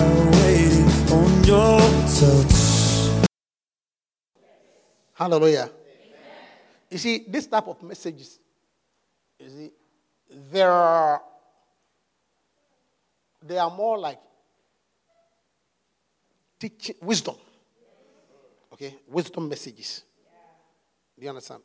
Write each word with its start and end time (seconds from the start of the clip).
Are 0.00 0.30
waiting 0.30 0.88
on 1.12 1.44
your 1.44 1.80
touch. 2.18 3.28
Hallelujah. 5.14 5.70
You 6.90 6.98
see, 6.98 7.24
this 7.28 7.46
type 7.46 7.66
of 7.68 7.82
messages, 7.82 8.38
you 9.38 9.48
see, 9.48 9.70
there 10.50 10.70
are 10.70 11.22
they 13.42 13.58
are 13.58 13.70
more 13.70 13.98
like 13.98 14.18
teaching 16.58 16.96
wisdom. 17.02 17.36
Okay, 18.72 18.96
wisdom 19.08 19.48
messages. 19.48 20.02
Do 21.16 21.22
you 21.22 21.28
understand? 21.28 21.62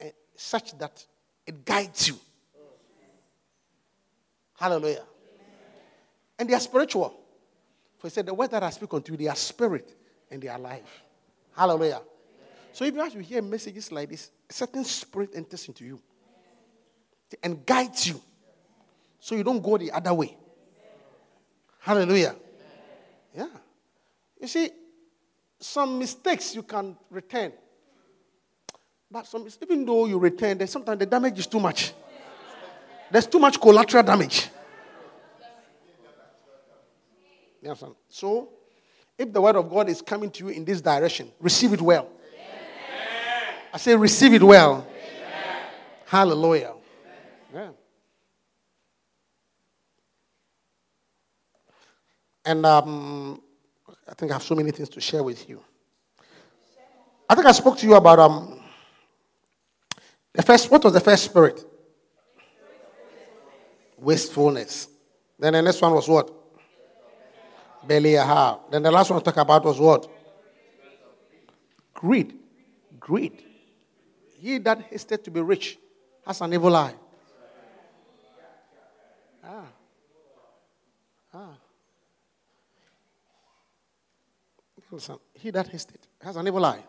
And 0.00 0.12
such 0.34 0.76
that 0.78 1.06
it 1.46 1.64
guides 1.64 2.08
you. 2.08 2.18
Hallelujah. 4.58 5.04
And 6.42 6.50
they 6.50 6.54
are 6.54 6.60
spiritual. 6.60 7.14
For 7.98 8.08
he 8.08 8.10
said, 8.10 8.26
The 8.26 8.34
words 8.34 8.50
that 8.50 8.64
I 8.64 8.70
speak 8.70 8.92
unto 8.92 9.12
you, 9.12 9.16
they 9.16 9.28
are 9.28 9.36
spirit 9.36 9.94
and 10.28 10.42
they 10.42 10.48
are 10.48 10.58
life. 10.58 11.04
Hallelujah. 11.54 12.00
So 12.72 12.84
if 12.84 12.92
you 12.92 13.00
have 13.00 13.12
hear 13.12 13.40
messages 13.40 13.92
like 13.92 14.08
this, 14.10 14.32
a 14.50 14.52
certain 14.52 14.82
spirit 14.82 15.30
enters 15.36 15.68
into 15.68 15.84
you 15.84 16.00
and 17.44 17.64
guides 17.64 18.08
you 18.08 18.20
so 19.20 19.36
you 19.36 19.44
don't 19.44 19.62
go 19.62 19.78
the 19.78 19.92
other 19.92 20.12
way. 20.12 20.36
Hallelujah. 21.78 22.34
Yeah. 23.36 23.46
You 24.40 24.48
see, 24.48 24.68
some 25.60 25.96
mistakes 25.96 26.56
you 26.56 26.64
can 26.64 26.96
return. 27.08 27.52
But 29.08 29.28
some, 29.28 29.46
even 29.62 29.86
though 29.86 30.06
you 30.06 30.18
return, 30.18 30.66
sometimes 30.66 30.98
the 30.98 31.06
damage 31.06 31.38
is 31.38 31.46
too 31.46 31.60
much. 31.60 31.92
There's 33.12 33.28
too 33.28 33.38
much 33.38 33.60
collateral 33.60 34.02
damage. 34.02 34.48
You 37.62 37.68
understand? 37.68 37.94
So, 38.08 38.48
if 39.16 39.32
the 39.32 39.40
word 39.40 39.54
of 39.54 39.70
God 39.70 39.88
is 39.88 40.02
coming 40.02 40.30
to 40.32 40.44
you 40.44 40.50
in 40.50 40.64
this 40.64 40.80
direction, 40.80 41.30
receive 41.38 41.72
it 41.72 41.80
well. 41.80 42.08
Amen. 42.08 43.54
I 43.72 43.78
say, 43.78 43.94
receive 43.94 44.34
it 44.34 44.42
well. 44.42 44.84
Amen. 44.84 45.62
Hallelujah. 46.06 46.74
Yeah. 47.54 47.68
And 52.44 52.66
um, 52.66 53.40
I 54.08 54.14
think 54.14 54.32
I 54.32 54.34
have 54.34 54.42
so 54.42 54.56
many 54.56 54.72
things 54.72 54.88
to 54.90 55.00
share 55.00 55.22
with 55.22 55.48
you. 55.48 55.62
I 57.28 57.36
think 57.36 57.46
I 57.46 57.52
spoke 57.52 57.78
to 57.78 57.86
you 57.86 57.94
about 57.94 58.18
um, 58.18 58.60
the 60.32 60.42
first. 60.42 60.68
What 60.68 60.82
was 60.82 60.92
the 60.92 61.00
first 61.00 61.24
spirit? 61.24 61.64
Wastefulness. 63.98 64.88
Then 65.38 65.52
the 65.52 65.62
next 65.62 65.80
one 65.80 65.94
was 65.94 66.08
what? 66.08 66.41
Belial. 67.86 68.64
Then 68.70 68.82
the 68.82 68.90
last 68.90 69.10
one 69.10 69.20
I 69.20 69.22
talk 69.22 69.36
about 69.36 69.64
was 69.64 69.78
what? 69.78 70.08
Greed. 71.94 72.34
Greed. 72.98 73.42
He 74.38 74.58
that 74.58 74.82
hasted 74.82 75.22
to 75.24 75.30
be 75.30 75.40
rich 75.40 75.78
has 76.26 76.40
an 76.40 76.52
evil 76.52 76.74
eye. 76.74 76.94
Ah. 79.44 79.66
Ah. 81.34 81.54
Listen, 84.90 85.18
he 85.34 85.50
that 85.50 85.68
hasted 85.68 85.98
has 86.20 86.36
an 86.36 86.46
evil 86.46 86.64
eye. 86.64 86.82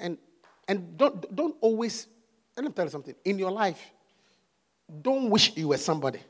And 0.00 0.18
and 0.66 0.96
don't 0.96 1.34
don't 1.34 1.56
always 1.60 2.06
let 2.56 2.64
me 2.64 2.72
tell 2.72 2.84
you 2.84 2.90
something. 2.90 3.14
In 3.24 3.38
your 3.38 3.50
life, 3.50 3.80
don't 5.02 5.30
wish 5.30 5.56
you 5.56 5.68
were 5.68 5.78
somebody. 5.78 6.20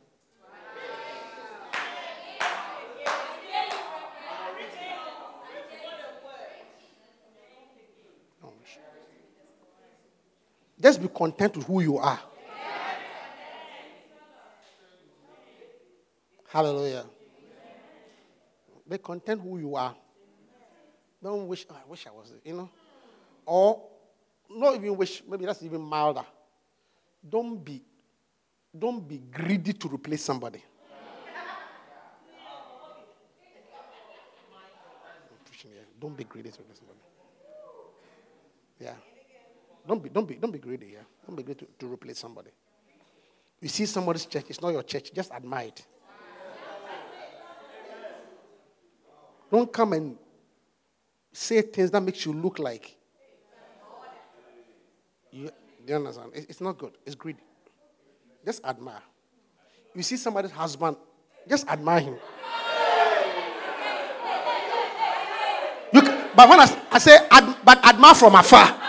Just 10.84 11.00
be 11.00 11.08
content 11.08 11.56
with 11.56 11.66
who 11.66 11.80
you 11.80 11.96
are. 11.96 12.20
Hallelujah. 16.46 17.06
Be 18.86 18.98
content 18.98 19.40
who 19.40 19.58
you 19.58 19.74
are. 19.76 19.96
Don't 21.22 21.48
wish, 21.48 21.64
oh, 21.70 21.74
I 21.74 21.88
wish 21.88 22.06
I 22.06 22.10
was, 22.10 22.34
you 22.44 22.52
know. 22.52 22.68
Or 23.46 23.82
not 24.50 24.74
even 24.74 24.94
wish, 24.94 25.22
maybe 25.26 25.46
that's 25.46 25.62
even 25.62 25.80
milder. 25.80 26.26
Don't 27.26 27.64
be, 27.64 27.82
don't 28.78 29.08
be 29.08 29.22
greedy 29.32 29.72
to 29.72 29.88
replace 29.88 30.22
somebody. 30.22 30.62
Don't 35.98 36.14
be 36.14 36.24
greedy 36.24 36.50
to 36.50 36.60
replace 36.60 36.78
somebody. 36.78 36.98
Yeah. 38.78 39.13
Don't 39.86 40.02
be, 40.02 40.08
don't 40.08 40.26
be, 40.26 40.34
don't 40.36 40.50
be 40.50 40.58
greedy, 40.58 40.92
yeah. 40.94 41.00
Don't 41.26 41.36
be 41.36 41.42
greedy 41.42 41.66
to, 41.66 41.72
to 41.80 41.92
replace 41.92 42.18
somebody. 42.18 42.50
You 43.60 43.68
see 43.68 43.86
somebody's 43.86 44.26
church, 44.26 44.46
it's 44.48 44.60
not 44.60 44.70
your 44.70 44.82
church, 44.82 45.12
just 45.14 45.30
admire 45.32 45.68
it. 45.68 45.86
Don't 49.50 49.72
come 49.72 49.92
and 49.92 50.16
say 51.32 51.62
things 51.62 51.90
that 51.90 52.02
makes 52.02 52.24
you 52.24 52.32
look 52.32 52.58
like. 52.58 52.96
You, 55.30 55.50
you 55.86 55.94
understand? 55.94 56.30
It's 56.34 56.60
not 56.60 56.78
good. 56.78 56.92
It's 57.04 57.14
greedy. 57.14 57.40
Just 58.44 58.64
admire. 58.64 59.02
You 59.94 60.02
see 60.02 60.16
somebody's 60.16 60.50
husband, 60.50 60.96
just 61.48 61.68
admire 61.68 62.00
him. 62.00 62.16
You 65.92 66.02
but 66.34 66.48
when 66.48 66.60
I, 66.60 66.82
I 66.90 66.98
say, 66.98 67.16
ad, 67.30 67.56
but 67.64 67.84
admire 67.84 68.14
from 68.14 68.34
afar. 68.34 68.80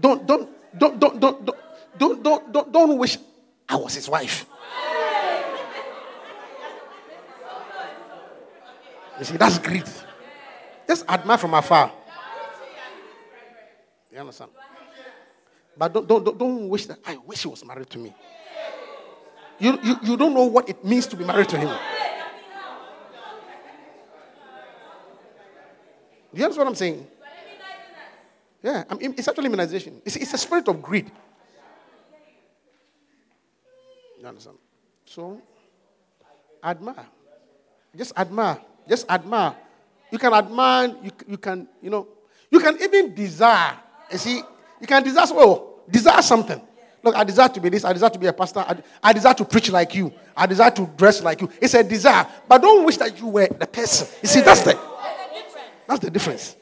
don't, 0.00 0.26
don't, 0.26 0.50
don't, 0.76 1.00
don't, 1.00 1.20
don't, 1.20 2.22
don't, 2.22 2.52
don't, 2.52 2.72
don't, 2.86 2.98
wish 2.98 3.18
I 3.68 3.76
was 3.76 3.94
his 3.94 4.08
wife. 4.08 4.46
You 9.18 9.24
see, 9.24 9.36
that's 9.36 9.58
greed. 9.58 9.84
Just 10.86 11.08
admire 11.08 11.38
from 11.38 11.54
afar. 11.54 11.92
You 14.12 14.18
understand? 14.18 14.50
But 15.76 15.92
don't, 15.92 16.06
don't, 16.06 16.38
don't, 16.38 16.68
wish 16.68 16.86
that 16.86 16.98
I 17.04 17.16
wish 17.16 17.42
he 17.42 17.48
was 17.48 17.64
married 17.64 17.90
to 17.90 17.98
me. 17.98 18.14
You, 19.58 19.78
you, 19.82 19.96
you 20.02 20.16
don't 20.16 20.34
know 20.34 20.44
what 20.44 20.68
it 20.68 20.84
means 20.84 21.06
to 21.08 21.16
be 21.16 21.24
married 21.24 21.48
to 21.48 21.58
him. 21.58 21.76
You 26.32 26.44
understand 26.44 26.66
what 26.66 26.68
I'm 26.68 26.74
saying? 26.74 27.06
Yeah, 28.62 28.84
I 28.88 28.94
mean, 28.94 29.14
it's 29.16 29.28
actually 29.28 29.46
immunization. 29.46 30.00
It's, 30.04 30.16
it's 30.16 30.34
a 30.34 30.38
spirit 30.38 30.66
of 30.68 30.80
greed. 30.82 31.10
You 34.24 34.28
understand? 34.28 34.56
So, 35.04 35.38
admire. 36.64 37.06
Just 37.94 38.16
admire. 38.16 38.58
Just 38.88 39.10
admire. 39.10 39.54
You 40.10 40.18
can 40.18 40.32
admire, 40.32 40.96
you, 41.02 41.10
you 41.28 41.36
can, 41.36 41.68
you 41.82 41.90
know, 41.90 42.08
you 42.50 42.58
can 42.58 42.80
even 42.80 43.14
desire. 43.14 43.76
You 44.10 44.16
see, 44.16 44.36
you 44.80 44.86
can 44.86 45.02
desire, 45.02 45.26
oh, 45.32 45.80
desire 45.90 46.22
something. 46.22 46.58
Look, 47.02 47.14
I 47.14 47.22
desire 47.22 47.50
to 47.50 47.60
be 47.60 47.68
this. 47.68 47.84
I 47.84 47.92
desire 47.92 48.08
to 48.08 48.18
be 48.18 48.26
a 48.26 48.32
pastor. 48.32 48.60
I, 48.60 48.76
I 49.02 49.12
desire 49.12 49.34
to 49.34 49.44
preach 49.44 49.70
like 49.70 49.94
you. 49.94 50.10
I 50.34 50.46
desire 50.46 50.70
to 50.70 50.86
dress 50.96 51.22
like 51.22 51.42
you. 51.42 51.50
It's 51.60 51.74
a 51.74 51.84
desire. 51.84 52.26
But 52.48 52.62
don't 52.62 52.86
wish 52.86 52.96
that 52.96 53.20
you 53.20 53.26
were 53.26 53.48
the 53.48 53.66
person. 53.66 54.08
You 54.22 54.28
see, 54.28 54.40
that's 54.40 54.62
the, 54.62 54.80
that's 55.86 56.00
the 56.00 56.10
difference. 56.10 56.56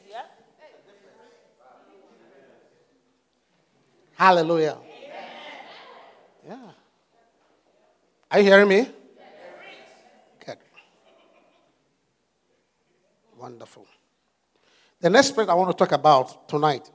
Hallelujah. 4.15 4.79
Yeah. 6.45 6.57
Are 8.33 8.39
you 8.39 8.45
hearing 8.45 8.67
me? 8.67 8.87
Good. 10.43 10.57
Wonderful. 13.37 13.85
The 14.99 15.11
next 15.11 15.27
spirit 15.27 15.51
I 15.51 15.53
want 15.53 15.69
to 15.69 15.77
talk 15.77 15.91
about 15.91 16.49
tonight 16.49 16.89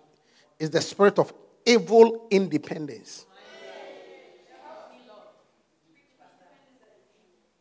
is 0.59 0.71
the 0.71 0.81
spirit 0.81 1.17
of 1.21 1.33
evil 1.65 2.27
independence. 2.29 3.25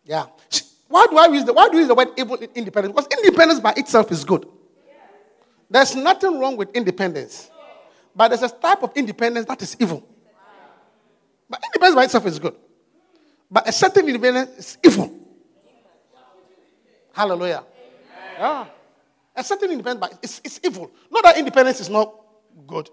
Yeah. 0.04 0.26
Why 0.88 1.06
do 1.08 1.18
I 1.18 1.28
use 1.28 1.46
the 1.46 1.54
why 1.54 1.70
do 1.70 1.74
you 1.74 1.80
use 1.80 1.88
the 1.88 1.94
word 1.94 2.08
evil 2.18 2.38
independence? 2.56 2.96
Because 2.96 3.08
independence 3.20 3.60
by 3.60 3.74
itself 3.78 4.12
is 4.12 4.24
good. 4.24 4.48
There's 5.70 5.96
nothing 5.96 6.40
wrong 6.40 6.58
with 6.58 6.76
independence. 6.76 7.52
But 8.16 8.30
there's 8.30 8.42
a 8.42 8.50
type 8.50 8.82
of 8.82 8.92
independence 8.96 9.46
that 9.46 9.62
is 9.62 9.78
evil. 9.80 10.04
But 11.48 11.62
independence 11.64 11.96
by 11.96 12.04
itself 12.06 12.26
is 12.26 12.40
good. 12.40 12.56
But 13.50 13.68
a 13.70 13.72
certain 13.72 14.08
independence 14.08 14.50
is 14.58 14.78
evil. 14.84 15.14
Hallelujah. 17.14 17.64
Yeah. 18.38 18.66
A 19.36 19.44
certain 19.44 19.72
independence, 19.72 20.00
but 20.00 20.20
it's, 20.22 20.42
it's 20.44 20.60
evil. 20.64 20.92
Not 21.12 21.24
that 21.24 21.38
independence 21.38 21.80
is 21.80 21.90
not 21.90 22.14
good. 22.66 22.90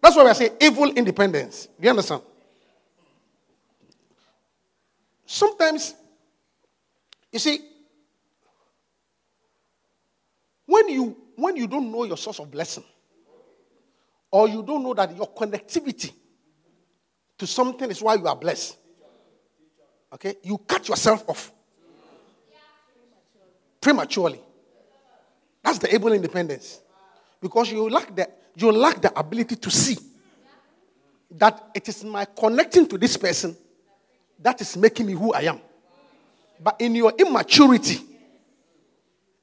That's 0.00 0.14
why 0.16 0.24
we 0.24 0.30
are 0.30 0.34
saying 0.34 0.52
evil 0.60 0.90
independence. 0.90 1.66
Do 1.66 1.84
you 1.84 1.90
understand? 1.90 2.22
Sometimes, 5.24 5.94
you 7.32 7.38
see, 7.38 7.58
when 10.66 10.88
you 10.88 11.16
when 11.34 11.56
you 11.56 11.66
don't 11.66 11.90
know 11.90 12.04
your 12.04 12.16
source 12.16 12.38
of 12.38 12.50
blessing, 12.50 12.84
or 14.30 14.48
you 14.48 14.62
don't 14.62 14.82
know 14.82 14.94
that 14.94 15.14
your 15.16 15.28
connectivity 15.28 16.12
to 17.38 17.46
something 17.46 17.90
is 17.90 18.00
why 18.00 18.14
you 18.14 18.26
are 18.26 18.36
blessed, 18.36 18.76
okay, 20.12 20.36
you 20.42 20.58
cut 20.58 20.88
yourself 20.88 21.28
off 21.28 21.52
prematurely. 23.80 24.40
That's 25.62 25.78
the 25.78 25.94
evil 25.94 26.12
independence. 26.12 26.80
Because 27.40 27.70
you 27.70 27.88
lack 27.88 28.14
the, 28.14 28.28
you 28.56 28.72
lack 28.72 29.00
the 29.00 29.16
ability 29.18 29.56
to 29.56 29.70
see 29.70 29.96
that 31.30 31.70
it 31.74 31.88
is 31.88 32.04
my 32.04 32.24
connecting 32.24 32.86
to 32.88 32.98
this 32.98 33.16
person 33.16 33.56
that 34.40 34.60
is 34.60 34.76
making 34.76 35.06
me 35.06 35.12
who 35.12 35.32
I 35.32 35.42
am. 35.42 35.60
But 36.60 36.80
in 36.80 36.94
your 36.94 37.12
immaturity, 37.18 38.00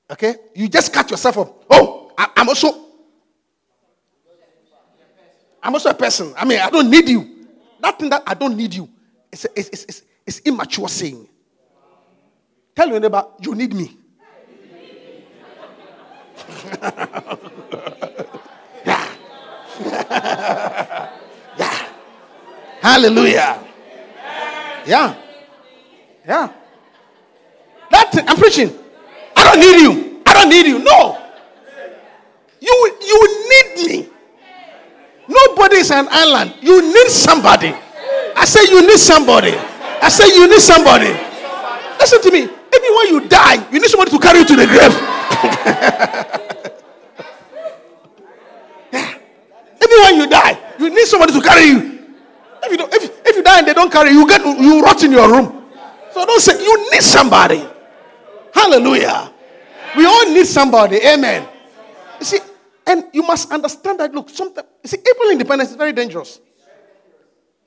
okay, 0.09 0.35
you 0.55 0.67
just 0.67 0.91
cut 0.91 1.09
yourself 1.11 1.37
off. 1.37 1.51
Oh, 1.69 2.11
I, 2.17 2.29
am 2.37 2.49
also, 2.49 2.85
I'm 5.61 5.73
also 5.73 5.89
a 5.89 5.93
person. 5.93 6.33
I 6.37 6.45
mean, 6.45 6.59
I 6.59 6.69
don't 6.69 6.89
need 6.89 7.07
you. 7.07 7.47
That 7.79 7.99
thing 7.99 8.09
that 8.09 8.23
I 8.25 8.33
don't 8.33 8.55
need 8.57 8.73
you, 8.73 8.89
it's, 9.31 9.45
it's, 9.55 9.69
it's, 9.69 10.01
it's 10.25 10.39
immature 10.39 10.87
saying. 10.87 11.27
Tell 12.75 12.89
your 12.89 12.99
neighbor, 12.99 13.25
you 13.39 13.55
need 13.55 13.73
me. 13.73 13.97
yeah. 18.85 19.09
yeah. 21.57 21.87
Hallelujah. 22.81 23.63
Yeah. 24.85 25.15
Yeah. 26.25 26.53
That 27.91 28.25
I'm 28.27 28.37
preaching. 28.37 28.71
I 29.35 29.43
don't 29.43 29.59
need 29.59 29.81
you. 29.81 30.21
I 30.25 30.33
don't 30.33 30.49
need 30.49 30.65
you. 30.65 30.79
No. 30.79 31.19
You 32.59 32.97
you 33.01 33.49
need 33.49 33.87
me. 33.87 34.09
Nobody 35.27 35.77
is 35.77 35.91
an 35.91 36.07
island. 36.09 36.55
You 36.61 36.81
need 36.81 37.09
somebody. 37.09 37.73
I 38.35 38.45
say 38.45 38.71
you 38.71 38.81
need 38.81 38.97
somebody. 38.97 39.53
I 40.03 40.09
say 40.09 40.27
you 40.35 40.47
need 40.51 40.59
somebody. 40.59 41.15
Listen 41.97 42.21
to 42.21 42.31
me. 42.31 42.43
Even 42.43 42.91
when 42.91 43.07
you 43.07 43.21
die, 43.29 43.55
you 43.71 43.79
need 43.79 43.87
somebody 43.87 44.11
to 44.11 44.19
carry 44.19 44.39
you 44.39 44.45
to 44.45 44.55
the 44.59 44.67
grave. 44.67 44.91
Even 49.79 49.97
when 50.03 50.15
you 50.19 50.27
die, 50.27 50.59
you 50.77 50.89
need 50.89 51.05
somebody 51.05 51.31
to 51.31 51.41
carry 51.41 51.67
you. 51.71 52.03
If 52.63 52.71
you, 52.71 52.77
don't, 52.77 52.93
if, 52.93 53.03
if 53.25 53.35
you 53.37 53.43
die 53.43 53.59
and 53.59 53.67
they 53.67 53.73
don't 53.73 53.89
carry 53.91 54.11
you, 54.11 54.19
you 54.19 54.27
get 54.27 54.43
you 54.43 54.83
rot 54.83 55.01
in 55.03 55.13
your 55.13 55.31
room. 55.31 55.63
So 56.11 56.25
don't 56.25 56.41
say 56.41 56.61
you 56.61 56.91
need 56.91 57.01
somebody. 57.01 57.65
Hallelujah. 58.53 59.31
We 59.95 60.05
all 60.05 60.25
need 60.33 60.47
somebody. 60.47 60.97
Amen. 60.97 61.47
You 62.19 62.25
see, 62.25 62.39
and 62.85 63.05
you 63.13 63.23
must 63.23 63.49
understand 63.51 64.01
that. 64.01 64.13
Look, 64.13 64.29
sometimes 64.29 64.67
you 64.83 64.89
see, 64.89 64.97
evil 64.97 65.31
independence 65.31 65.69
is 65.71 65.77
very 65.77 65.93
dangerous. 65.93 66.41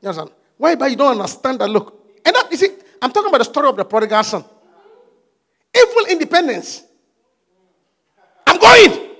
You 0.02 0.10
understand? 0.10 0.32
Why? 0.58 0.74
But 0.74 0.90
you 0.90 0.96
don't 0.96 1.12
understand 1.12 1.60
that. 1.60 1.70
Look, 1.70 2.05
and 2.26 2.34
that 2.34 2.50
you 2.50 2.56
see, 2.56 2.68
I'm 3.00 3.12
talking 3.12 3.28
about 3.28 3.38
the 3.38 3.44
story 3.44 3.68
of 3.68 3.76
the 3.76 3.84
prodigal 3.84 4.24
son. 4.24 4.44
Evil 5.74 6.06
independence. 6.10 6.82
I'm 8.46 8.58
going. 8.58 9.10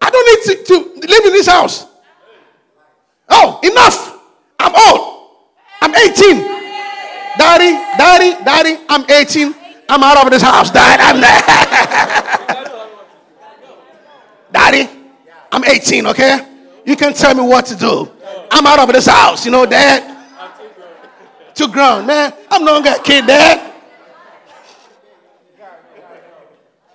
I 0.00 0.10
don't 0.10 0.46
need 0.46 0.64
to, 0.64 0.64
to 0.64 1.06
live 1.06 1.24
in 1.26 1.32
this 1.32 1.46
house. 1.48 1.86
Oh, 3.28 3.60
enough. 3.62 4.18
I'm 4.58 4.72
old. 4.74 5.28
I'm 5.82 5.94
18. 5.94 6.60
Daddy, 7.38 7.72
daddy, 7.96 8.44
daddy, 8.44 8.76
I'm 8.88 9.04
18. 9.10 9.54
I'm 9.88 10.02
out 10.02 10.24
of 10.24 10.30
this 10.30 10.42
house. 10.42 10.70
Dad, 10.70 11.00
I'm 11.00 11.20
there. 11.20 11.40
daddy, 14.52 14.88
I'm 15.50 15.64
18, 15.64 16.06
okay? 16.08 16.46
You 16.84 16.96
can 16.96 17.14
tell 17.14 17.34
me 17.34 17.42
what 17.42 17.66
to 17.66 17.76
do. 17.76 18.08
I'm 18.50 18.66
out 18.66 18.78
of 18.78 18.92
this 18.92 19.06
house, 19.06 19.44
you 19.44 19.50
know, 19.50 19.66
dad. 19.66 20.09
Too 21.60 21.68
grown, 21.68 22.06
man. 22.06 22.32
I'm 22.50 22.64
no 22.64 22.72
longer 22.72 22.94
a 22.96 23.02
kid, 23.02 23.26
dad. 23.26 23.60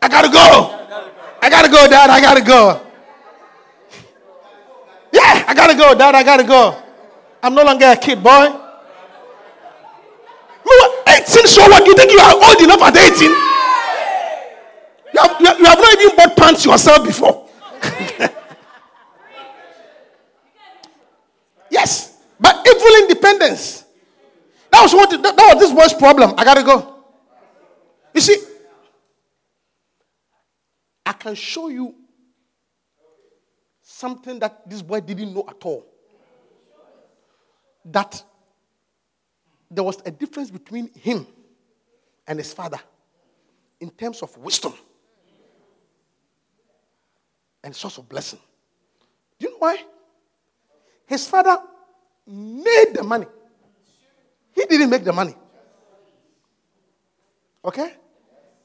I 0.01 0.07
gotta 0.09 0.27
go. 0.27 0.87
I 1.39 1.51
gotta 1.51 1.69
go, 1.69 1.87
dad. 1.87 2.09
I 2.09 2.19
gotta 2.19 2.41
go. 2.41 2.81
Yeah, 5.13 5.45
I 5.47 5.53
gotta 5.53 5.75
go, 5.77 5.93
Dad. 5.93 6.15
I 6.15 6.23
gotta 6.23 6.43
go. 6.43 6.81
I'm 7.43 7.53
no 7.53 7.63
longer 7.63 7.85
a 7.85 7.95
kid, 7.95 8.23
boy. 8.23 8.45
You 10.65 11.03
18, 11.09 11.45
so 11.45 11.61
what? 11.69 11.85
You 11.85 11.93
think 11.93 12.11
you 12.11 12.17
are 12.17 12.33
old 12.33 12.59
enough 12.59 12.81
at 12.81 12.97
18? 12.97 13.29
You 13.29 13.37
have, 15.21 15.39
you 15.39 15.45
have, 15.45 15.59
you 15.59 15.65
have 15.65 15.77
not 15.77 16.01
even 16.01 16.15
bought 16.15 16.35
pants 16.35 16.65
yourself 16.65 17.05
before. 17.05 17.47
yes, 21.69 22.17
but 22.39 22.65
evil 22.67 22.95
independence. 23.03 23.84
That 24.75 24.81
was 24.81 24.93
what. 24.93 25.09
That, 25.09 25.37
that 25.37 25.55
was 25.55 25.63
this 25.63 25.73
boy's 25.73 25.93
problem. 25.93 26.33
I 26.37 26.43
gotta 26.43 26.61
go. 26.61 26.95
You 28.13 28.19
see, 28.19 28.35
I 31.05 31.13
can 31.13 31.33
show 31.33 31.69
you 31.69 31.95
something 33.81 34.37
that 34.39 34.69
this 34.69 34.81
boy 34.81 34.99
didn't 34.99 35.33
know 35.33 35.45
at 35.47 35.63
all. 35.63 35.85
That 37.85 38.21
there 39.71 39.83
was 39.83 40.01
a 40.05 40.11
difference 40.11 40.51
between 40.51 40.93
him 40.93 41.25
and 42.27 42.37
his 42.37 42.51
father 42.51 42.79
in 43.79 43.89
terms 43.91 44.21
of 44.23 44.35
wisdom 44.37 44.73
and 47.63 47.73
source 47.73 47.97
of 47.97 48.09
blessing. 48.09 48.39
Do 49.39 49.47
you 49.47 49.53
know 49.53 49.59
why? 49.59 49.81
His 51.05 51.25
father 51.27 51.59
made 52.27 52.87
the 52.93 53.03
money. 53.03 53.27
He 54.55 54.65
didn't 54.65 54.89
make 54.89 55.03
the 55.03 55.13
money. 55.13 55.35
Okay? 57.63 57.93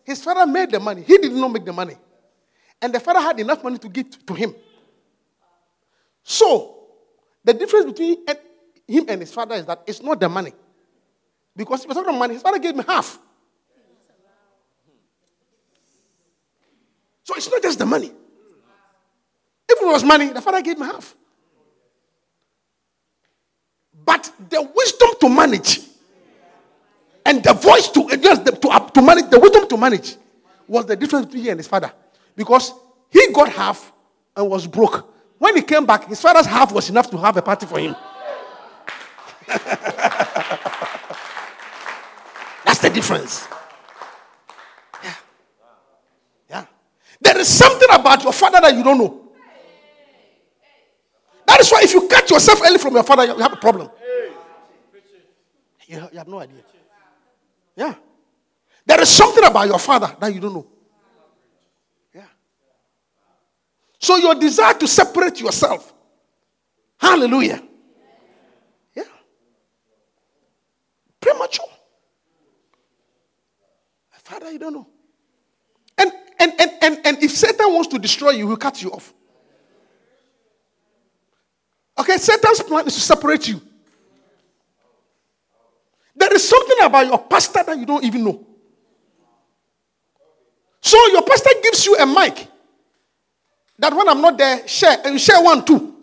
His 0.04 0.23
father 0.23 0.47
made 0.47 0.70
the 0.70 0.80
money. 0.80 1.02
He 1.02 1.18
did 1.18 1.32
not 1.32 1.49
make 1.49 1.64
the 1.64 1.73
money. 1.73 1.97
And 2.80 2.94
the 2.94 3.00
father 3.00 3.20
had 3.20 3.38
enough 3.40 3.62
money 3.62 3.78
to 3.78 3.88
give 3.88 4.25
to 4.26 4.35
him. 4.35 4.54
So, 6.23 6.76
the 7.44 7.52
difference 7.52 7.87
between 7.87 8.25
him 8.87 9.04
and 9.09 9.20
his 9.20 9.32
father 9.32 9.56
is 9.56 9.66
that 9.66 9.82
it's 9.87 10.02
not 10.02 10.20
the 10.20 10.28
money. 10.28 10.52
Because 11.56 11.85
if 11.85 11.90
it's 11.90 11.97
not 11.97 12.06
the 12.06 12.12
money, 12.12 12.35
his 12.35 12.42
father 12.42 12.59
gave 12.59 12.76
me 12.76 12.85
half. 12.87 13.18
So 17.25 17.35
it's 17.37 17.50
not 17.50 17.62
just 17.62 17.78
the 17.78 17.87
money. 17.87 18.12
If 19.68 19.80
it 19.80 19.87
was 19.87 20.02
money, 20.02 20.30
the 20.30 20.40
father 20.40 20.62
gave 20.62 20.78
me 20.78 20.87
half. 20.87 21.14
But 24.04 24.28
the 24.49 24.62
wisdom 24.75 25.11
to 25.20 25.28
manage 25.28 25.80
and 27.25 27.42
the 27.42 27.52
voice 27.52 27.88
to, 27.90 28.09
just 28.16 28.44
to, 28.47 28.68
uh, 28.68 28.78
to 28.88 29.02
manage, 29.02 29.30
the 29.30 29.38
wisdom 29.38 29.68
to 29.68 29.76
manage 29.76 30.16
was 30.66 30.87
the 30.87 30.97
difference 30.97 31.26
between 31.26 31.42
he 31.44 31.49
and 31.50 31.59
his 31.61 31.68
father. 31.68 31.92
Because 32.35 32.73
he 33.11 33.32
got 33.32 33.50
half 33.50 33.92
and 34.37 34.49
was 34.49 34.66
broke. 34.66 35.12
When 35.38 35.56
he 35.56 35.62
came 35.62 35.85
back, 35.85 36.06
his 36.06 36.20
father's 36.20 36.47
half 36.47 36.73
was 36.73 36.88
enough 36.90 37.11
to 37.11 37.18
have 37.18 37.37
a 37.37 37.42
party 37.42 37.66
for 37.66 37.78
him. 37.78 37.94
That's 42.64 42.78
the 42.80 42.90
difference. 42.90 43.47
Yeah. 46.49 46.64
There 47.20 47.38
is 47.38 47.49
something 47.49 47.88
about 47.92 48.23
your 48.23 48.32
father 48.32 48.61
that 48.61 48.75
you 48.75 48.85
don't 48.85 48.99
know. 48.99 49.28
That 51.47 51.61
is 51.61 51.70
why 51.70 51.82
if 51.82 51.92
you 51.92 52.06
cut 52.06 52.30
yourself 52.30 52.61
early 52.64 52.78
from 52.78 52.94
your 52.94 53.02
father, 53.02 53.25
you 53.25 53.37
have 53.38 53.52
a 53.52 53.56
problem. 53.56 53.90
You 55.90 56.18
have 56.18 56.28
no 56.28 56.38
idea. 56.38 56.62
Yeah. 57.75 57.94
There 58.87 59.00
is 59.00 59.09
something 59.09 59.42
about 59.42 59.66
your 59.66 59.78
father 59.78 60.14
that 60.20 60.32
you 60.32 60.40
don't 60.40 60.54
know. 60.54 60.66
Yeah. 62.14 62.26
So 63.99 64.16
your 64.16 64.37
desire 64.37 64.75
to 64.75 64.87
separate 64.87 65.40
yourself. 65.40 65.92
Hallelujah. 66.97 67.61
Yeah. 68.94 69.02
Premature. 71.20 71.66
Father, 74.23 74.52
you 74.52 74.61
don't 74.61 74.75
know. 74.75 74.87
And 75.99 76.12
and 76.38 76.52
and 76.61 76.70
and, 76.82 77.00
and 77.04 77.23
if 77.23 77.32
Satan 77.32 77.73
wants 77.73 77.88
to 77.88 77.99
destroy 77.99 78.30
you, 78.30 78.47
he'll 78.47 78.56
cut 78.56 78.80
you 78.80 78.92
off. 78.92 79.12
Okay, 81.99 82.16
Satan's 82.16 82.62
plan 82.62 82.87
is 82.87 82.94
to 82.94 83.00
separate 83.00 83.49
you. 83.49 83.61
Is 86.40 86.49
something 86.49 86.78
about 86.82 87.06
your 87.06 87.18
pastor 87.18 87.62
that 87.66 87.78
you 87.78 87.85
don't 87.85 88.02
even 88.02 88.25
know. 88.25 88.47
So 90.80 90.97
your 91.09 91.20
pastor 91.20 91.50
gives 91.62 91.85
you 91.85 91.97
a 91.97 92.06
mic 92.06 92.49
that 93.78 93.92
when 93.94 94.09
I'm 94.09 94.23
not 94.23 94.38
there, 94.38 94.66
share, 94.66 94.97
and 95.04 95.20
share 95.20 95.42
one 95.42 95.62
too. 95.62 95.94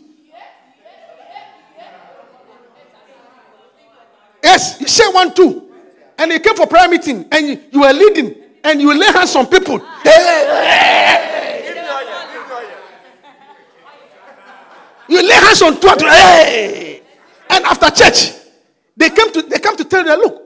Yes, 4.43 4.79
you 4.79 4.87
share 4.87 5.09
one 5.11 5.33
too. 5.33 5.71
And 6.19 6.31
you 6.31 6.39
came 6.39 6.55
for 6.55 6.67
prayer 6.67 6.87
meeting 6.87 7.25
and 7.31 7.47
you, 7.47 7.59
you 7.71 7.81
were 7.81 7.93
leading 7.93 8.35
and 8.63 8.79
you 8.79 8.93
lay 8.95 9.07
hands 9.07 9.35
on 9.35 9.47
people. 9.47 9.79
You 15.09 15.21
lay 15.27 15.33
hands 15.33 15.61
on 15.63 15.79
two. 15.79 15.87
And 17.49 17.65
after 17.65 17.89
church, 17.89 18.33
they 18.97 19.09
came 19.11 19.31
to 19.31 19.41
they 19.43 19.59
come 19.59 19.77
to 19.77 19.83
tell 19.85 20.03
you, 20.05 20.15
look, 20.17 20.43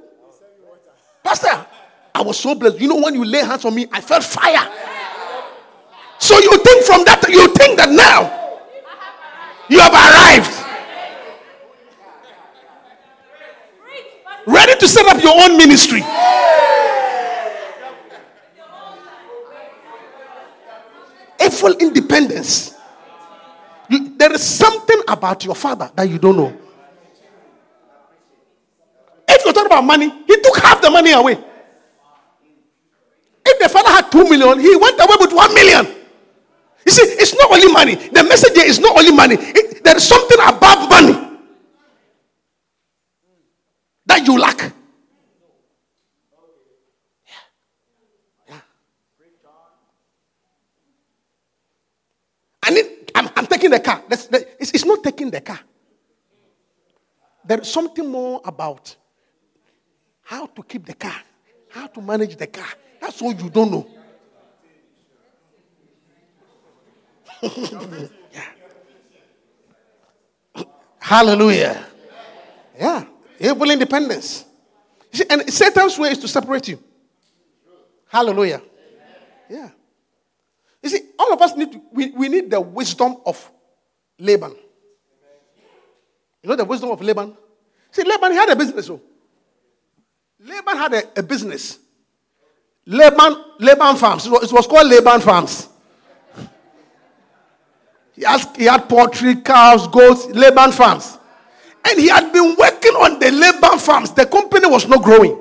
Pastor, 1.24 1.66
I 2.14 2.22
was 2.22 2.38
so 2.40 2.54
blessed. 2.54 2.80
You 2.80 2.90
know, 2.90 2.98
when 3.02 3.14
you 3.16 3.24
lay 3.24 3.40
hands 3.40 3.64
on 3.66 3.74
me, 3.74 3.88
I 3.92 4.02
felt 4.02 4.24
fire. 4.24 4.70
So 6.20 6.38
you 6.40 6.58
think 6.60 6.84
from 6.86 7.04
that, 7.06 7.26
you 7.30 7.48
think 7.56 7.78
that 7.78 7.90
now 7.90 8.60
you 9.70 9.80
have 9.80 9.94
arrived. 9.94 10.58
Ready 14.46 14.76
to 14.80 14.88
set 14.88 15.06
up 15.08 15.22
your 15.24 15.34
own 15.44 15.58
ministry. 15.58 16.02
A 21.40 21.50
full 21.50 21.74
independence. 21.78 22.74
You- 23.90 24.16
there 24.18 24.34
is 24.34 24.44
something 24.44 25.02
about 25.08 25.44
your 25.46 25.56
father 25.56 25.92
that 25.96 26.10
you 26.10 26.18
don't 26.20 26.38
know. 26.38 26.54
If 29.28 29.46
you're 29.46 29.54
talking 29.54 29.61
about 29.72 29.84
money, 29.86 30.10
he 30.28 30.36
took 30.42 30.58
half 30.58 30.82
the 30.82 30.90
money 30.90 31.12
away. 31.12 31.38
If 33.46 33.60
the 33.60 33.70
father 33.70 33.90
had 33.90 34.12
two 34.12 34.24
million, 34.30 34.60
he 34.60 34.76
went 34.76 35.00
away 35.00 35.16
with 35.20 35.34
one 35.34 35.54
million. 35.54 35.86
You 36.86 36.92
see, 36.92 37.04
it's 37.04 37.34
not 37.36 37.52
only 37.52 37.72
money. 37.72 37.96
The 37.96 38.24
message 38.24 38.58
is 38.58 38.80
not 38.80 38.98
only 38.98 39.12
money. 39.12 39.36
It- 39.40 39.84
there 39.84 39.98
is 39.98 40.08
something 40.08 40.38
above 40.40 40.90
money 40.90 41.40
that 44.06 44.28
you 44.28 44.38
lack. 44.38 44.62
Yeah. 47.28 47.34
Yeah. 48.48 48.60
I 52.64 52.70
need, 52.70 52.86
I'm, 53.16 53.30
I'm 53.36 53.48
taking 53.48 53.72
the 53.72 53.80
car. 53.80 54.04
That's, 54.08 54.28
that, 54.28 54.44
it's, 54.60 54.72
it's 54.72 54.86
not 54.86 55.04
taking 55.04 55.32
the 55.32 55.42
car. 55.42 55.60
There 57.44 57.60
is 57.60 57.72
something 57.72 58.08
more 58.08 58.40
about 58.46 58.96
how 60.32 60.46
to 60.46 60.64
keep 60.64 60.86
the 60.86 60.94
car, 60.94 61.22
how 61.68 61.88
to 61.88 62.02
manage 62.02 62.38
the 62.38 62.48
car. 62.48 62.70
That's 63.02 63.22
all 63.22 63.34
you 63.34 63.50
don't 63.50 63.70
know. 63.70 63.86
yeah. 68.32 68.48
Hallelujah. 71.00 71.86
Yeah. 72.80 73.04
Evil 73.42 73.72
independence. 73.72 74.46
See, 75.12 75.26
and 75.30 75.52
Satan's 75.52 76.00
way 76.00 76.12
is 76.12 76.20
to 76.20 76.30
separate 76.30 76.70
you. 76.70 76.82
Hallelujah. 78.08 78.62
Yeah. 79.50 79.70
You 80.82 80.90
see, 80.90 81.02
all 81.20 81.34
of 81.34 81.42
us 81.42 81.58
need 81.58 81.74
to, 81.74 81.82
we, 81.92 82.12
we 82.12 82.30
need 82.30 82.50
the 82.50 82.62
wisdom 82.62 83.18
of 83.26 83.52
Laban. 84.18 84.56
You 86.42 86.50
know 86.50 86.56
the 86.56 86.64
wisdom 86.64 86.90
of 86.92 87.02
Laban? 87.02 87.36
See, 87.92 88.04
Laban 88.04 88.32
had 88.32 88.48
a 88.48 88.56
business. 88.56 88.90
Oh. 88.90 89.02
Laban 90.44 90.78
had 90.78 90.94
a, 90.94 91.20
a 91.20 91.24
business. 91.24 91.80
Laban, 92.86 93.36
Laban 93.60 93.96
Farms. 93.96 94.26
It 94.26 94.32
was, 94.32 94.44
it 94.44 94.54
was 94.54 94.68
called 94.68 94.88
Laban 94.88 95.22
Farms. 95.22 95.70
He, 98.16 98.24
has, 98.24 98.48
he 98.56 98.66
had 98.66 98.90
poultry, 98.90 99.36
cows, 99.36 99.88
goats, 99.88 100.26
Laban 100.28 100.72
Farms. 100.72 101.18
And 101.86 102.00
he 102.00 102.10
had 102.10 102.32
been 102.32 102.56
working 102.58 102.94
on 102.94 103.20
the 103.20 103.32
Laban 103.32 103.80
Farms. 103.80 104.12
The 104.12 104.26
company 104.26 104.68
was 104.68 104.88
not 104.88 105.04
growing. 105.04 105.38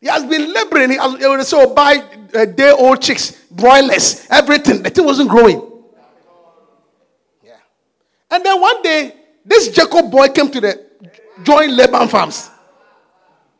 He 0.00 0.08
has 0.08 0.24
been 0.24 0.52
laboring. 0.52 0.90
He 0.90 0.96
has, 0.96 1.52
oh, 1.52 1.74
buy 1.74 2.02
uh, 2.34 2.44
day 2.46 2.70
old 2.70 3.02
chicks, 3.02 3.32
broilers, 3.50 4.26
everything. 4.30 4.82
The 4.82 4.90
thing 4.90 5.04
wasn't 5.04 5.28
growing. 5.28 5.60
Yeah. 7.44 7.56
And 8.30 8.44
then 8.44 8.60
one 8.60 8.82
day, 8.82 9.14
this 9.44 9.68
Jacob 9.68 10.10
boy 10.10 10.28
came 10.28 10.50
to 10.50 10.60
the 10.60 10.89
join 11.42 11.76
Laban 11.76 12.08
farms. 12.08 12.50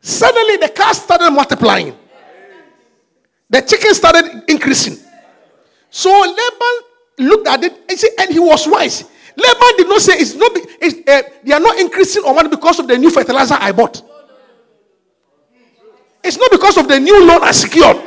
Suddenly, 0.01 0.57
the 0.57 0.69
cows 0.69 1.01
started 1.01 1.31
multiplying. 1.31 1.95
The 3.49 3.61
chicken 3.61 3.93
started 3.93 4.43
increasing. 4.47 4.97
So 5.89 6.09
Laban 6.09 7.29
looked 7.29 7.47
at 7.47 7.63
it 7.63 7.73
and, 7.89 7.99
said, 7.99 8.11
and 8.19 8.31
he 8.31 8.39
was 8.39 8.67
wise. 8.67 9.03
Laban 9.35 9.77
did 9.77 9.87
not 9.87 10.01
say 10.01 10.13
it's 10.13 10.35
not. 10.35 10.51
It's, 10.55 11.07
uh, 11.07 11.21
they 11.43 11.53
are 11.53 11.59
not 11.59 11.79
increasing 11.79 12.23
on 12.23 12.35
money 12.35 12.49
because 12.49 12.79
of 12.79 12.87
the 12.87 12.97
new 12.97 13.09
fertilizer 13.09 13.55
I 13.59 13.71
bought. 13.71 14.01
It's 16.23 16.37
not 16.37 16.51
because 16.51 16.77
of 16.77 16.87
the 16.87 16.99
new 16.99 17.25
loan 17.25 17.43
I 17.43 17.51
secured. 17.51 17.97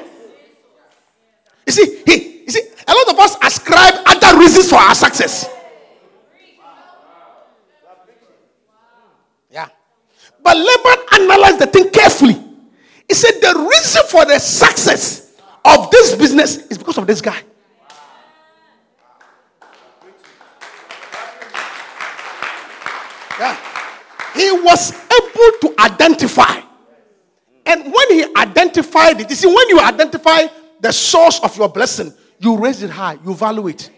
You 1.66 1.73
see, 1.73 2.02
he, 2.07 2.43
you 2.45 2.50
see, 2.50 2.62
a 2.87 2.93
lot 2.93 3.09
of 3.09 3.19
us 3.19 3.37
ascribe 3.43 3.95
other 4.07 4.38
reasons 4.38 4.69
for 4.71 4.76
our 4.76 4.95
success. 4.95 5.49
Yeah. 9.50 9.69
But 10.44 10.58
Laban 10.58 11.22
analyzed 11.22 11.58
the 11.58 11.66
thing 11.66 11.90
carefully. 11.90 12.34
He 13.08 13.14
said 13.14 13.40
the 13.40 13.68
reason 13.72 14.02
for 14.08 14.26
the 14.26 14.38
success 14.38 15.32
of 15.64 15.90
this 15.90 16.14
business 16.14 16.58
is 16.66 16.76
because 16.76 16.98
of 16.98 17.06
this 17.06 17.22
guy. 17.22 17.40
Yeah. 23.40 23.56
He 24.34 24.50
was 24.52 24.92
able 24.92 25.58
to 25.62 25.74
identify. 25.78 26.60
And 27.66 27.92
when 27.92 28.10
he 28.10 28.26
identified 28.36 29.22
it, 29.22 29.30
you 29.30 29.36
see, 29.36 29.46
when 29.46 29.68
you 29.70 29.80
identify 29.80 30.46
the 30.78 30.92
source 30.92 31.40
of 31.40 31.56
your 31.56 31.70
blessing, 31.70 32.12
you 32.38 32.56
raise 32.58 32.82
it 32.82 32.90
high, 32.90 33.18
you 33.24 33.34
value 33.34 33.68
it. 33.68 33.90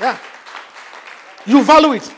Yeah. 0.00 0.18
You 1.46 1.62
value 1.62 1.92
it. 1.92 2.12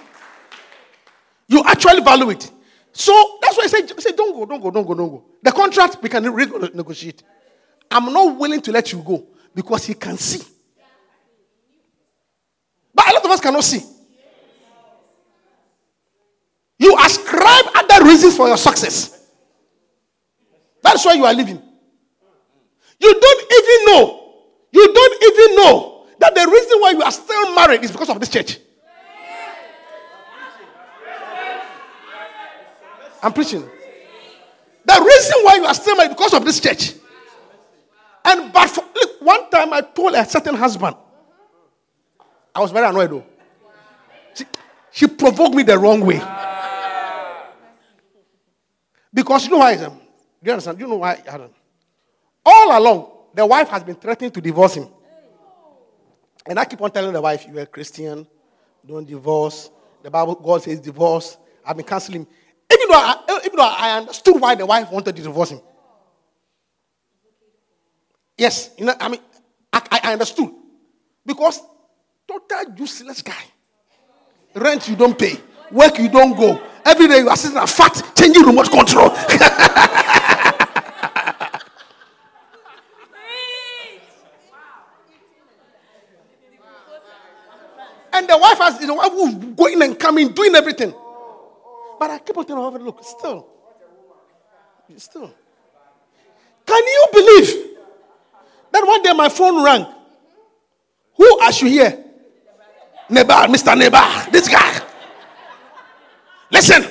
You 1.48 1.62
actually 1.64 2.02
value 2.02 2.30
it. 2.30 2.50
So 2.92 3.38
that's 3.40 3.56
why 3.56 3.64
I 3.64 3.66
say, 3.68 3.86
say 3.86 4.12
don't 4.12 4.34
go, 4.34 4.44
don't 4.44 4.60
go, 4.60 4.70
don't 4.70 4.86
go, 4.86 4.94
don't 4.94 5.08
go. 5.08 5.24
The 5.42 5.52
contract, 5.52 5.98
we 6.02 6.08
can 6.08 6.30
re- 6.32 6.46
negotiate. 6.74 7.22
I'm 7.90 8.12
not 8.12 8.36
willing 8.36 8.60
to 8.60 8.72
let 8.72 8.92
you 8.92 8.98
go 9.00 9.26
because 9.54 9.86
he 9.86 9.94
can 9.94 10.16
see. 10.18 10.42
But 12.94 13.08
a 13.08 13.12
lot 13.14 13.24
of 13.24 13.30
us 13.30 13.40
cannot 13.40 13.64
see. 13.64 13.80
You 16.78 16.94
ascribe 17.04 17.64
other 17.74 18.04
reasons 18.04 18.36
for 18.36 18.46
your 18.46 18.56
success. 18.56 19.26
That's 20.82 21.04
why 21.04 21.14
you 21.14 21.24
are 21.24 21.34
living. 21.34 21.60
You 23.00 23.20
don't 23.20 23.52
even 23.52 23.86
know. 23.86 24.34
You 24.70 24.92
don't 24.92 25.22
even 25.22 25.56
know 25.56 26.06
that 26.18 26.34
the 26.34 26.50
reason 26.50 26.80
why 26.80 26.90
you 26.90 27.02
are 27.02 27.12
still 27.12 27.54
married 27.54 27.84
is 27.84 27.90
because 27.90 28.10
of 28.10 28.20
this 28.20 28.28
church. 28.28 28.58
I'm 33.22 33.32
preaching. 33.32 33.68
The 34.84 35.00
reason 35.00 35.44
why 35.44 35.56
you 35.56 35.64
are 35.64 35.75
still 35.75 35.96
married 35.96 36.10
because 36.10 36.34
of 36.34 36.44
this 36.44 36.60
church. 36.60 36.94
And 38.25 38.52
but 38.52 38.68
for, 38.68 38.84
look, 38.94 39.20
one 39.20 39.50
time 39.50 39.72
I 39.72 39.80
told 39.80 40.14
a 40.14 40.25
certain 40.25 40.54
husband, 40.54 40.96
I 42.54 42.60
was 42.60 42.70
very 42.70 42.87
annoyed 42.87 43.10
though. 43.10 43.25
She, 44.34 44.44
she 44.90 45.06
provoked 45.06 45.54
me 45.54 45.62
the 45.62 45.78
wrong 45.78 46.00
way. 46.00 46.20
Because 49.12 49.44
you 49.44 49.50
know 49.50 49.58
why? 49.58 49.75
um, 49.76 49.94
Do 49.94 50.00
you 50.42 50.52
understand? 50.52 50.80
You 50.80 50.87
know 50.87 50.96
why? 50.96 51.22
Adam? 51.26 51.50
All 52.44 52.78
along, 52.78 53.10
the 53.34 53.44
wife 53.44 53.68
has 53.68 53.82
been 53.82 53.96
threatening 53.96 54.30
to 54.30 54.40
divorce 54.40 54.75
him. 54.75 54.88
And 56.46 56.58
I 56.58 56.64
keep 56.64 56.80
on 56.80 56.90
telling 56.90 57.12
the 57.12 57.20
wife, 57.20 57.46
you're 57.46 57.60
a 57.60 57.66
Christian, 57.66 58.26
don't 58.87 59.06
divorce. 59.06 59.70
The 60.02 60.10
Bible, 60.10 60.34
God 60.37 60.62
says 60.62 60.80
divorce. 60.80 61.37
I've 61.64 61.76
been 61.76 61.84
counseling 61.84 62.20
him. 62.22 62.26
Even 62.72 62.88
though, 62.88 62.94
I, 62.94 63.16
eh, 63.28 63.38
even 63.46 63.56
though 63.56 63.62
I 63.62 63.96
understood 63.98 64.40
why 64.40 64.54
the 64.54 64.66
wife 64.66 64.90
wanted 64.90 65.16
to 65.16 65.22
divorce 65.22 65.50
him. 65.50 65.60
Yes, 68.37 68.70
you 68.78 68.84
know, 68.84 68.94
I 69.00 69.08
mean, 69.08 69.20
I, 69.72 70.00
I 70.04 70.12
understood. 70.12 70.50
Because 71.25 71.60
total 72.26 72.75
useless 72.76 73.22
guy. 73.22 73.34
Rent 74.54 74.88
you 74.88 74.96
don't 74.96 75.18
pay, 75.18 75.38
work 75.70 75.98
you 75.98 76.08
don't 76.08 76.37
go. 76.37 76.60
Every 76.84 77.08
day 77.08 77.18
you 77.18 77.28
are 77.28 77.37
sitting 77.37 77.58
at 77.58 77.68
fat, 77.68 78.12
changing 78.16 78.42
remote 78.44 78.70
control. 78.70 79.10
and 88.12 88.28
the 88.28 88.38
wife 88.38 88.58
has 88.58 88.78
the 88.78 88.94
wife 88.94 89.12
who's 89.12 89.34
going 89.54 89.82
and 89.82 89.98
coming, 89.98 90.28
doing 90.28 90.54
everything. 90.54 90.94
But 91.98 92.10
I 92.10 92.18
keep 92.18 92.36
on 92.36 92.46
telling 92.46 92.72
her, 92.72 92.78
look, 92.78 93.02
still, 93.02 93.46
still. 94.96 95.34
Can 96.64 96.84
you 96.84 97.06
believe 97.12 97.76
that 98.70 98.86
one 98.86 99.02
day 99.02 99.12
my 99.12 99.28
phone 99.28 99.64
rang? 99.64 99.86
Who 101.16 101.38
are 101.40 101.52
you 101.52 101.68
here? 101.68 102.04
Neighbor, 103.10 103.32
Mr. 103.48 103.76
Neighbor, 103.76 104.30
this 104.30 104.48
guy. 104.48 104.80
Listen, 106.50 106.84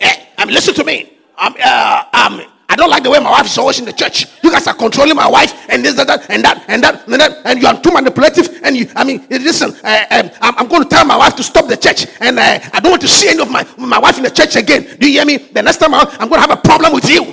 eh, 0.00 0.24
I 0.36 0.44
mean, 0.44 0.54
listen 0.54 0.74
to 0.74 0.84
me. 0.84 1.18
Um, 1.36 1.54
uh, 1.62 2.04
um, 2.12 2.42
I 2.70 2.76
don't 2.76 2.90
like 2.90 3.02
the 3.02 3.10
way 3.10 3.18
my 3.18 3.30
wife 3.30 3.46
is 3.46 3.56
always 3.56 3.78
in 3.78 3.86
the 3.86 3.94
church. 3.94 4.26
You 4.42 4.50
guys 4.50 4.66
are 4.66 4.74
controlling 4.74 5.16
my 5.16 5.26
wife, 5.26 5.54
and 5.70 5.82
this, 5.82 5.94
that, 5.94 6.06
that 6.06 6.28
and 6.28 6.44
that, 6.44 6.64
and 6.68 6.82
that, 6.82 7.08
and 7.08 7.20
that, 7.20 7.40
and 7.46 7.62
you 7.62 7.66
are 7.66 7.80
too 7.80 7.90
manipulative. 7.90 8.60
And 8.62 8.76
you, 8.76 8.90
I 8.94 9.04
mean, 9.04 9.26
listen, 9.30 9.74
uh, 9.82 10.04
um, 10.10 10.30
I'm, 10.42 10.58
I'm, 10.58 10.68
going 10.68 10.82
to 10.82 10.88
tell 10.88 11.06
my 11.06 11.16
wife 11.16 11.34
to 11.36 11.42
stop 11.42 11.66
the 11.66 11.78
church, 11.78 12.06
and 12.20 12.38
uh, 12.38 12.60
I 12.72 12.80
don't 12.80 12.90
want 12.90 13.00
to 13.02 13.08
see 13.08 13.30
any 13.30 13.40
of 13.40 13.50
my 13.50 13.66
my 13.78 13.98
wife 13.98 14.18
in 14.18 14.24
the 14.24 14.30
church 14.30 14.56
again. 14.56 14.98
Do 14.98 15.06
you 15.06 15.14
hear 15.14 15.24
me? 15.24 15.38
The 15.38 15.62
next 15.62 15.78
time 15.78 15.94
I'm, 15.94 16.28
going 16.28 16.42
to 16.42 16.46
have 16.46 16.50
a 16.50 16.56
problem 16.56 16.92
with 16.92 17.08
you. 17.08 17.24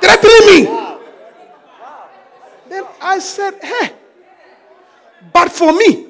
Threatening 0.00 0.46
me. 0.46 0.64
Then 2.68 2.84
I 3.00 3.18
said, 3.18 3.54
hey, 3.62 3.94
but 5.32 5.50
for 5.50 5.72
me, 5.72 6.08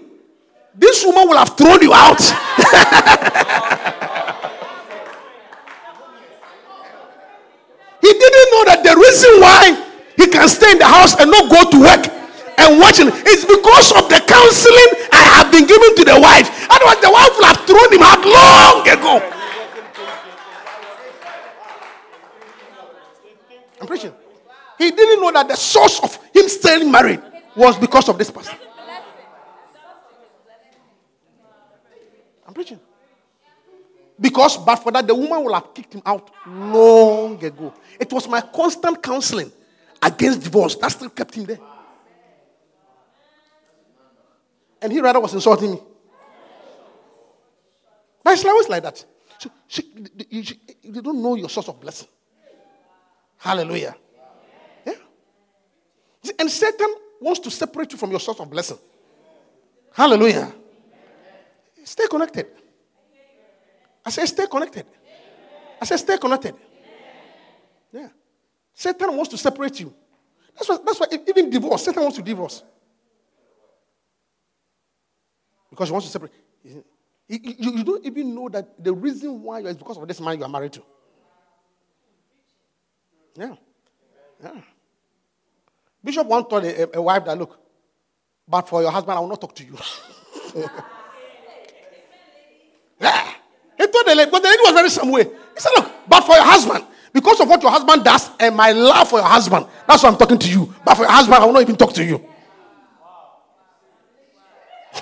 this 0.74 1.04
woman 1.04 1.28
will 1.28 1.38
have 1.38 1.56
thrown 1.56 1.80
you 1.82 1.92
out. 1.94 2.18
he 8.08 8.14
didn't 8.16 8.48
know 8.56 8.64
that 8.72 8.80
the 8.80 8.94
reason 8.96 9.32
why 9.44 9.76
he 10.16 10.26
can 10.32 10.48
stay 10.48 10.72
in 10.72 10.78
the 10.80 10.88
house 10.88 11.12
and 11.20 11.30
not 11.30 11.52
go 11.52 11.60
to 11.68 11.78
work 11.78 12.08
and 12.56 12.80
watching 12.80 13.08
is 13.28 13.44
because 13.44 13.92
of 13.92 14.08
the 14.08 14.16
counseling 14.24 14.90
I 15.12 15.20
have 15.36 15.52
been 15.52 15.68
given 15.68 15.92
to 16.00 16.04
the 16.08 16.16
wife. 16.16 16.48
Otherwise, 16.72 17.00
the 17.04 17.12
wife 17.12 17.32
will 17.36 17.48
have 17.52 17.60
thrown 17.68 17.88
him 17.92 18.02
out 18.02 18.24
long 18.24 18.80
ago. 18.88 19.14
I'm 23.80 23.86
preaching. 23.86 24.12
He 24.78 24.90
didn't 24.90 25.20
know 25.20 25.30
that 25.32 25.46
the 25.48 25.56
source 25.56 26.00
of 26.00 26.16
him 26.32 26.48
staying 26.48 26.90
married 26.90 27.20
was 27.54 27.76
because 27.78 28.08
of 28.08 28.16
this 28.16 28.30
person. 28.30 28.56
I'm 32.46 32.54
preaching. 32.54 32.80
Because, 34.20 34.56
but 34.56 34.76
for 34.76 34.90
that, 34.92 35.06
the 35.06 35.14
woman 35.14 35.44
will 35.44 35.54
have 35.54 35.72
kicked 35.74 35.94
him 35.94 36.02
out 36.04 36.30
long 36.46 37.07
ago. 37.34 37.74
It 37.98 38.12
was 38.12 38.28
my 38.28 38.40
constant 38.40 39.02
counseling 39.02 39.52
against 40.02 40.42
divorce 40.42 40.76
that 40.76 40.88
still 40.88 41.10
kept 41.10 41.34
him 41.34 41.44
there. 41.44 41.58
And 44.80 44.92
he 44.92 45.00
rather 45.00 45.20
was 45.20 45.34
insulting 45.34 45.72
me. 45.72 45.80
But 48.22 48.34
it's 48.34 48.44
always 48.44 48.68
like 48.68 48.82
that. 48.82 49.04
So, 49.38 49.50
she, 49.66 49.82
you, 50.30 50.42
you 50.82 51.02
don't 51.02 51.22
know 51.22 51.34
your 51.34 51.48
source 51.48 51.68
of 51.68 51.80
blessing. 51.80 52.08
Hallelujah. 53.38 53.94
And 56.38 56.50
Satan 56.50 56.94
wants 57.20 57.40
to 57.40 57.50
separate 57.50 57.92
you 57.92 57.98
from 57.98 58.10
your 58.10 58.20
source 58.20 58.40
of 58.40 58.50
blessing. 58.50 58.78
Hallelujah. 59.92 60.52
Stay 61.84 62.06
connected. 62.06 62.46
I 64.04 64.10
say, 64.10 64.26
stay 64.26 64.46
connected. 64.46 64.86
I 65.80 65.84
say, 65.84 65.96
stay 65.96 66.18
connected. 66.18 66.54
Yeah. 67.92 68.08
Satan 68.74 69.16
wants 69.16 69.30
to 69.30 69.38
separate 69.38 69.80
you. 69.80 69.94
That's 70.54 70.68
why, 70.68 70.78
that's 70.84 71.00
why 71.00 71.06
even 71.26 71.50
divorce, 71.50 71.84
Satan 71.84 72.02
wants 72.02 72.16
to 72.16 72.22
divorce. 72.22 72.62
Because 75.70 75.88
he 75.88 75.92
wants 75.92 76.06
to 76.06 76.12
separate. 76.12 76.32
You, 76.64 76.82
you, 77.58 77.84
don't 77.84 78.04
even 78.04 78.34
know 78.34 78.48
that 78.48 78.82
the 78.82 78.92
reason 78.92 79.42
why 79.42 79.60
is 79.60 79.76
because 79.76 79.98
of 79.98 80.08
this 80.08 80.20
man 80.20 80.38
you 80.38 80.44
are 80.44 80.48
married 80.48 80.72
to. 80.72 80.82
Yeah. 83.36 83.54
Yeah. 84.42 84.60
Bishop 86.02 86.26
once 86.26 86.46
told 86.48 86.64
a, 86.64 86.96
a, 86.96 87.02
wife 87.02 87.24
that, 87.26 87.38
look, 87.38 87.58
but 88.46 88.68
for 88.68 88.80
your 88.80 88.90
husband, 88.90 89.16
I 89.16 89.20
will 89.20 89.28
not 89.28 89.40
talk 89.40 89.54
to 89.56 89.64
you. 89.64 89.76
yeah. 93.00 93.32
He 93.76 93.86
told 93.86 94.06
the 94.06 94.14
lady, 94.14 94.30
but 94.30 94.42
the 94.42 94.48
lady 94.48 94.62
was 94.64 94.72
very 94.72 94.90
some 94.90 95.10
way. 95.10 95.24
He 95.24 95.60
said, 95.60 95.70
look, 95.76 95.92
but 96.08 96.22
for 96.22 96.34
your 96.34 96.44
husband, 96.44 96.84
because 97.12 97.40
of 97.40 97.48
what 97.48 97.62
your 97.62 97.70
husband 97.70 98.04
does 98.04 98.30
and 98.38 98.54
my 98.56 98.72
love 98.72 99.08
for 99.08 99.18
your 99.18 99.28
husband, 99.28 99.66
that's 99.86 100.02
why 100.02 100.08
I'm 100.08 100.16
talking 100.16 100.38
to 100.38 100.50
you. 100.50 100.74
But 100.84 100.94
for 100.94 101.02
your 101.02 101.10
husband, 101.10 101.36
I 101.42 101.46
will 101.46 101.52
not 101.52 101.62
even 101.62 101.76
talk 101.76 101.92
to 101.94 102.04
you. 102.04 102.24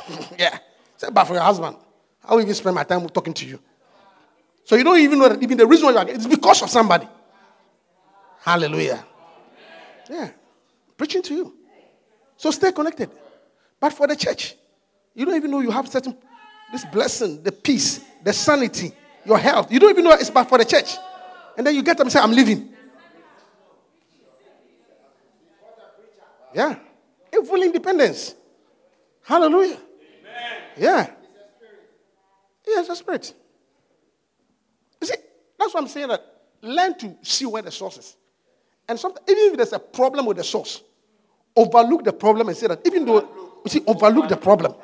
yeah. 0.39 0.59
Said, 0.97 1.13
but 1.13 1.25
for 1.25 1.35
your 1.35 1.43
husband, 1.43 1.77
I 2.25 2.35
will 2.35 2.43
even 2.43 2.55
spend 2.55 2.75
my 2.75 2.85
time 2.85 3.09
talking 3.09 3.35
to 3.35 3.47
you. 3.47 3.61
So 4.65 4.77
you 4.77 4.85
don't 4.85 4.99
even 4.99 5.19
know 5.19 5.29
that 5.29 5.43
even 5.43 5.59
the 5.59 5.67
reason 5.67 5.87
why 5.87 5.93
you 5.93 5.99
are 5.99 6.09
it's 6.09 6.27
because 6.27 6.63
of 6.63 6.71
somebody. 6.71 7.09
Hallelujah. 8.41 9.05
Yeah 10.09 10.31
preaching 10.97 11.23
to 11.23 11.35
you. 11.35 11.55
So 12.37 12.51
stay 12.51 12.73
connected. 12.73 13.11
But 13.81 13.93
for 13.93 14.07
the 14.07 14.17
church, 14.17 14.55
you 15.15 15.25
don't 15.25 15.37
even 15.37 15.51
know 15.51 15.61
you 15.61 15.71
have 15.71 15.89
certain 15.89 16.17
this 16.73 16.85
blessing, 16.87 17.43
the 17.43 17.53
peace, 17.53 18.01
the 18.25 18.33
sanity, 18.33 18.93
your 19.25 19.39
health. 19.39 19.71
You 19.71 19.79
don't 19.79 19.91
even 19.91 20.05
know 20.05 20.13
it's 20.13 20.31
bad 20.31 20.49
for 20.49 20.59
the 20.59 20.65
church. 20.65 20.97
And 21.57 21.67
then 21.67 21.75
you 21.75 21.83
get 21.83 21.97
them 21.97 22.07
and 22.07 22.13
say, 22.13 22.21
I'm 22.21 22.33
leaving. 22.33 22.73
Yeah. 26.55 26.77
Full 27.33 27.63
independence. 27.63 28.35
Hallelujah. 29.23 29.75
Amen. 29.75 30.63
Yeah. 30.79 31.11
Yeah, 32.67 32.81
it's 32.81 32.89
a 32.89 32.97
spirit. 32.97 33.35
You 35.01 35.07
see, 35.07 35.15
that's 35.59 35.75
what 35.75 35.83
I'm 35.83 35.89
saying 35.89 36.09
that 36.09 36.25
learn 36.63 36.99
to 36.99 37.15
see 37.23 37.45
where 37.45 37.63
the 37.63 37.71
source 37.71 37.99
is. 37.99 38.17
And 38.89 38.99
sometimes, 38.99 39.29
even 39.29 39.51
if 39.51 39.57
there's 39.57 39.73
a 39.73 39.79
problem 39.79 40.27
with 40.27 40.39
the 40.39 40.45
source, 40.45 40.83
overlook 41.55 42.05
the 42.05 42.13
problem 42.13 42.49
and 42.49 42.57
say 42.57 42.67
that 42.69 42.81
even 42.87 43.05
though, 43.05 43.21
you 43.65 43.71
see, 43.71 43.83
overlook 43.87 44.29
the 44.29 44.37
problem 44.37 44.75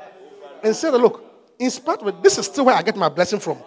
and 0.63 0.77
say 0.77 0.91
that, 0.91 0.99
look, 0.99 1.25
in 1.59 1.71
spite 1.71 2.03
of 2.03 2.09
it, 2.09 2.23
this 2.23 2.39
is 2.39 2.47
still 2.47 2.67
where 2.67 2.75
I 2.75 2.83
get 2.83 2.97
my 2.97 3.09
blessing 3.09 3.41
from. 3.41 3.59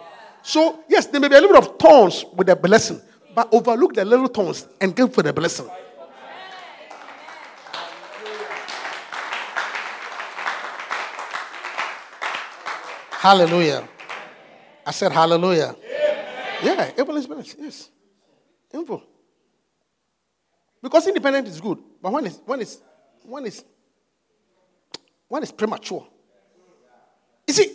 So, 0.46 0.84
yes, 0.88 1.06
there 1.06 1.20
may 1.20 1.26
be 1.26 1.34
a 1.34 1.40
little 1.40 1.60
bit 1.60 1.68
of 1.68 1.76
thorns 1.76 2.24
with 2.32 2.46
the 2.46 2.54
blessing, 2.54 3.00
but 3.34 3.52
overlook 3.52 3.94
the 3.94 4.04
little 4.04 4.28
thorns 4.28 4.68
and 4.80 4.94
go 4.94 5.08
for 5.08 5.20
the 5.20 5.32
blessing. 5.32 5.68
Hallelujah. 13.10 13.88
I 14.86 14.92
said 14.92 15.10
hallelujah. 15.10 15.74
Yeah, 16.62 16.92
able 16.96 17.16
is 17.16 17.26
blessed. 17.26 17.56
Yes. 17.58 17.90
Info. 18.72 19.02
Because 20.80 21.08
independent 21.08 21.48
is 21.48 21.60
good, 21.60 21.78
but 22.00 22.12
when 22.12 22.24
it's 22.24 22.40
when 22.46 22.60
it's 22.60 22.78
when 23.24 23.46
it's 23.46 23.64
when 25.26 25.42
it's 25.42 25.50
premature. 25.50 26.06
You 27.48 27.54
see, 27.54 27.74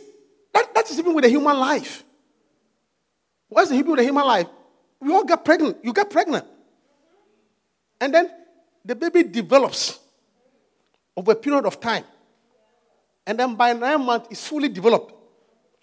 that, 0.54 0.74
that 0.74 0.90
is 0.90 0.98
even 0.98 1.14
with 1.14 1.26
a 1.26 1.30
human 1.30 1.60
life. 1.60 2.06
What's 3.52 3.70
the 3.70 3.76
Hebrew 3.76 3.96
a 3.96 4.02
human 4.02 4.26
life? 4.26 4.48
We 5.02 5.12
all 5.12 5.26
get 5.26 5.44
pregnant. 5.44 5.78
You 5.84 5.92
get 5.92 6.10
pregnant. 6.10 6.46
And 8.00 8.14
then 8.14 8.32
the 8.86 8.96
baby 8.96 9.24
develops 9.24 10.00
over 11.18 11.34
a 11.34 11.36
period 11.36 11.66
of 11.66 11.82
time. 11.82 12.06
And 13.28 13.38
then 13.38 13.56
by 13.56 13.74
nine 13.74 14.06
months, 14.06 14.30
it's 14.32 14.48
fully 14.48 14.70
developed. 14.70 15.14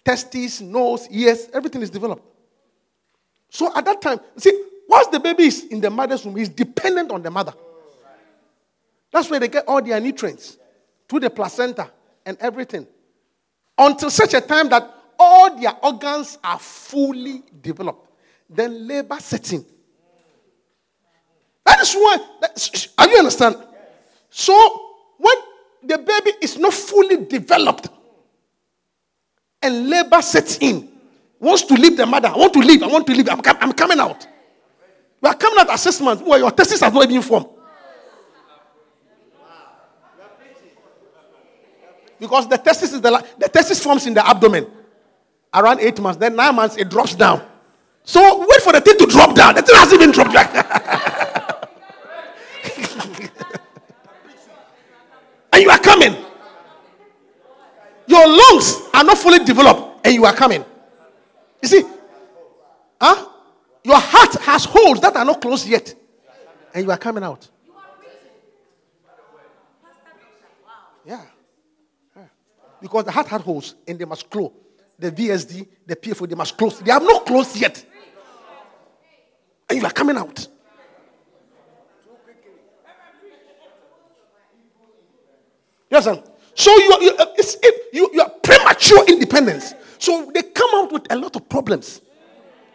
Testes, 0.03 0.61
nose, 0.61 1.07
ears, 1.11 1.47
everything 1.53 1.83
is 1.83 1.91
developed. 1.91 2.23
So 3.51 3.71
at 3.75 3.85
that 3.85 4.01
time, 4.01 4.19
see, 4.35 4.65
once 4.87 5.07
the 5.07 5.19
baby 5.19 5.43
is 5.43 5.65
in 5.65 5.79
the 5.79 5.91
mother's 5.91 6.25
womb, 6.25 6.37
he's 6.37 6.49
dependent 6.49 7.11
on 7.11 7.21
the 7.21 7.29
mother. 7.29 7.53
That's 9.11 9.29
where 9.29 9.39
they 9.39 9.47
get 9.47 9.65
all 9.67 9.81
their 9.81 9.99
nutrients 9.99 10.57
through 11.07 11.19
the 11.19 11.29
placenta 11.29 11.91
and 12.25 12.35
everything. 12.39 12.87
Until 13.77 14.09
such 14.09 14.33
a 14.33 14.41
time 14.41 14.69
that 14.69 14.91
all 15.19 15.59
their 15.59 15.75
organs 15.83 16.37
are 16.43 16.57
fully 16.57 17.43
developed. 17.61 18.07
Then 18.49 18.87
labor 18.87 19.19
sets 19.19 19.51
in. 19.51 19.65
That 21.65 21.81
is 21.81 21.93
why, 21.93 22.17
are 22.97 23.09
you 23.09 23.17
understand? 23.17 23.57
So, 24.29 24.53
when 25.17 25.35
the 25.83 25.97
baby 25.97 26.37
is 26.41 26.57
not 26.57 26.73
fully 26.73 27.25
developed 27.25 27.89
and 29.61 29.89
labor 29.89 30.21
sets 30.21 30.57
in, 30.61 30.89
wants 31.39 31.63
to 31.63 31.73
leave 31.73 31.97
the 31.97 32.05
mother, 32.05 32.29
I 32.29 32.37
want 32.37 32.53
to 32.53 32.59
leave, 32.59 32.81
I 32.81 32.87
want 32.87 33.05
to 33.07 33.13
leave, 33.13 33.29
I'm, 33.29 33.41
I'm 33.45 33.73
coming 33.73 33.99
out. 33.99 34.25
We 35.21 35.29
are 35.29 35.35
coming 35.35 35.59
out 35.59 35.67
months 36.01 36.23
where 36.23 36.39
your 36.39 36.51
testes 36.51 36.79
has 36.79 36.93
not 36.93 37.03
even 37.03 37.21
formed. 37.21 37.47
Because 42.19 42.49
the 42.49 42.57
testis 42.57 42.93
is 42.93 43.01
the, 43.01 43.25
the 43.37 43.47
testis 43.47 43.81
forms 43.83 44.07
in 44.07 44.13
the 44.13 44.27
abdomen 44.27 44.78
around 45.53 45.79
eight 45.79 45.99
months. 45.99 46.19
Then 46.19 46.35
nine 46.35 46.55
months 46.55 46.77
it 46.77 46.89
drops 46.89 47.15
down. 47.15 47.45
So 48.03 48.39
wait 48.39 48.61
for 48.61 48.73
the 48.73 48.81
thing 48.81 48.97
to 48.97 49.05
drop 49.05 49.35
down. 49.35 49.55
The 49.55 49.61
thing 49.61 49.75
hasn't 49.75 50.01
even 50.01 50.11
dropped 50.11 50.33
back. 50.33 50.53
and 55.53 55.63
you 55.63 55.69
are 55.69 55.79
coming. 55.79 56.15
Your 58.07 58.27
lungs 58.27 58.81
are 58.93 59.03
not 59.03 59.17
fully 59.19 59.39
developed, 59.39 60.05
and 60.05 60.15
you 60.15 60.25
are 60.25 60.33
coming. 60.33 60.65
You 61.61 61.67
see, 61.67 61.83
huh? 62.99 63.27
Your 63.83 63.99
heart 63.99 64.33
has 64.41 64.65
holes 64.65 64.99
that 65.01 65.15
are 65.15 65.25
not 65.25 65.39
closed 65.39 65.67
yet, 65.67 65.93
and 66.73 66.83
you 66.83 66.91
are 66.91 66.97
coming 66.97 67.23
out. 67.23 67.47
Yeah. 71.05 71.21
yeah. 72.15 72.23
Because 72.81 73.05
the 73.05 73.11
heart 73.11 73.27
had 73.27 73.41
holes, 73.41 73.75
and 73.87 73.99
they 73.99 74.05
must 74.05 74.29
close. 74.29 74.51
The 74.99 75.11
VSD, 75.11 75.67
the 75.85 75.95
PFO, 75.95 76.27
they 76.27 76.35
must 76.35 76.57
close. 76.57 76.79
They 76.79 76.91
have 76.91 77.01
not 77.01 77.25
closed 77.25 77.55
yet, 77.55 77.85
and 79.69 79.79
you 79.79 79.85
are 79.85 79.91
coming 79.91 80.17
out. 80.17 80.47
Yes, 85.89 86.03
sir. 86.03 86.21
So 86.53 86.75
you 86.77 86.91
are, 86.91 87.01
you, 87.01 87.15
uh, 87.17 87.25
it's, 87.37 87.55
it, 87.63 87.83
you, 87.93 88.09
you 88.13 88.21
are 88.21 88.29
premature 88.29 89.05
independence. 89.07 89.73
So 89.97 90.29
they 90.33 90.43
come 90.43 90.69
out 90.73 90.91
with 90.91 91.11
a 91.11 91.15
lot 91.15 91.35
of 91.35 91.47
problems. 91.49 92.01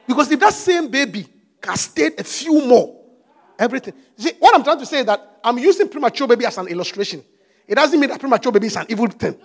Because 0.07 0.31
if 0.31 0.41
that 0.41 0.53
same 0.53 0.89
baby 0.89 1.27
can 1.61 1.77
stay 1.77 2.11
a 2.19 2.25
few 2.25 2.67
more, 2.67 3.01
everything. 3.59 3.95
See, 4.17 4.33
what 4.39 4.55
I'm 4.55 4.65
trying 4.65 4.79
to 4.79 4.87
say 4.87 5.01
is 5.01 5.07
that 5.07 5.41
I'm 5.43 5.59
using 5.59 5.89
premature 5.89 6.27
baby 6.27 6.47
as 6.47 6.59
an 6.59 6.67
illustration. 6.69 7.23
It 7.67 7.77
doesn't 7.77 7.99
mean 7.99 8.11
that 8.11 8.21
premature 8.21 8.53
baby 8.53 8.67
is 8.67 8.77
an 8.77 8.87
evil 8.89 9.07
thing. 9.07 9.37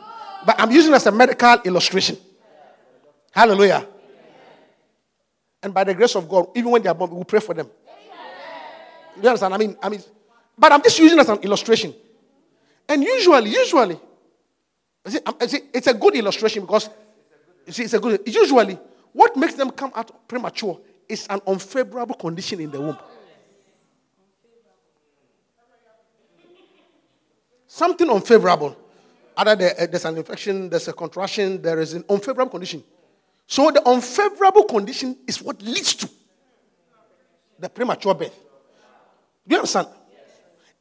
But 0.45 0.59
I'm 0.59 0.71
using 0.71 0.91
it 0.91 0.95
as 0.95 1.07
a 1.07 1.11
medical 1.11 1.55
illustration. 1.65 2.17
Hallelujah. 3.31 3.87
And 5.61 5.73
by 5.73 5.83
the 5.83 5.93
grace 5.93 6.15
of 6.15 6.27
God, 6.27 6.49
even 6.55 6.71
when 6.71 6.81
they 6.81 6.89
are 6.89 6.95
born, 6.95 7.11
we 7.11 7.17
will 7.17 7.25
pray 7.25 7.39
for 7.39 7.53
them. 7.53 7.69
You 9.21 9.27
understand? 9.27 9.53
I 9.53 9.57
mean, 9.57 9.77
I 9.81 9.89
mean, 9.89 10.01
but 10.57 10.71
I'm 10.71 10.81
just 10.81 10.97
using 10.99 11.19
as 11.19 11.29
an 11.29 11.39
illustration. 11.39 11.93
And 12.87 13.03
usually, 13.03 13.49
usually, 13.51 13.99
see, 15.05 15.19
see, 15.47 15.59
it's 15.73 15.87
a 15.87 15.93
good 15.93 16.15
illustration 16.15 16.61
because 16.61 16.89
you 17.67 17.73
see, 17.73 17.83
it's 17.83 17.93
a 17.93 17.99
good. 17.99 18.21
Usually, 18.25 18.79
what 19.11 19.35
makes 19.35 19.55
them 19.55 19.71
come 19.71 19.91
out 19.95 20.27
premature 20.27 20.79
is 21.07 21.27
an 21.29 21.41
unfavorable 21.45 22.15
condition 22.15 22.59
in 22.61 22.71
the 22.71 22.79
womb. 22.79 22.97
Something 27.67 28.09
unfavorable. 28.09 28.75
Either 29.37 29.51
uh, 29.51 29.85
there's 29.85 30.05
an 30.05 30.17
infection, 30.17 30.69
there's 30.69 30.87
a 30.87 30.93
contraction, 30.93 31.61
there 31.61 31.79
is 31.79 31.93
an 31.93 32.03
unfavorable 32.09 32.51
condition. 32.51 32.83
So 33.49 33.71
the 33.71 33.81
unfavorable 33.89 34.65
condition 34.65 35.17
is 35.27 35.41
what 35.41 35.59
leads 35.63 35.95
to 35.95 36.09
the 37.57 37.67
premature 37.67 38.13
birth. 38.13 38.39
Do 39.47 39.55
you 39.55 39.57
understand? 39.57 39.87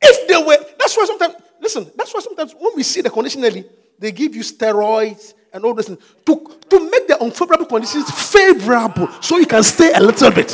If 0.02 0.28
they 0.28 0.36
were, 0.36 0.58
that's 0.78 0.94
why 0.94 1.06
sometimes, 1.06 1.36
listen, 1.62 1.90
that's 1.96 2.12
why 2.12 2.20
sometimes 2.20 2.52
when 2.52 2.72
we 2.76 2.82
see 2.82 3.00
the 3.00 3.08
condition 3.08 3.42
early, 3.42 3.64
they 3.98 4.12
give 4.12 4.36
you 4.36 4.42
steroids 4.42 5.32
and 5.50 5.64
all 5.64 5.72
this 5.72 5.86
to, 5.86 5.96
to 6.26 6.90
make 6.90 7.08
the 7.08 7.16
unfavorable 7.22 7.64
conditions 7.64 8.10
favorable 8.10 9.08
so 9.22 9.38
you 9.38 9.46
can 9.46 9.62
stay 9.62 9.90
a 9.94 10.00
little 10.00 10.30
bit. 10.30 10.50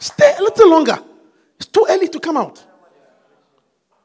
Stay 0.00 0.34
a 0.36 0.42
little 0.42 0.70
longer. 0.70 0.98
It's 1.56 1.66
too 1.66 1.86
early 1.88 2.08
to 2.08 2.18
come 2.18 2.36
out. 2.36 2.64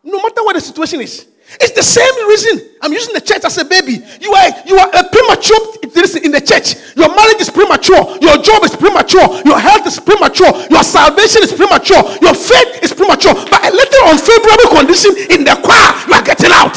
No 0.03 0.21
matter 0.21 0.43
what 0.43 0.53
the 0.53 0.62
situation 0.62 1.01
is. 1.01 1.32
It's 1.61 1.73
the 1.73 1.83
same 1.83 2.13
reason 2.27 2.69
I'm 2.81 2.93
using 2.93 3.13
the 3.13 3.21
church 3.21 3.45
as 3.45 3.57
a 3.57 3.65
baby. 3.65 4.01
You 4.19 4.33
are 4.33 4.49
you 4.65 4.77
are 4.77 4.89
a 4.89 5.03
premature 5.09 5.83
in 6.23 6.31
the 6.31 6.41
church. 6.41 6.75
Your 6.95 7.13
marriage 7.15 7.39
is 7.39 7.49
premature. 7.49 8.17
Your 8.19 8.37
job 8.41 8.63
is 8.63 8.75
premature. 8.75 9.23
Your 9.45 9.59
health 9.59 9.85
is 9.87 9.99
premature. 9.99 10.51
Your 10.69 10.83
salvation 10.83 11.43
is 11.43 11.53
premature. 11.53 12.01
Your 12.21 12.33
faith 12.33 12.83
is 12.83 12.93
premature. 12.93 13.33
But 13.33 13.61
a 13.65 13.71
little 13.71 14.03
unfavorable 14.09 14.69
condition 14.75 15.11
in 15.29 15.43
the 15.43 15.55
choir, 15.61 15.91
you 16.07 16.13
are 16.13 16.23
getting 16.23 16.51
out. 16.51 16.75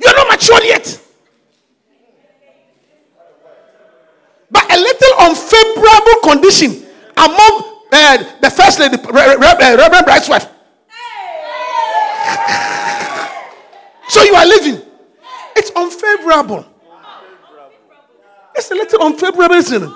You're 0.00 0.14
not 0.14 0.28
mature 0.28 0.62
yet. 0.64 1.00
But 4.50 4.64
a 4.72 4.78
little 4.78 5.14
unfavorable 5.20 6.17
condition 6.28 6.84
among 7.16 7.82
uh, 7.92 8.18
the 8.40 8.50
first 8.50 8.78
lady, 8.78 8.96
Reverend 8.96 10.04
Bright's 10.04 10.28
wife. 10.28 10.44
so 14.08 14.22
you 14.22 14.34
are 14.34 14.46
living. 14.46 14.80
It's 15.56 15.70
unfavorable. 15.74 16.66
It's 18.54 18.70
a 18.70 18.74
little 18.74 19.02
unfavorable, 19.02 19.54
isn't 19.54 19.84
it? 19.84 19.90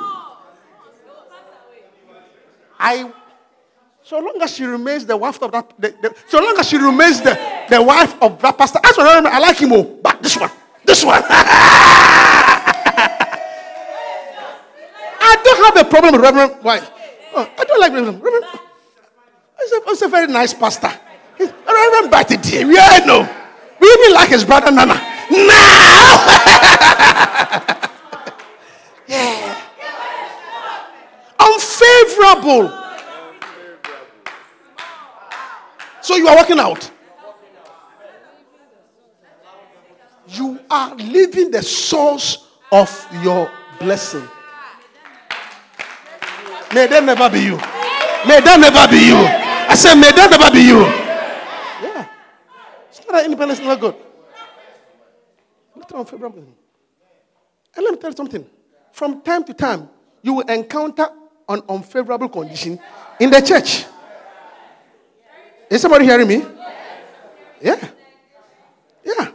I, 2.79 3.13
so 4.03 4.19
long 4.19 4.39
as 4.41 4.55
she 4.55 4.65
remains 4.65 5.05
the 5.07 5.17
wife 5.17 5.41
of 5.43 5.53
that, 5.53 5.73
the, 5.79 5.91
the, 6.03 6.15
so 6.29 6.41
long 6.41 6.57
as 6.59 6.69
she 6.69 6.79
remains 6.79 7.21
the, 7.21 7.39
the 7.69 7.83
wife 7.83 8.21
of 8.23 8.41
that 8.43 8.59
pastor, 8.59 8.81
as 8.83 8.99
I 8.99 9.39
like 9.39 9.59
him. 9.59 10.01
But 10.03 10.23
this 10.23 10.37
one, 10.37 10.51
this 10.85 11.05
one. 11.05 11.23
I 15.25 15.37
don't 15.45 15.65
have 15.65 15.77
a 15.87 15.89
problem 15.89 16.13
with 16.13 16.23
Reverend 16.23 16.57
Why? 16.63 16.81
Oh, 17.35 17.49
I 17.59 17.65
don't 17.65 17.81
like 17.81 17.93
Reverend. 17.93 18.23
Reverend 18.23 18.45
he's, 19.61 19.73
a, 20.03 20.07
a 20.07 20.09
very 20.09 20.27
nice 20.27 20.53
pastor. 20.53 20.93
He's, 21.39 21.49
Reverend 21.49 22.11
Batty, 22.11 22.37
yeah, 22.67 22.89
I 22.91 23.05
know. 23.07 23.29
We 23.81 23.89
even 23.89 24.15
like 24.15 24.29
his 24.31 24.45
brother 24.45 24.71
Nana. 24.71 24.95
Now! 24.95 25.39
yeah. 29.09 29.61
Unfavorable. 31.41 32.79
So 36.03 36.17
you 36.17 36.29
are 36.29 36.37
working 36.37 36.59
out. 36.59 36.91
You 40.29 40.61
are 40.71 40.95
leaving 40.97 41.51
the 41.51 41.63
source 41.63 42.47
of 42.71 43.07
your 43.23 43.51
blessing. 43.79 44.29
May 46.75 46.87
that 46.87 47.05
never 47.05 47.29
be 47.29 47.41
you. 47.41 47.57
May 48.27 48.41
that 48.41 48.59
never 48.59 48.89
be 48.89 49.07
you. 49.07 49.17
I 49.17 49.75
said, 49.75 49.95
may 49.97 50.11
that 50.13 50.31
never 50.31 50.51
be 50.51 50.61
you. 50.61 50.81
Yeah. 51.85 52.07
It's 52.89 53.01
not 53.01 53.13
that 53.13 53.25
independence 53.25 53.61
is 53.61 53.67
not 53.67 53.81
good. 53.81 53.95
And 57.75 57.85
let 57.85 57.93
me 57.93 57.97
tell 57.99 58.11
you 58.11 58.17
something. 58.17 58.47
From 58.93 59.21
time 59.23 59.45
to 59.45 59.55
time, 59.55 59.89
you 60.23 60.35
will 60.35 60.47
encounter 60.49 61.09
an 61.49 61.63
unfavorable 61.69 62.29
condition 62.29 62.79
in 63.21 63.31
the 63.31 63.41
church. 63.41 63.85
Is 65.69 65.81
somebody 65.83 66.05
hearing 66.05 66.29
me? 66.29 66.45
Yeah. 67.61 67.89
Yeah. 69.05 69.33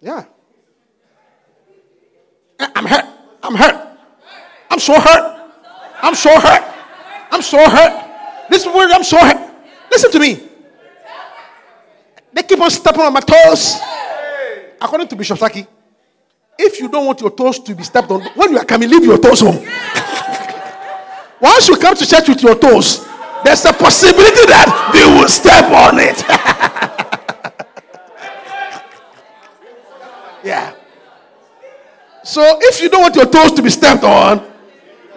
Yeah. 0.00 0.24
I'm 2.60 2.86
hurt. 2.86 3.04
I'm 3.42 3.54
hurt. 3.54 3.98
I'm 4.70 4.78
so 4.78 4.98
hurt. 4.98 5.41
I'm 6.02 6.14
so 6.14 6.30
hurt. 6.38 6.74
I'm 7.30 7.42
so 7.42 7.58
hurt. 7.58 8.50
This 8.50 8.66
word, 8.66 8.90
I'm 8.90 9.04
so 9.04 9.18
hurt. 9.18 9.50
Listen 9.90 10.10
to 10.10 10.18
me. 10.18 10.40
They 12.32 12.42
keep 12.42 12.60
on 12.60 12.70
stepping 12.70 13.02
on 13.02 13.12
my 13.12 13.20
toes. 13.20 13.78
According 14.80 15.08
to 15.08 15.16
Bishop 15.16 15.38
Saki, 15.38 15.66
if 16.58 16.80
you 16.80 16.88
don't 16.88 17.06
want 17.06 17.20
your 17.20 17.30
toes 17.30 17.58
to 17.60 17.74
be 17.74 17.84
stepped 17.84 18.10
on, 18.10 18.22
when 18.34 18.52
you 18.52 18.58
are 18.58 18.64
coming, 18.64 18.90
leave 18.90 19.04
your 19.04 19.18
toes 19.18 19.40
home. 19.40 19.56
Once 21.40 21.68
you 21.68 21.76
come 21.76 21.94
to 21.94 22.06
church 22.06 22.28
with 22.28 22.42
your 22.42 22.58
toes, 22.58 23.06
there's 23.44 23.64
a 23.64 23.72
possibility 23.72 24.46
that 24.46 24.90
they 24.92 25.04
will 25.04 25.28
step 25.28 25.70
on 25.70 25.98
it. 25.98 26.22
yeah. 30.44 30.74
So 32.24 32.40
if 32.60 32.80
you 32.80 32.88
don't 32.88 33.02
want 33.02 33.16
your 33.16 33.26
toes 33.26 33.52
to 33.52 33.62
be 33.62 33.70
stepped 33.70 34.04
on, 34.04 34.48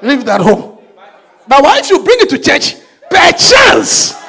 leave 0.01 0.25
that 0.25 0.41
home. 0.41 0.74
But 1.47 1.63
why 1.63 1.79
if 1.79 1.89
you 1.89 1.99
bring 1.99 2.17
it 2.21 2.29
to 2.29 2.39
church, 2.39 2.75
chance? 3.37 4.15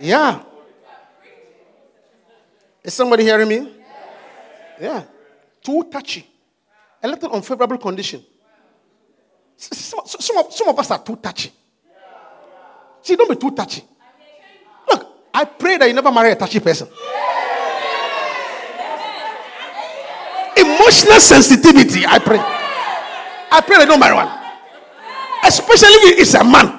yeah. 0.00 0.42
Is 2.82 2.94
somebody 2.94 3.24
hearing 3.24 3.48
me? 3.48 3.72
Yeah. 4.80 5.02
Too 5.62 5.84
touchy. 5.90 6.26
A 7.02 7.08
little 7.08 7.32
unfavorable 7.32 7.78
condition. 7.78 8.24
Some, 9.56 10.02
some, 10.06 10.38
of, 10.38 10.52
some 10.52 10.68
of 10.68 10.78
us 10.78 10.90
are 10.90 11.02
too 11.02 11.16
touchy. 11.16 11.52
See, 13.02 13.16
don't 13.16 13.28
be 13.28 13.36
too 13.36 13.50
touchy. 13.50 13.82
Look, 14.90 15.06
I 15.34 15.44
pray 15.44 15.76
that 15.76 15.86
you 15.86 15.94
never 15.94 16.12
marry 16.12 16.32
a 16.32 16.36
touchy 16.36 16.60
person. 16.60 16.88
Emotional 20.58 21.20
sensitivity, 21.20 22.04
I 22.04 22.18
pray. 22.18 22.40
I 22.40 23.60
pray 23.60 23.78
you 23.78 23.86
don't 23.86 24.00
one. 24.00 24.28
Especially 25.44 25.88
if 26.10 26.18
it's 26.18 26.34
a 26.34 26.42
man. 26.42 26.66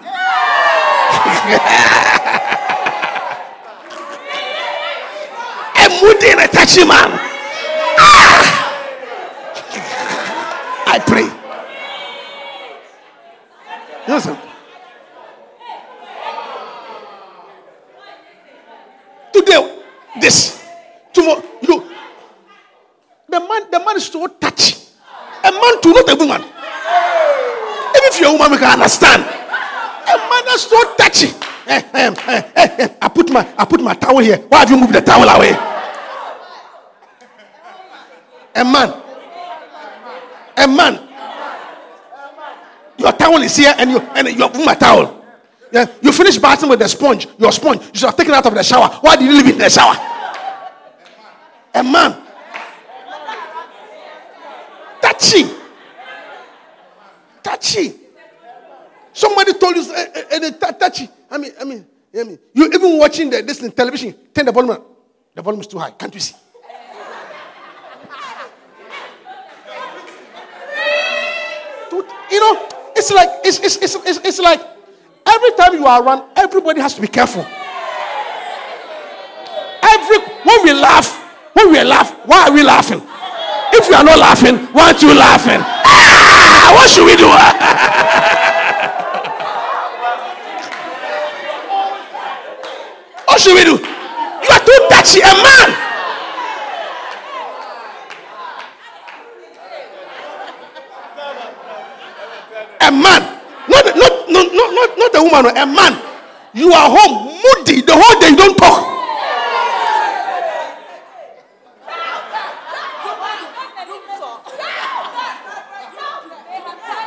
a 5.79 5.87
moody 6.01 6.27
and 6.31 6.41
a 6.41 6.47
touchy 6.47 6.83
man. 6.85 7.09
Ah! 7.97 8.59
I 10.87 10.99
pray. 10.99 11.29
Listen. 14.07 14.37
Today, 19.31 19.81
this. 20.19 20.65
Tomorrow, 21.13 21.43
look. 21.61 21.98
The 23.29 23.39
man, 23.39 23.69
the 23.71 23.79
man 23.79 23.95
is 23.97 24.07
so 24.07 24.25
touchy. 24.27 24.75
A 25.43 25.51
man 25.51 25.81
to 25.81 25.89
not 25.93 26.09
a 26.09 26.15
woman. 26.15 26.41
Even 26.41 28.09
if 28.09 28.19
you're 28.19 28.29
a 28.29 28.33
woman, 28.33 28.51
we 28.51 28.57
can 28.57 28.73
understand. 28.73 29.23
A 29.23 30.17
man 30.17 30.43
is 30.55 30.61
so 30.61 30.95
touchy. 30.95 31.27
Eh, 31.67 31.81
eh, 31.93 32.15
eh, 32.27 32.41
eh, 32.55 32.75
eh. 32.79 32.87
I 32.99 33.07
put 33.09 33.29
my 33.31 33.47
I 33.55 33.65
put 33.65 33.81
my 33.81 33.93
towel 33.93 34.17
here. 34.19 34.37
Why 34.49 34.59
have 34.59 34.69
you 34.71 34.77
moved 34.77 34.93
the 34.93 35.01
towel 35.01 35.29
away? 35.29 35.51
A 38.55 38.65
man. 38.65 38.89
A 40.57 40.67
man. 40.67 40.99
Your 42.97 43.11
towel 43.13 43.41
is 43.43 43.55
here 43.55 43.73
and 43.77 43.91
you 43.91 43.99
and 43.99 44.27
you 44.27 44.41
have 44.41 44.65
my 44.65 44.73
towel. 44.73 45.23
Yeah, 45.71 45.85
you 46.01 46.11
finish 46.11 46.39
bathing 46.39 46.67
with 46.69 46.79
the 46.79 46.87
sponge. 46.87 47.27
Your 47.37 47.51
sponge. 47.51 47.81
You 47.93 47.99
should 47.99 48.07
have 48.07 48.17
taken 48.17 48.33
it 48.33 48.37
out 48.37 48.45
of 48.47 48.55
the 48.55 48.63
shower. 48.63 48.89
Why 49.01 49.15
did 49.15 49.25
you 49.25 49.37
leave 49.37 49.47
it 49.47 49.53
in 49.53 49.59
the 49.59 49.69
shower? 49.69 49.95
A 51.75 51.83
man. 51.83 52.23
Touchy. 55.01 55.43
Touchy. 57.69 57.93
Somebody 59.13 59.53
told 59.53 59.75
you 59.75 59.93
eh, 59.93 60.05
eh, 60.13 60.23
eh, 60.31 60.51
eh, 60.61 60.71
touchy. 60.71 61.09
I 61.29 61.37
mean, 61.37 61.51
I 61.59 61.63
mean, 61.63 61.85
I 62.19 62.23
mean, 62.23 62.39
you 62.53 62.65
even 62.65 62.97
watching 62.97 63.29
the, 63.29 63.41
this 63.41 63.61
in 63.61 63.71
television. 63.71 64.13
Turn 64.33 64.45
the 64.45 64.51
volume. 64.51 64.77
The 65.35 65.41
volume 65.41 65.61
is 65.61 65.67
too 65.67 65.77
high. 65.77 65.91
Can't 65.91 66.13
you 66.13 66.19
see? 66.19 66.35
You 72.31 72.39
know, 72.39 72.67
it's 72.95 73.11
like 73.11 73.29
it's, 73.43 73.59
it's, 73.59 73.75
it's, 73.77 73.95
it's, 73.95 74.19
it's 74.25 74.39
like 74.39 74.61
every 75.25 75.51
time 75.51 75.73
you 75.73 75.85
are 75.85 76.03
around, 76.03 76.29
everybody 76.35 76.79
has 76.81 76.93
to 76.95 77.01
be 77.01 77.07
careful. 77.07 77.45
Every 79.83 80.17
when 80.43 80.63
we 80.63 80.73
laugh, 80.73 81.09
when 81.53 81.71
we 81.71 81.83
laugh, 81.83 82.11
why 82.25 82.47
are 82.47 82.53
we 82.53 82.63
laughing? 82.63 83.01
If 83.73 83.87
you 83.89 83.95
are 83.95 84.03
not 84.03 84.17
laughing, 84.17 84.57
why 84.73 84.87
aren't 84.87 85.01
you 85.01 85.13
laughing? 85.13 85.61
Ah, 85.61 86.73
what 86.75 86.89
should 86.89 87.05
we 87.05 87.15
do? 87.15 87.29
What 93.39 93.47
should 93.47 93.55
we 93.55 93.63
do? 93.63 93.79
You 93.79 94.49
are 94.51 94.65
too 94.65 94.87
touchy, 94.89 95.21
a 95.21 95.31
man. 95.31 95.69
A 102.81 102.91
man, 102.91 103.21
not 103.69 103.85
not 103.95 104.29
not 104.29 104.53
not 104.53 104.97
not, 104.97 105.15
a 105.15 105.21
woman, 105.23 105.57
a 105.57 105.65
man. 105.65 106.01
You 106.53 106.73
are 106.73 106.89
home 106.89 107.37
moody 107.39 107.81
the 107.81 107.93
whole 107.93 108.19
day. 108.19 108.29
You 108.31 108.35
don't 108.35 108.57
talk. 108.57 108.97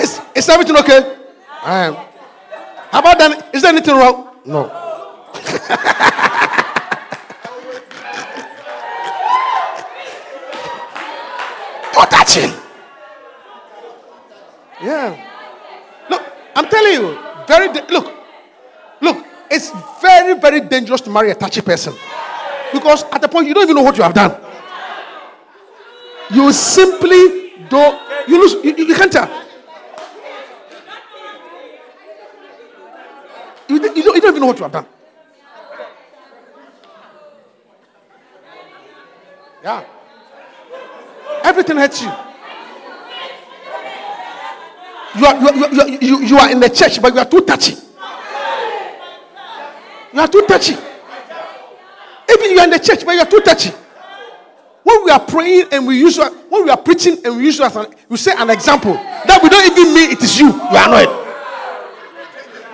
Is, 0.00 0.20
is 0.34 0.48
everything 0.48 0.76
okay? 0.78 1.16
Um, 1.64 1.96
how 2.90 3.00
about 3.00 3.18
that? 3.18 3.50
Is 3.54 3.62
there 3.62 3.72
anything 3.72 3.96
wrong? 3.96 4.34
No. 4.44 4.82
Not 12.02 12.10
touching. 12.10 12.52
Yeah. 14.82 15.16
Look, 16.10 16.22
I'm 16.54 16.66
telling 16.68 16.92
you, 16.92 17.18
very 17.46 17.72
da- 17.72 17.86
look, 17.88 18.12
look, 19.00 19.26
it's 19.50 19.70
very, 20.00 20.38
very 20.38 20.60
dangerous 20.60 21.00
to 21.02 21.10
marry 21.10 21.30
a 21.30 21.34
touchy 21.34 21.60
person. 21.60 21.94
Because 22.72 23.04
at 23.04 23.20
the 23.20 23.28
point 23.28 23.46
you 23.48 23.54
don't 23.54 23.64
even 23.64 23.76
know 23.76 23.82
what 23.82 23.96
you 23.96 24.02
have 24.02 24.14
done. 24.14 24.40
You 26.30 26.52
simply 26.52 27.52
don't 27.68 28.00
you 28.28 28.40
lose 28.40 28.54
you, 28.64 28.74
you- 28.86 28.94
can't 28.94 29.12
tell. 29.12 29.28
You, 33.68 33.76
you, 33.76 33.80
don't, 33.80 33.96
you 33.96 34.02
don't 34.02 34.26
even 34.26 34.40
know 34.40 34.46
what 34.46 34.58
you 34.58 34.62
have 34.64 34.72
done. 34.72 34.86
Yeah. 39.62 39.84
Everything 41.44 41.76
hurts 41.76 42.02
you. 42.02 42.12
You 45.18 45.26
are, 45.26 45.38
you, 45.40 45.48
are, 45.48 45.54
you, 45.74 45.80
are, 45.80 45.88
you, 45.88 46.20
you 46.22 46.38
are 46.38 46.50
in 46.50 46.60
the 46.60 46.68
church, 46.70 47.00
but 47.02 47.12
you 47.12 47.20
are 47.20 47.26
too 47.28 47.40
touchy. 47.42 47.74
You 50.12 50.20
are 50.20 50.28
too 50.28 50.42
touchy. 50.48 50.72
Even 52.30 52.50
you 52.50 52.58
are 52.58 52.64
in 52.64 52.70
the 52.70 52.78
church, 52.78 53.04
but 53.04 53.12
you 53.12 53.20
are 53.20 53.26
too 53.26 53.40
touchy. 53.40 53.70
When 54.84 55.04
we 55.04 55.10
are 55.10 55.20
praying 55.20 55.66
and 55.72 55.86
we 55.86 55.98
use 55.98 56.18
when 56.18 56.64
we 56.64 56.70
are 56.70 56.76
preaching 56.76 57.18
and 57.24 57.36
we 57.36 57.44
use 57.44 57.58
you 57.58 57.64
as 57.64 57.76
an, 57.76 57.86
you 58.10 58.16
say 58.16 58.32
an 58.36 58.50
example 58.50 58.94
that 58.94 59.38
we 59.42 59.48
don't 59.48 59.70
even 59.78 59.94
mean 59.94 60.10
it 60.10 60.22
is 60.22 60.40
you. 60.40 60.48
You 60.48 60.76
are 60.76 60.88
annoyed. 60.88 61.08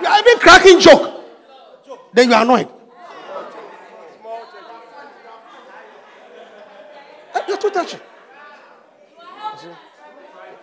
You 0.01 0.07
are 0.07 0.19
even 0.19 0.39
cracking 0.39 0.79
joke. 0.79 1.23
Then 2.13 2.29
you 2.29 2.35
are 2.35 2.41
annoyed. 2.43 2.67
Eh, 7.35 7.41
You're 7.47 7.57
too 7.57 7.69
touchy. 7.69 7.97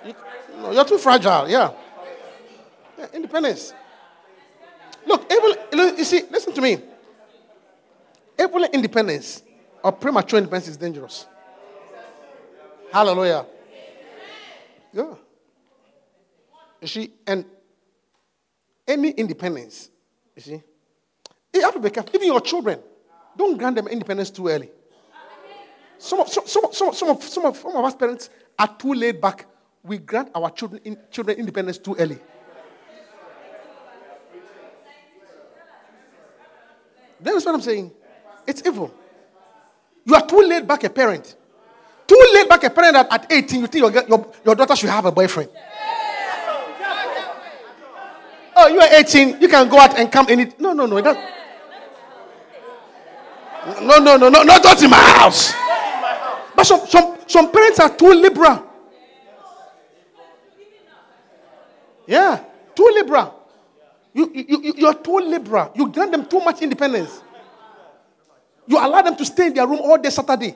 You- 0.04 0.14
no, 0.60 0.65
you're 0.76 0.84
too 0.84 0.98
fragile. 0.98 1.48
Yeah. 1.48 1.72
yeah. 2.98 3.06
Independence. 3.14 3.72
Look, 5.06 5.32
even 5.32 5.96
you 5.98 6.04
see, 6.04 6.22
listen 6.30 6.52
to 6.52 6.60
me. 6.60 6.78
Even 8.38 8.64
independence 8.64 9.42
or 9.82 9.92
premature 9.92 10.38
independence 10.38 10.68
is 10.68 10.76
dangerous. 10.76 11.26
Hallelujah. 12.92 13.46
Yeah. 14.92 15.14
You 16.82 16.88
see, 16.88 17.10
and 17.26 17.46
any 18.86 19.10
independence, 19.10 19.90
you 20.36 20.42
see, 20.42 20.62
you 21.54 21.62
have 21.62 21.72
to 21.72 21.80
be 21.80 21.88
careful. 21.88 22.14
Even 22.14 22.26
your 22.26 22.40
children, 22.42 22.80
don't 23.34 23.56
grant 23.56 23.76
them 23.76 23.88
independence 23.88 24.30
too 24.30 24.48
early. 24.48 24.70
Some 25.98 26.20
of, 26.20 26.28
some, 26.28 26.46
some, 26.46 26.64
some, 26.70 26.92
some, 26.92 27.08
of, 27.08 27.24
some, 27.24 27.46
of, 27.46 27.56
some 27.56 27.76
of 27.76 27.84
us 27.84 27.94
parents 27.94 28.28
are 28.58 28.76
too 28.76 28.92
laid 28.92 29.20
back. 29.22 29.46
We 29.86 29.98
grant 29.98 30.30
our 30.34 30.50
children, 30.50 30.82
in, 30.84 30.98
children 31.10 31.38
independence 31.38 31.78
too 31.78 31.94
early. 31.96 32.18
That 37.20 37.34
is 37.34 37.46
what 37.46 37.54
I'm 37.54 37.60
saying? 37.60 37.92
It's 38.46 38.62
evil. 38.66 38.92
You 40.04 40.14
are 40.16 40.26
too 40.26 40.40
laid 40.40 40.66
back 40.66 40.82
a 40.84 40.90
parent. 40.90 41.36
Too 42.06 42.30
laid 42.34 42.48
back 42.48 42.64
a 42.64 42.70
parent 42.70 42.94
that 42.94 43.12
at 43.12 43.32
18 43.32 43.60
you 43.60 43.66
think 43.68 43.94
your, 43.94 44.06
your, 44.08 44.32
your 44.44 44.54
daughter 44.54 44.74
should 44.76 44.90
have 44.90 45.04
a 45.04 45.12
boyfriend. 45.12 45.50
Oh, 48.58 48.68
you 48.68 48.80
are 48.80 48.88
18, 48.90 49.40
you 49.40 49.48
can 49.48 49.68
go 49.68 49.78
out 49.78 49.98
and 49.98 50.10
come 50.10 50.26
any. 50.28 50.52
No, 50.58 50.72
no, 50.72 50.86
no. 50.86 51.00
That, 51.00 51.16
no, 53.82 53.98
no, 53.98 54.16
no, 54.16 54.28
no, 54.28 54.42
not, 54.42 54.82
in 54.82 54.90
my 54.90 54.96
house. 54.96 55.54
But 56.54 56.64
some, 56.64 56.86
some, 56.86 57.18
some 57.26 57.52
parents 57.52 57.78
are 57.80 57.94
too 57.94 58.12
liberal. 58.12 58.65
Yeah, 62.06 62.42
too 62.74 62.90
liberal. 62.94 63.34
You, 64.14 64.30
you, 64.32 64.62
you, 64.62 64.74
you're 64.78 64.94
too 64.94 65.18
liberal. 65.18 65.72
You 65.74 65.90
grant 65.90 66.12
them 66.12 66.26
too 66.26 66.40
much 66.40 66.62
independence. 66.62 67.22
You 68.66 68.78
allow 68.78 69.02
them 69.02 69.16
to 69.16 69.24
stay 69.24 69.48
in 69.48 69.54
their 69.54 69.66
room 69.66 69.80
all 69.82 69.98
day 69.98 70.10
Saturday. 70.10 70.54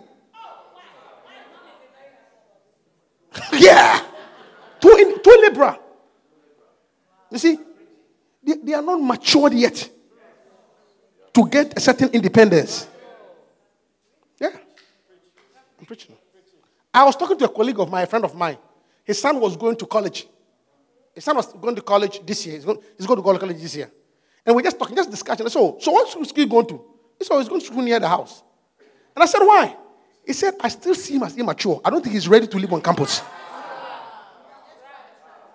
yeah. 3.53 4.01
Too, 4.81 4.97
in, 4.99 5.23
too 5.23 5.39
liberal. 5.43 5.77
You 7.31 7.39
see, 7.39 7.59
they, 8.43 8.55
they 8.57 8.75
are 8.75 8.83
not 8.83 9.01
matured 9.01 9.53
yet 9.53 9.89
to 11.33 11.49
get 11.49 11.77
a 11.77 11.81
certain 11.81 12.09
independence. 12.11 12.89
Yeah. 14.41 14.51
I'm 15.79 15.87
preaching. 15.87 16.17
I 16.93 17.05
was 17.05 17.15
talking 17.15 17.39
to 17.39 17.45
a 17.45 17.49
colleague 17.49 17.79
of 17.79 17.91
mine, 17.91 18.05
a 18.05 18.07
friend 18.07 18.25
of 18.25 18.35
mine. 18.35 18.57
His 19.05 19.21
son 19.21 19.39
was 19.39 19.57
going 19.57 19.77
to 19.77 19.87
college. 19.87 20.27
His 21.21 21.27
son 21.27 21.37
was 21.37 21.53
going 21.53 21.77
to 21.77 21.83
college 21.83 22.25
this 22.25 22.47
year. 22.47 22.55
He's 22.55 22.65
going, 22.65 22.79
to 22.79 23.07
go 23.07 23.15
to 23.15 23.39
college 23.39 23.61
this 23.61 23.77
year. 23.77 23.93
And 24.47 24.57
we're 24.57 24.63
just 24.63 24.79
talking, 24.79 24.97
just 24.97 25.11
discussing. 25.11 25.47
So, 25.51 25.77
so 25.79 25.93
what 25.93 26.09
school 26.09 26.23
is 26.23 26.33
he 26.35 26.47
going 26.47 26.65
to? 26.69 26.83
He 27.19 27.27
said, 27.27 27.35
oh, 27.35 27.39
he's 27.41 27.49
going 27.51 27.61
to 27.61 27.67
school 27.67 27.83
near 27.83 28.01
the 28.01 28.09
house. 28.09 28.43
And 29.15 29.23
I 29.23 29.27
said, 29.27 29.41
why? 29.41 29.77
He 30.27 30.33
said, 30.33 30.55
I 30.63 30.69
still 30.69 30.95
see 30.95 31.17
him 31.17 31.25
as 31.25 31.37
immature. 31.37 31.79
I 31.85 31.91
don't 31.91 32.01
think 32.01 32.15
he's 32.15 32.27
ready 32.27 32.47
to 32.47 32.57
live 32.59 32.73
on 32.73 32.81
campus. 32.81 33.21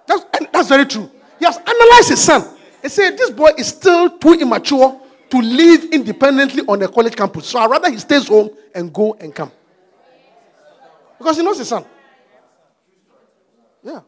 That's, 0.06 0.24
that's 0.54 0.70
very 0.70 0.86
true. 0.86 1.10
He 1.40 1.46
has 1.46 1.58
analyzed 1.58 2.10
his 2.10 2.24
son 2.24 2.48
and 2.84 2.92
said, 2.92 3.18
this 3.18 3.32
boy 3.32 3.50
is 3.58 3.70
still 3.70 4.20
too 4.20 4.34
immature 4.34 5.02
to 5.32 5.38
live 5.40 5.86
independently 5.86 6.62
on 6.68 6.80
a 6.84 6.88
college 6.88 7.16
campus. 7.16 7.48
So 7.48 7.58
I'd 7.58 7.72
rather 7.72 7.90
he 7.90 7.98
stays 7.98 8.28
home 8.28 8.52
and 8.76 8.94
go 8.94 9.16
and 9.20 9.34
come. 9.34 9.52
Because 11.18 11.38
he 11.38 11.44
knows 11.44 11.58
his 11.58 11.70
son. 11.70 11.84
Yeah. 13.82 14.02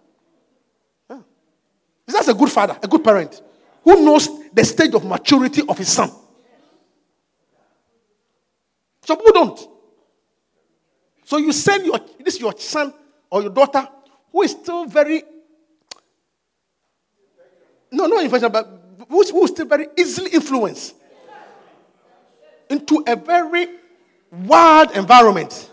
Yeah. 1.09 1.21
That's 2.07 2.29
a 2.29 2.33
good 2.33 2.49
father, 2.49 2.77
a 2.81 2.87
good 2.87 3.03
parent 3.03 3.41
who 3.83 4.03
knows 4.03 4.29
the 4.53 4.63
stage 4.63 4.93
of 4.93 5.05
maturity 5.05 5.61
of 5.67 5.77
his 5.77 5.89
son. 5.89 6.09
Some 9.03 9.17
people 9.17 9.33
don't. 9.33 9.69
So 11.25 11.37
you 11.37 11.51
send 11.51 11.85
your 11.85 11.99
this 12.19 12.39
your 12.39 12.53
son 12.57 12.93
or 13.29 13.41
your 13.41 13.51
daughter 13.51 13.87
who 14.31 14.41
is 14.43 14.51
still 14.51 14.85
very 14.85 15.23
no, 17.91 18.07
no 18.07 18.19
influential, 18.19 18.49
but 18.49 18.67
who 19.09 19.21
is, 19.21 19.29
who 19.29 19.43
is 19.45 19.51
still 19.51 19.65
very 19.65 19.87
easily 19.97 20.31
influenced 20.31 20.95
into 22.69 23.03
a 23.07 23.15
very 23.15 23.67
wild 24.31 24.91
environment. 24.91 25.69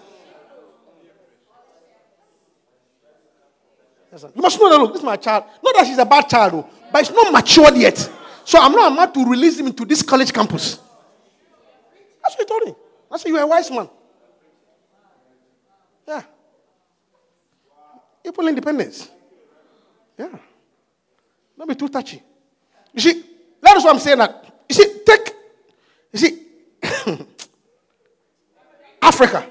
You 4.22 4.42
must 4.42 4.60
know 4.60 4.70
that 4.70 4.78
look, 4.78 4.92
this 4.92 5.00
is 5.00 5.04
my 5.04 5.16
child. 5.16 5.44
Not 5.62 5.74
that 5.76 5.86
she's 5.86 5.98
a 5.98 6.04
bad 6.04 6.28
child, 6.28 6.52
though, 6.52 6.68
but 6.92 7.02
it's 7.02 7.10
not 7.10 7.32
matured 7.32 7.76
yet. 7.76 7.98
So 8.44 8.60
I'm 8.60 8.72
not 8.72 8.92
about 8.92 9.14
to 9.14 9.24
release 9.28 9.58
him 9.58 9.66
into 9.66 9.84
this 9.84 10.02
college 10.02 10.32
campus. 10.32 10.78
That's 12.22 12.36
what 12.36 12.38
he 12.38 12.44
told 12.44 12.64
me. 12.64 12.74
I 13.10 13.16
said, 13.16 13.28
You're 13.28 13.40
a 13.40 13.46
wise 13.46 13.70
man. 13.70 13.88
Yeah. 16.06 16.22
Evil 18.24 18.48
independence. 18.48 19.10
Yeah. 20.18 20.28
Don't 21.58 21.68
be 21.68 21.74
too 21.74 21.88
touchy. 21.88 22.22
You 22.92 23.00
see, 23.00 23.24
that 23.60 23.76
is 23.76 23.84
what 23.84 23.94
I'm 23.94 24.00
saying 24.00 24.18
that. 24.18 24.64
You 24.68 24.74
see, 24.74 25.00
take, 25.04 25.34
you 26.12 26.18
see, 26.18 26.42
Africa. 29.02 29.46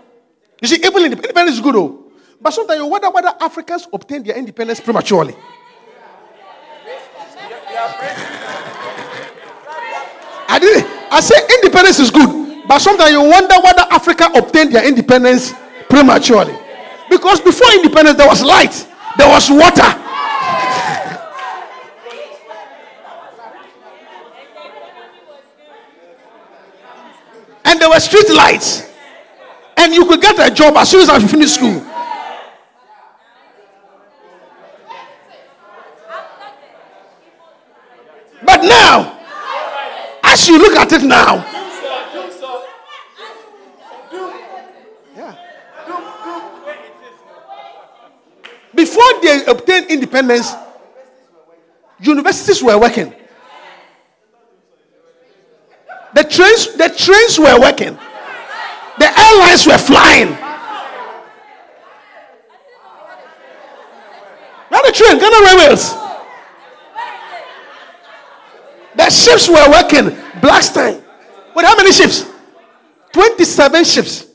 You 0.62 0.68
see, 0.68 0.78
evil 0.86 1.04
independence 1.04 1.58
is 1.58 1.62
good, 1.62 1.76
though. 1.76 2.03
But 2.44 2.52
sometimes 2.52 2.78
you 2.80 2.86
wonder 2.88 3.10
whether 3.10 3.34
Africans 3.40 3.88
obtain 3.94 4.22
their 4.22 4.38
independence 4.38 4.82
prematurely. 4.82 5.34
I 10.50 10.60
did 10.60 10.86
I 11.10 11.22
say 11.22 11.36
independence 11.56 12.00
is 12.00 12.12
good, 12.12 12.68
but 12.68 12.80
sometimes 12.80 13.12
you 13.12 13.22
wonder 13.22 13.56
whether 13.64 13.82
Africa 13.90 14.30
obtained 14.36 14.74
their 14.74 14.86
independence 14.86 15.54
prematurely. 15.90 16.54
Because 17.10 17.40
before 17.40 17.72
independence, 17.76 18.18
there 18.18 18.28
was 18.28 18.44
light, 18.44 18.88
there 19.18 19.30
was 19.30 19.50
water. 19.50 20.00
and 27.66 27.80
there 27.80 27.90
were 27.90 28.00
street 28.00 28.30
lights. 28.30 28.90
And 29.78 29.94
you 29.94 30.06
could 30.06 30.22
get 30.22 30.38
a 30.40 30.54
job 30.54 30.76
as 30.78 30.90
soon 30.92 31.02
as 31.02 31.10
I 31.10 31.20
finished 31.20 31.56
school. 31.56 31.84
But 38.46 38.64
now, 38.64 39.20
as 40.34 40.48
you 40.48 40.58
look 40.58 40.76
at 40.76 40.92
it 40.92 41.04
now. 41.04 41.46
Before 48.74 49.22
they 49.22 49.46
obtained 49.46 49.92
independence, 49.92 50.52
universities 52.00 52.64
were 52.64 52.80
working. 52.80 53.14
The 56.16 56.24
trains, 56.24 56.74
the 56.76 56.90
trains 56.90 57.38
were 57.38 57.60
working. 57.60 57.98
The 58.98 59.20
airlines 59.20 59.68
were 59.68 59.78
flying. 59.78 60.32
Not 64.72 64.84
the 64.86 64.92
train, 64.92 65.20
Ghana 65.20 65.46
Railways. 65.46 66.03
The 68.96 69.10
ships 69.10 69.50
were 69.50 69.70
working. 69.70 70.16
Blackstein. 70.42 71.04
With 71.56 71.66
how 71.66 71.76
many 71.76 71.92
ships? 71.92 72.26
27 73.12 73.84
ships. 73.84 74.28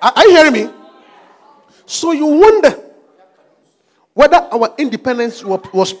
Are 0.00 0.24
you 0.24 0.30
hearing 0.30 0.52
me? 0.52 0.70
So 1.86 2.12
you 2.12 2.26
wonder 2.26 2.76
whether 4.14 4.36
our 4.36 4.74
independence 4.76 5.44
was 5.44 5.94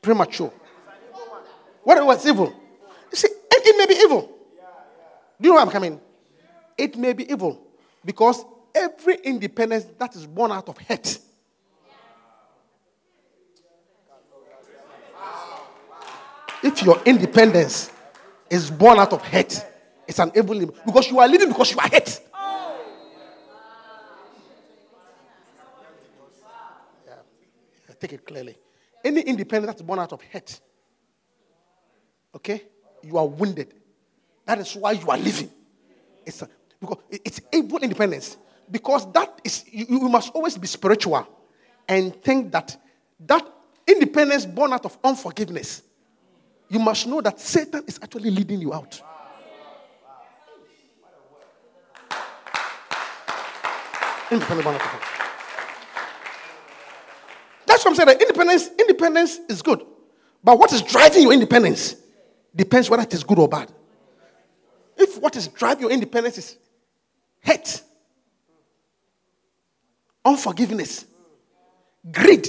premature. 0.00 0.52
Whether 1.82 2.02
it 2.02 2.04
was 2.04 2.26
evil. 2.26 2.54
You 3.10 3.16
see, 3.16 3.28
it 3.50 3.78
may 3.78 3.86
be 3.86 4.00
evil. 4.00 4.22
Do 5.40 5.48
you 5.48 5.50
know 5.50 5.54
where 5.54 5.62
I'm 5.62 5.70
coming? 5.70 6.00
It 6.78 6.96
may 6.96 7.12
be 7.12 7.30
evil 7.30 7.60
because 8.04 8.44
every 8.74 9.16
independence 9.16 9.86
that 9.98 10.14
is 10.14 10.26
born 10.26 10.52
out 10.52 10.68
of 10.68 10.78
hate 10.78 11.18
if 16.66 16.82
your 16.82 17.00
independence 17.04 17.90
is 18.50 18.70
born 18.70 18.98
out 18.98 19.12
of 19.12 19.22
hate, 19.22 19.64
it's 20.06 20.18
an 20.18 20.32
evil 20.34 20.66
because 20.84 21.08
you 21.10 21.20
are 21.20 21.28
living 21.28 21.48
because 21.48 21.70
you 21.70 21.78
are 21.78 21.88
hate. 21.88 22.20
Yeah. 27.06 27.94
Take 28.00 28.12
it 28.14 28.26
clearly. 28.26 28.56
Any 29.04 29.20
independence 29.22 29.72
that's 29.72 29.82
born 29.82 30.00
out 30.00 30.12
of 30.12 30.20
hate, 30.22 30.60
okay, 32.34 32.62
you 33.02 33.16
are 33.16 33.26
wounded. 33.26 33.72
That 34.44 34.58
is 34.58 34.74
why 34.74 34.92
you 34.92 35.08
are 35.08 35.18
living. 35.18 35.50
It's 36.24 36.42
a, 36.42 36.48
because 36.80 36.98
it's 37.10 37.40
evil 37.52 37.78
independence. 37.78 38.36
Because 38.68 39.10
that 39.12 39.40
is 39.44 39.64
you, 39.70 39.86
you 39.88 40.08
must 40.08 40.32
always 40.34 40.58
be 40.58 40.66
spiritual 40.66 41.28
and 41.88 42.20
think 42.22 42.50
that 42.50 42.76
that 43.20 43.46
independence 43.86 44.44
born 44.44 44.72
out 44.72 44.84
of 44.84 44.98
unforgiveness 45.04 45.82
you 46.68 46.78
must 46.78 47.06
know 47.06 47.20
that 47.20 47.38
Satan 47.40 47.84
is 47.86 47.98
actually 48.02 48.30
leading 48.30 48.60
you 48.60 48.74
out. 48.74 49.00
That's 57.66 57.84
what 57.84 57.90
I'm 57.90 57.94
saying. 57.94 58.20
independence, 58.20 58.70
independence 58.78 59.38
is 59.48 59.62
good. 59.62 59.84
But 60.42 60.58
what 60.58 60.72
is 60.72 60.82
driving 60.82 61.22
your 61.22 61.32
independence 61.32 61.96
depends 62.54 62.90
whether 62.90 63.02
it 63.02 63.14
is 63.14 63.22
good 63.22 63.38
or 63.38 63.48
bad. 63.48 63.70
If 64.96 65.20
what 65.20 65.36
is 65.36 65.48
driving 65.48 65.82
your 65.82 65.90
independence 65.90 66.38
is 66.38 66.56
hate, 67.40 67.82
unforgiveness, 70.24 71.04
greed, 72.10 72.48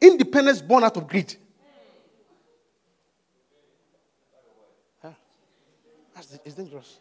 independence 0.00 0.62
born 0.62 0.84
out 0.84 0.96
of 0.96 1.06
greed, 1.08 1.34
it's 6.44 6.54
dangerous. 6.54 6.98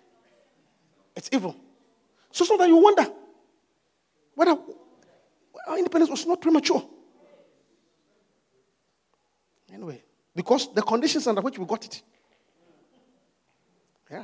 It's 1.16 1.30
evil. 1.32 1.56
So 2.32 2.46
sometimes 2.46 2.70
you 2.70 2.78
wonder 2.78 3.06
whether 4.36 4.58
our 5.68 5.78
independence 5.78 6.10
was 6.10 6.26
not 6.26 6.42
premature. 6.42 6.84
Anyway, 9.74 10.02
because 10.36 10.74
the 10.74 10.82
conditions 10.82 11.28
under 11.28 11.42
which 11.42 11.58
we 11.58 11.66
got 11.66 11.86
it. 11.86 12.02
Yeah. 14.10 14.24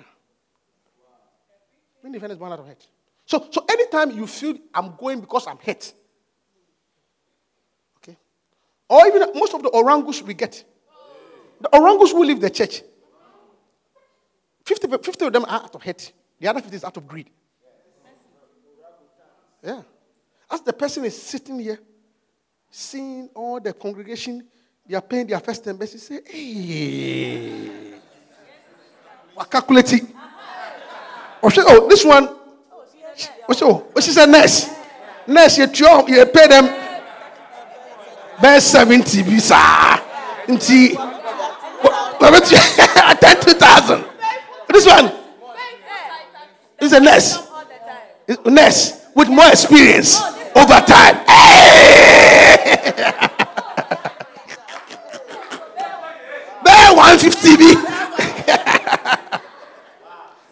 Independence 2.04 2.40
born 2.40 2.52
out 2.52 2.60
of 2.60 2.68
hate. 2.68 2.88
So, 3.26 3.48
so 3.52 3.66
anytime 3.70 4.12
you 4.12 4.26
feel 4.26 4.58
I'm 4.74 4.96
going 4.96 5.20
because 5.20 5.46
I'm 5.46 5.58
hurt, 5.58 5.94
okay, 7.98 8.18
or 8.88 9.06
even 9.06 9.22
most 9.36 9.54
of 9.54 9.62
the 9.62 9.70
orangus 9.70 10.22
we 10.24 10.34
get, 10.34 10.64
the 11.62 11.70
orangus 11.76 12.14
will 12.14 12.26
leave 12.26 12.42
the 12.42 12.50
church 12.50 12.82
50, 14.70 14.88
50 15.02 15.26
of 15.26 15.34
them 15.34 15.46
are 15.46 15.64
out 15.64 15.74
of 15.74 15.82
hate. 15.82 16.12
The 16.40 16.48
other 16.48 16.62
50 16.62 16.76
is 16.76 16.84
out 16.84 16.96
of 16.96 17.08
greed. 17.08 17.28
Yeah. 19.64 19.82
As 20.52 20.62
the 20.62 20.72
person 20.72 21.06
is 21.06 21.20
sitting 21.20 21.60
here, 21.60 21.80
seeing 22.70 23.30
all 23.34 23.60
the 23.60 23.74
congregation, 23.74 24.46
they 24.88 24.96
are 24.96 25.02
paying 25.02 25.26
their 25.26 25.40
first 25.40 25.66
and 25.66 25.80
best, 25.80 25.94
you 25.94 26.00
say, 26.00 26.20
hey, 26.24 27.70
we're 29.36 29.46
calculating. 29.46 30.14
Oh, 31.42 31.88
this 31.90 32.06
one, 32.06 32.30
So, 33.54 33.74
what 33.92 34.04
she 34.04 34.12
said, 34.12 34.28
nurse. 34.30 34.70
Nurse, 35.26 35.58
you, 35.58 35.64
you 35.64 36.26
pay 36.28 36.48
them 36.48 36.66
best 38.40 38.72
70 38.72 39.24
visa. 39.24 39.56
Nti, 40.46 40.96
ten 43.20 43.42
two 43.42 43.54
thousand. 43.54 44.19
This 44.80 44.88
one 44.88 45.12
is 46.80 46.94
a 46.94 47.02
nurse. 47.02 47.38
Nurse 48.46 49.08
with 49.14 49.28
more 49.28 49.50
experience 49.50 50.22
over 50.56 50.80
time. 50.88 51.20
Hey! 52.60 53.06
There 56.64 56.96
150 56.96 57.58
B. 57.58 57.74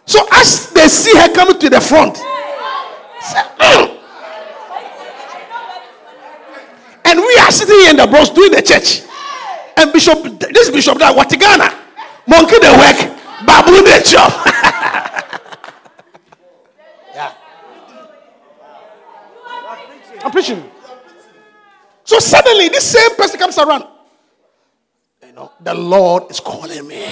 so 0.06 0.26
as 0.32 0.70
they 0.72 0.88
see 0.88 1.16
her 1.16 1.32
coming 1.32 1.58
to 1.60 1.70
the 1.70 1.80
front, 1.80 2.16
"Mm." 2.16 3.98
and 7.04 7.18
we 7.20 7.36
are 7.38 7.50
sitting 7.50 7.90
in 7.90 7.96
the 7.96 8.06
bros 8.06 8.28
doing 8.30 8.52
the 8.52 8.60
church. 8.62 9.02
And 9.76 9.92
Bishop, 9.92 10.22
this 10.52 10.70
Bishop 10.70 10.98
that 10.98 11.14
what 11.16 11.30
Ghana, 11.30 11.70
monkey 12.26 12.58
the 12.58 12.72
work, 12.76 13.17
baboon 13.46 13.84
the 13.84 14.02
job. 14.04 14.32
yeah. 17.14 17.32
I'm 20.24 20.30
preaching. 20.30 20.70
So 22.04 22.18
suddenly 22.18 22.68
this 22.68 22.90
same 22.90 23.14
person 23.16 23.38
comes 23.38 23.58
around. 23.58 23.84
You 25.26 25.32
know, 25.32 25.52
the 25.60 25.74
Lord 25.74 26.30
is 26.30 26.40
calling 26.40 26.86
me. 26.86 27.06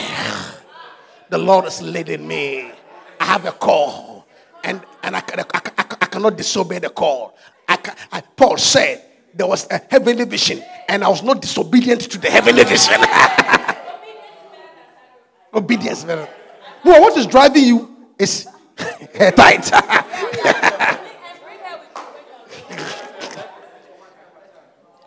The 1.28 1.38
Lord 1.38 1.66
is 1.66 1.82
leading 1.82 2.26
me. 2.26 2.70
I 3.20 3.24
have 3.24 3.44
a 3.44 3.52
call. 3.52 4.26
And, 4.64 4.80
and 5.02 5.16
I, 5.16 5.20
I, 5.20 5.44
I, 5.54 5.60
I, 5.78 5.84
I 6.00 6.06
cannot 6.06 6.36
disobey 6.36 6.78
the 6.78 6.88
call. 6.88 7.36
I, 7.68 7.78
I, 8.10 8.20
Paul 8.20 8.56
said 8.56 9.04
there 9.34 9.46
was 9.46 9.66
a 9.70 9.80
heavenly 9.90 10.24
vision, 10.24 10.62
and 10.88 11.04
I 11.04 11.08
was 11.08 11.22
not 11.22 11.42
disobedient 11.42 12.00
to 12.10 12.18
the 12.18 12.30
heavenly 12.30 12.64
vision. 12.64 13.00
Obedience. 15.56 16.04
man. 16.04 16.28
No, 16.84 17.00
what 17.00 17.16
is 17.16 17.26
driving 17.26 17.64
you 17.64 17.96
is 18.18 18.46
hair 19.14 19.32
tight. 19.32 19.64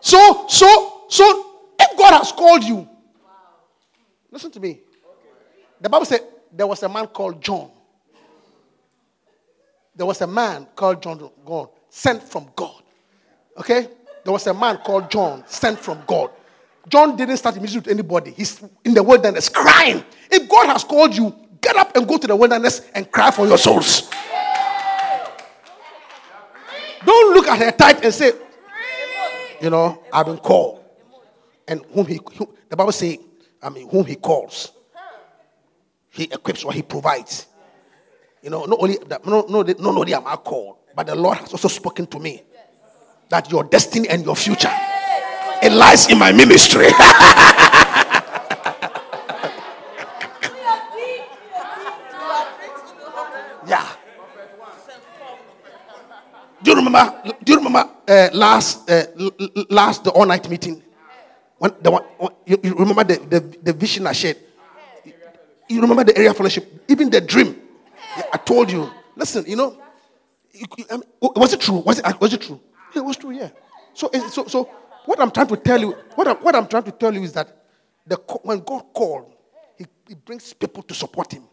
so, 0.02 0.46
so, 0.48 1.04
so, 1.08 1.46
if 1.80 1.98
God 1.98 2.18
has 2.18 2.32
called 2.32 2.64
you, 2.64 2.90
listen 4.32 4.50
to 4.52 4.60
me. 4.60 4.80
The 5.80 5.88
Bible 5.88 6.06
said 6.06 6.22
there 6.52 6.66
was 6.68 6.82
a 6.84 6.90
man 6.90 7.06
called 7.08 7.42
John. 7.42 7.70
There 9.96 10.06
was 10.06 10.20
a 10.22 10.28
man 10.28 10.68
called 10.76 11.04
John, 11.04 11.30
God, 11.46 11.70
sent 11.90 12.24
from 12.24 12.50
God. 12.56 12.82
Okay? 13.58 13.88
There 14.24 14.34
was 14.34 14.48
a 14.48 14.54
man 14.54 14.78
called 14.78 15.12
John, 15.12 15.44
sent 15.46 15.80
from 15.80 16.02
God. 16.08 16.32
John 16.90 17.16
didn't 17.16 17.38
start 17.38 17.56
ministry 17.56 17.80
with 17.80 17.88
anybody. 17.88 18.32
He's 18.32 18.62
in 18.84 18.94
the 18.94 19.04
wilderness 19.04 19.48
crying. 19.48 20.04
If 20.32 20.50
God 20.50 20.68
has 20.68 20.84
called 20.84 21.16
you, 21.16 21.34
get 21.62 21.76
up 21.76 21.96
and 21.96 22.08
go 22.08 22.18
to 22.18 22.28
the 22.28 22.36
wilderness 22.36 22.90
and 22.96 23.10
cry 23.12 23.32
for 23.32 23.46
your 23.48 23.58
souls. 23.58 24.10
Don't 27.06 27.34
look 27.34 27.48
at 27.48 27.60
her 27.60 27.72
tight 27.72 28.04
and 28.04 28.14
say, 28.14 28.34
you 29.62 29.70
know, 29.70 30.04
I've 30.12 30.26
been 30.26 30.38
called. 30.38 30.84
And 31.68 31.82
whom 31.94 32.08
he, 32.08 32.20
the 32.68 32.76
Bible 32.76 32.92
says, 32.92 33.18
I 33.62 33.70
mean, 33.70 33.88
whom 33.90 34.06
he 34.06 34.16
calls, 34.16 34.72
he 36.10 36.24
equips 36.24 36.64
or 36.64 36.74
he 36.74 36.82
provides. 36.82 37.46
You 38.42 38.50
know, 38.50 38.66
not 38.66 38.80
only 38.82 38.98
that, 39.08 39.26
no, 39.26 39.46
no, 39.48 39.62
not 39.62 39.80
only 39.80 40.14
am 40.14 40.26
I 40.26 40.36
called, 40.38 40.78
but 40.96 41.06
the 41.06 41.16
Lord 41.16 41.38
has 41.38 41.52
also 41.52 41.68
spoken 41.68 42.08
to 42.08 42.20
me 42.20 42.42
that 43.30 43.52
your 43.52 43.64
destiny 43.64 44.10
and 44.10 44.26
your 44.26 44.36
future 44.36 44.72
it 45.62 45.72
lies 45.72 46.10
in 46.10 46.18
my 46.18 46.32
ministry. 46.32 46.88
yeah. 53.68 53.88
Do 56.62 56.72
you 56.72 56.78
remember? 56.78 57.22
Do 57.44 57.52
you 57.54 57.58
remember 57.58 57.90
uh, 58.08 58.30
last 58.34 58.90
uh, 58.90 59.06
last 59.70 60.04
the 60.04 60.12
all 60.12 60.26
night 60.26 60.50
meeting? 60.50 60.84
When 61.58 61.72
the 61.82 61.92
one, 61.92 62.04
you, 62.46 62.58
you 62.64 62.74
remember 62.76 63.04
the, 63.04 63.16
the, 63.20 63.40
the 63.64 63.74
vision 63.74 64.08
I 64.08 64.14
shared? 64.14 64.38
You 65.70 65.82
remember 65.82 66.04
the 66.06 66.18
area 66.18 66.34
fellowship? 66.34 66.84
Even 66.88 67.10
the 67.10 67.22
dream. 67.22 67.56
I 68.34 68.38
told 68.38 68.72
you. 68.72 68.90
Listen, 69.16 69.44
you 69.46 69.56
know, 69.56 69.78
you- 70.54 70.66
you- 70.78 71.04
was 71.22 71.54
it 71.54 71.60
true? 71.60 71.80
Was 71.80 72.00
it 72.00 72.06
was 72.22 72.34
it 72.34 72.42
true? 72.42 72.60
It 72.96 73.02
was 73.04 73.18
true. 73.18 73.32
Yeah. 73.32 73.50
So 73.94 74.08
eh, 74.14 74.28
so 74.30 74.46
so 74.48 74.70
what 75.06 75.20
I'm 75.20 75.32
trying 75.32 75.48
to 75.48 75.58
tell 75.58 75.80
you, 75.80 75.92
what 76.16 76.28
I'm, 76.28 76.38
what 76.38 76.56
I'm 76.56 76.68
trying 76.68 76.84
to 76.84 76.92
tell 76.92 77.14
you 77.14 77.24
is 77.24 77.34
that 77.34 77.56
the 78.06 78.16
when 78.44 78.60
God 78.60 78.86
called, 78.94 79.32
he, 79.78 79.86
he 80.08 80.16
brings 80.16 80.54
people 80.54 80.84
to 80.84 80.94
support 80.94 81.34
him. 81.34 81.44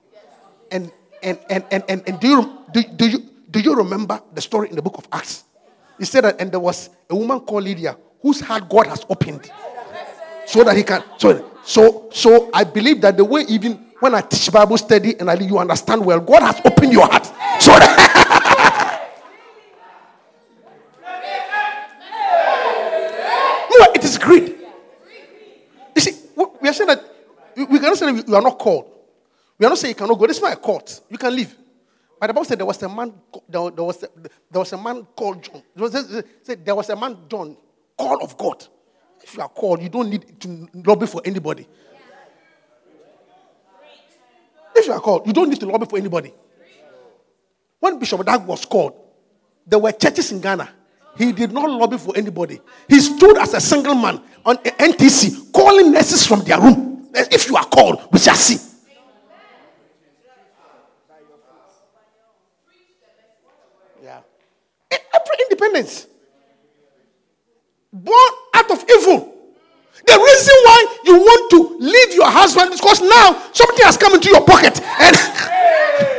And 0.71 0.91
and 1.23 1.39
and 1.49 1.65
and 1.71 1.85
and, 1.89 2.03
and 2.07 2.21
do 2.21 2.29
you 2.29 2.59
do, 2.73 2.83
do 2.83 3.09
you 3.09 3.19
do 3.51 3.61
you 3.61 3.75
remember 3.75 4.21
the 4.35 4.41
story 4.41 4.69
in 4.69 4.77
the 4.77 4.83
book 4.83 4.99
of 4.99 5.09
Acts? 5.13 5.45
He 5.99 6.05
said 6.05 6.25
that 6.25 6.41
and 6.41 6.51
there 6.53 6.61
was 6.61 6.91
a 7.09 7.17
woman 7.17 7.41
called 7.41 7.65
Lydia 7.65 7.97
whose 8.21 8.41
heart 8.41 8.69
God 8.69 8.87
has 8.87 9.05
opened 9.09 9.51
so 10.47 10.63
that 10.65 10.77
he 10.77 10.83
can 10.83 11.03
so 11.19 11.53
so 11.65 12.09
so 12.13 12.49
i 12.55 12.63
believe 12.65 13.01
that 13.01 13.17
the 13.17 13.25
way 13.25 13.43
even 13.49 13.73
when 13.99 14.15
i 14.15 14.21
teach 14.21 14.51
bible 14.53 14.79
study 14.79 15.19
and 15.19 15.29
I, 15.29 15.35
you 15.35 15.59
understand 15.59 16.05
well 16.05 16.21
god 16.21 16.43
has 16.43 16.61
opened 16.65 16.93
your 16.93 17.07
heart 17.07 17.27
so 17.61 17.73
that 17.73 19.01
no 23.71 23.93
it 23.93 23.96
is 24.11 24.19
greed 24.19 24.57
you 25.95 26.01
see 26.01 26.13
we- 26.37 26.69
are 26.69 26.73
saying 26.73 26.89
that 26.89 27.03
we 27.57 27.79
cannot 27.79 27.97
say 27.97 28.13
that 28.13 28.29
you 28.29 28.35
are 28.35 28.43
not 28.43 28.59
called 28.59 28.91
we 29.59 29.67
are 29.67 29.71
not 29.71 29.79
saying 29.79 29.93
you 29.93 29.99
cannot 29.99 30.19
go 30.19 30.27
this 30.27 30.39
is 30.39 30.43
a 30.43 30.57
court 30.57 31.01
you 31.11 31.19
can 31.19 31.35
leave 31.35 31.55
but 32.19 32.29
the 32.29 32.33
Bible 32.33 32.45
said 32.47 32.59
there 32.59 32.65
was 32.67 32.83
a 32.83 32.89
man, 32.89 33.13
there 33.47 33.71
there 33.71 33.85
was 33.85 34.03
a, 34.03 34.09
there 34.51 34.61
was 34.61 34.73
a 34.73 34.79
man 34.79 35.07
called 35.15 35.43
John. 35.43 35.63
It 35.77 35.81
was- 35.83 36.25
said 36.43 36.65
There 36.65 36.75
was 36.75 36.89
a 36.89 36.97
man, 36.97 37.15
John, 37.29 37.55
called 37.95 38.23
of 38.23 38.39
God. 38.39 38.65
If 39.23 39.37
you 39.37 39.43
are 39.43 39.51
called, 39.51 39.83
you 39.83 39.91
don't 39.91 40.09
need 40.09 40.41
to 40.41 40.69
lobby 40.83 41.07
for 41.07 41.21
anybody. 41.27 41.69
If 44.75 44.87
you 44.87 44.93
are 44.95 45.01
called, 45.01 45.27
you 45.27 45.35
don't 45.35 45.51
need 45.51 45.61
to 45.61 45.67
lobby 45.67 45.85
for 45.85 45.99
anybody. 45.99 46.33
When 47.81 47.99
Bishop 47.99 48.25
Dag 48.25 48.47
was 48.47 48.65
called, 48.65 48.95
there 49.67 49.79
were 49.79 49.93
churches 49.93 50.33
in 50.33 50.41
Ghana. 50.41 50.71
He 51.17 51.33
did 51.33 51.53
not 51.53 51.69
lobby 51.71 51.99
for 51.99 52.17
anybody. 52.17 52.61
He 52.89 53.01
stood 53.01 53.39
as 53.39 53.55
a 53.55 53.61
single 53.61 53.95
man 53.95 54.21
on 54.45 54.57
NTC 54.59 55.53
calling 55.53 55.93
nurses 55.93 56.27
from 56.27 56.41
their 56.43 56.61
room. 56.61 57.09
If 57.15 57.49
you 57.49 57.57
are 57.57 57.65
called, 57.65 58.09
we 58.13 58.19
shall 58.19 58.35
see. 58.35 58.59
Yeah. 64.03 64.21
Every 64.91 65.37
independence. 65.51 66.07
Born 67.93 68.33
out 68.55 68.71
of 68.71 68.85
evil. 68.91 69.33
The 70.07 70.13
reason 70.13 70.55
why 70.65 70.97
you 71.05 71.15
want 71.17 71.51
to 71.51 71.79
leave 71.81 72.15
your 72.15 72.31
husband 72.31 72.73
is 72.75 72.81
because 72.81 73.01
now 73.01 73.43
something 73.53 73.85
has 73.87 73.97
come 73.97 74.15
into 74.15 74.29
your 74.29 74.45
pocket. 74.45 74.81
And 75.01 75.17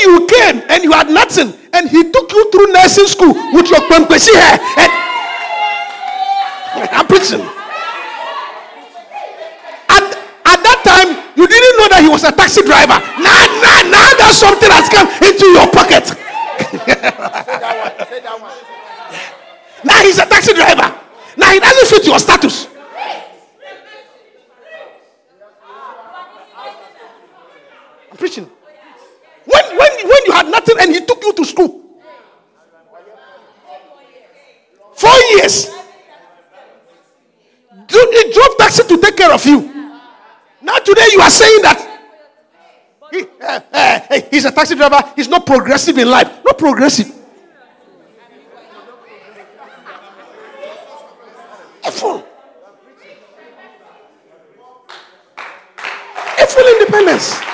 you 0.00 0.26
came 0.26 0.62
and 0.68 0.84
you 0.84 0.92
had 0.92 1.10
nothing, 1.10 1.52
and 1.72 1.88
he 1.88 2.10
took 2.10 2.32
you 2.32 2.50
through 2.50 2.72
nursing 2.72 3.06
school 3.06 3.34
with 3.52 3.68
your 3.70 3.80
kwemkwesi 3.88 4.34
hair, 4.34 4.58
and 4.76 4.90
I'm 6.92 7.06
preaching. 7.06 7.40
At, 9.88 10.04
at 10.46 10.60
that 10.62 10.80
time, 10.84 11.10
you 11.36 11.46
didn't 11.46 11.76
know 11.78 11.88
that 11.88 12.00
he 12.02 12.08
was 12.08 12.24
a 12.24 12.32
taxi 12.32 12.62
driver. 12.62 12.98
Now, 13.20 13.38
now, 13.60 13.82
now 13.90 14.08
that 14.18 14.32
something 14.34 14.70
has 14.70 14.88
come 14.88 15.08
into 15.22 15.46
your 15.52 15.68
pocket. 15.70 16.16
Now 19.84 20.02
he's 20.02 20.18
a 20.18 20.26
taxi 20.26 20.52
driver. 20.52 20.94
Now 21.36 21.52
he 21.52 21.60
doesn't 21.60 21.88
fit 21.88 22.06
your 22.06 22.18
status. 22.18 22.68
I'm 28.10 28.16
preaching. 28.16 28.50
When, 29.46 29.64
when, 29.76 29.92
when 30.08 30.22
you 30.26 30.32
had 30.32 30.48
nothing 30.48 30.69
and 30.80 30.94
he 30.94 31.04
took 31.04 31.22
you 31.22 31.32
to 31.34 31.44
school. 31.44 31.80
Four 34.94 35.18
years. 35.36 35.70
He 37.88 38.32
drove 38.32 38.56
taxi 38.58 38.84
to 38.84 38.96
take 38.98 39.16
care 39.16 39.32
of 39.32 39.44
you. 39.44 39.60
Now 40.62 40.78
today 40.78 41.06
you 41.12 41.20
are 41.20 41.30
saying 41.30 41.62
that 41.62 41.86
he, 43.10 43.24
eh, 43.40 43.60
eh, 43.72 44.20
he's 44.30 44.44
a 44.44 44.52
taxi 44.52 44.74
driver. 44.74 45.00
He's 45.16 45.28
not 45.28 45.44
progressive 45.44 45.98
in 45.98 46.08
life. 46.08 46.44
Not 46.44 46.56
progressive. 46.56 47.08
A 51.84 51.90
fool. 51.90 52.24
A 56.38 56.46
full 56.46 56.80
independence. 56.80 57.50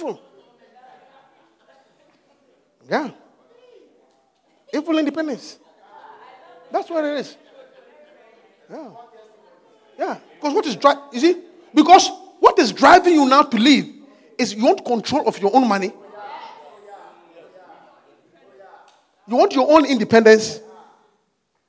evil. 0.00 0.20
Yeah. 2.90 3.10
Evil 4.74 4.98
independence. 4.98 5.58
That's 6.72 6.90
what 6.90 7.04
it 7.04 7.18
is. 7.18 7.36
Yeah. 8.68 8.90
Yeah. 9.96 10.18
Because 10.34 10.54
what 10.54 10.66
is 10.66 10.76
driving, 10.76 11.02
you 11.12 11.20
see? 11.20 11.42
Because 11.72 12.10
what 12.40 12.58
is 12.58 12.72
driving 12.72 13.14
you 13.14 13.28
now 13.28 13.42
to 13.42 13.56
leave 13.56 13.94
is 14.36 14.54
you 14.54 14.64
want 14.64 14.84
control 14.84 15.28
of 15.28 15.38
your 15.38 15.54
own 15.54 15.68
money. 15.68 15.92
You 19.28 19.36
want 19.36 19.54
your 19.54 19.70
own 19.70 19.86
independence. 19.86 20.58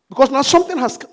Because 0.09 0.31
now 0.31 0.41
something 0.41 0.77
has 0.77 0.97
come. 0.97 1.11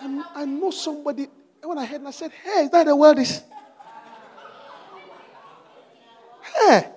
I, 0.00 0.24
I 0.34 0.44
know 0.44 0.72
somebody, 0.72 1.28
when 1.62 1.78
I 1.78 1.84
heard 1.84 2.00
and 2.00 2.08
I 2.08 2.10
said, 2.10 2.32
hey, 2.32 2.64
is 2.64 2.70
that 2.70 2.86
the 2.86 2.96
world 2.96 3.20
is? 3.20 3.40
Hey. 6.56 6.88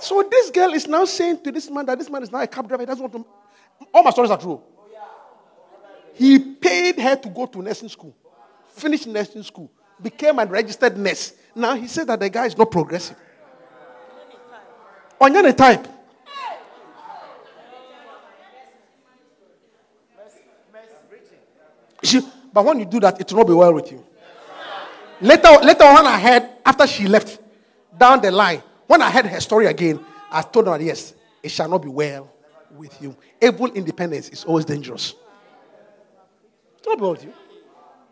So 0.00 0.22
this 0.30 0.50
girl 0.50 0.72
is 0.72 0.86
now 0.86 1.04
saying 1.04 1.42
to 1.42 1.52
this 1.52 1.70
man 1.70 1.86
that 1.86 1.98
this 1.98 2.08
man 2.10 2.22
is 2.22 2.32
now 2.32 2.40
a 2.40 2.46
cab 2.46 2.66
driver. 2.66 2.82
He 2.82 2.86
doesn't 2.86 3.02
want 3.02 3.12
to. 3.12 3.86
All 3.92 4.02
my 4.02 4.10
stories 4.10 4.30
are 4.30 4.38
true. 4.38 4.60
He 6.14 6.38
paid 6.38 6.98
her 6.98 7.16
to 7.16 7.28
go 7.28 7.46
to 7.46 7.62
nursing 7.62 7.88
school, 7.88 8.14
finished 8.74 9.06
nursing 9.06 9.42
school, 9.42 9.70
became 10.02 10.38
a 10.38 10.44
registered 10.46 10.96
nurse. 10.96 11.32
Now 11.54 11.74
he 11.74 11.86
said 11.86 12.06
that 12.08 12.20
the 12.20 12.28
guy 12.28 12.46
is 12.46 12.56
not 12.56 12.70
progressive. 12.70 13.16
On 15.20 15.34
any 15.34 15.52
type. 15.52 15.86
She, 22.02 22.20
but 22.52 22.64
when 22.64 22.78
you 22.80 22.86
do 22.86 22.98
that, 23.00 23.20
it 23.20 23.30
will 23.30 23.38
not 23.38 23.46
be 23.46 23.52
well 23.52 23.74
with 23.74 23.92
you. 23.92 24.04
Later, 25.20 25.58
later 25.62 25.84
on, 25.84 26.06
I 26.06 26.18
heard 26.18 26.48
after 26.64 26.86
she 26.86 27.06
left 27.06 27.38
down 27.96 28.22
the 28.22 28.30
line, 28.30 28.62
when 28.90 29.02
I 29.02 29.08
heard 29.08 29.26
her 29.26 29.38
story 29.38 29.66
again, 29.66 30.04
I 30.32 30.42
told 30.42 30.66
her, 30.66 30.82
yes, 30.82 31.14
it 31.44 31.50
shall 31.50 31.68
not 31.68 31.80
be 31.80 31.88
well 31.88 32.28
with 32.72 33.00
you. 33.00 33.16
Evil 33.40 33.66
independence 33.66 34.28
is 34.30 34.42
always 34.42 34.64
dangerous. 34.64 35.14
It 36.80 36.86
will 36.88 36.96
not 36.96 37.20
be 37.20 37.26
you. 37.26 37.32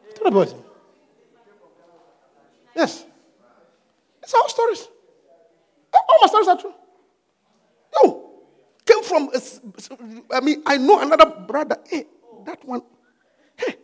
It 0.08 0.20
will 0.22 0.30
not 0.30 0.46
be 0.46 0.52
you. 0.54 0.64
Yes. 2.76 3.04
It's 4.22 4.32
our 4.32 4.48
stories. 4.48 4.86
All 5.92 6.18
my 6.22 6.28
stories 6.28 6.46
are 6.46 6.60
true. 6.60 6.74
Yo, 8.00 8.30
came 8.86 9.02
from, 9.02 9.30
uh, 9.34 9.40
I 10.32 10.38
mean, 10.38 10.62
I 10.64 10.76
know 10.76 11.00
another 11.00 11.26
brother. 11.26 11.78
Hey, 11.88 12.04
that 12.46 12.64
one. 12.64 12.82
Hey. 13.56 13.74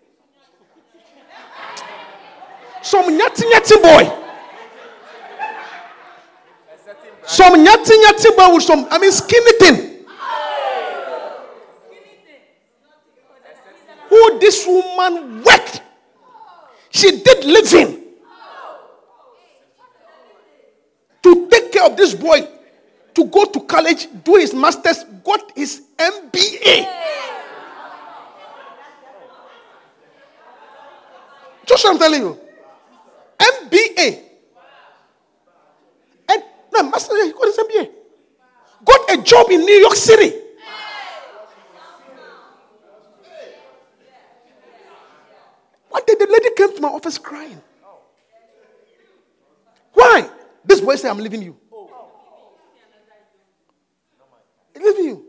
Some 2.82 3.18
nyati 3.18 3.50
nyati 3.50 3.82
boy. 3.82 4.23
Some 7.26 7.64
nyati 7.64 7.92
nyati 8.04 8.36
boy 8.36 8.54
with 8.54 8.64
some, 8.64 8.86
I 8.90 8.98
mean, 8.98 9.12
skinny 9.12 9.52
thing. 9.58 9.90
Who 14.08 14.38
this 14.38 14.66
woman 14.66 15.42
worked. 15.42 15.82
She 16.90 17.22
did 17.22 17.44
living. 17.44 18.04
to 21.24 21.48
take 21.48 21.72
care 21.72 21.84
of 21.86 21.96
this 21.96 22.14
boy 22.14 22.46
to 23.14 23.24
go 23.24 23.46
to 23.46 23.60
college, 23.60 24.08
do 24.22 24.36
his 24.36 24.52
master's, 24.52 25.04
got 25.24 25.50
his 25.56 25.82
MBA. 25.96 26.86
Just 31.66 31.84
what 31.84 31.92
I'm 31.94 31.98
telling 31.98 32.20
you. 32.20 32.38
MBA. 33.38 34.20
And 36.28 36.42
no, 36.74 36.82
master, 36.90 37.24
he 37.24 37.32
got 37.32 37.46
his 37.46 37.56
MBA. 37.56 37.90
Got 38.84 39.03
a 39.14 39.22
job 39.22 39.50
in 39.50 39.60
New 39.60 39.74
York 39.74 39.94
City. 39.94 40.32
One 45.88 46.02
day 46.06 46.14
the 46.18 46.26
lady 46.26 46.54
came 46.56 46.74
to 46.74 46.80
my 46.82 46.88
office 46.88 47.18
crying. 47.18 47.60
Why? 49.92 50.28
This 50.64 50.80
boy 50.80 50.96
said, 50.96 51.10
I'm 51.10 51.18
leaving 51.18 51.42
you. 51.42 51.56
I'm 54.76 54.82
leaving 54.82 55.04
you. 55.04 55.26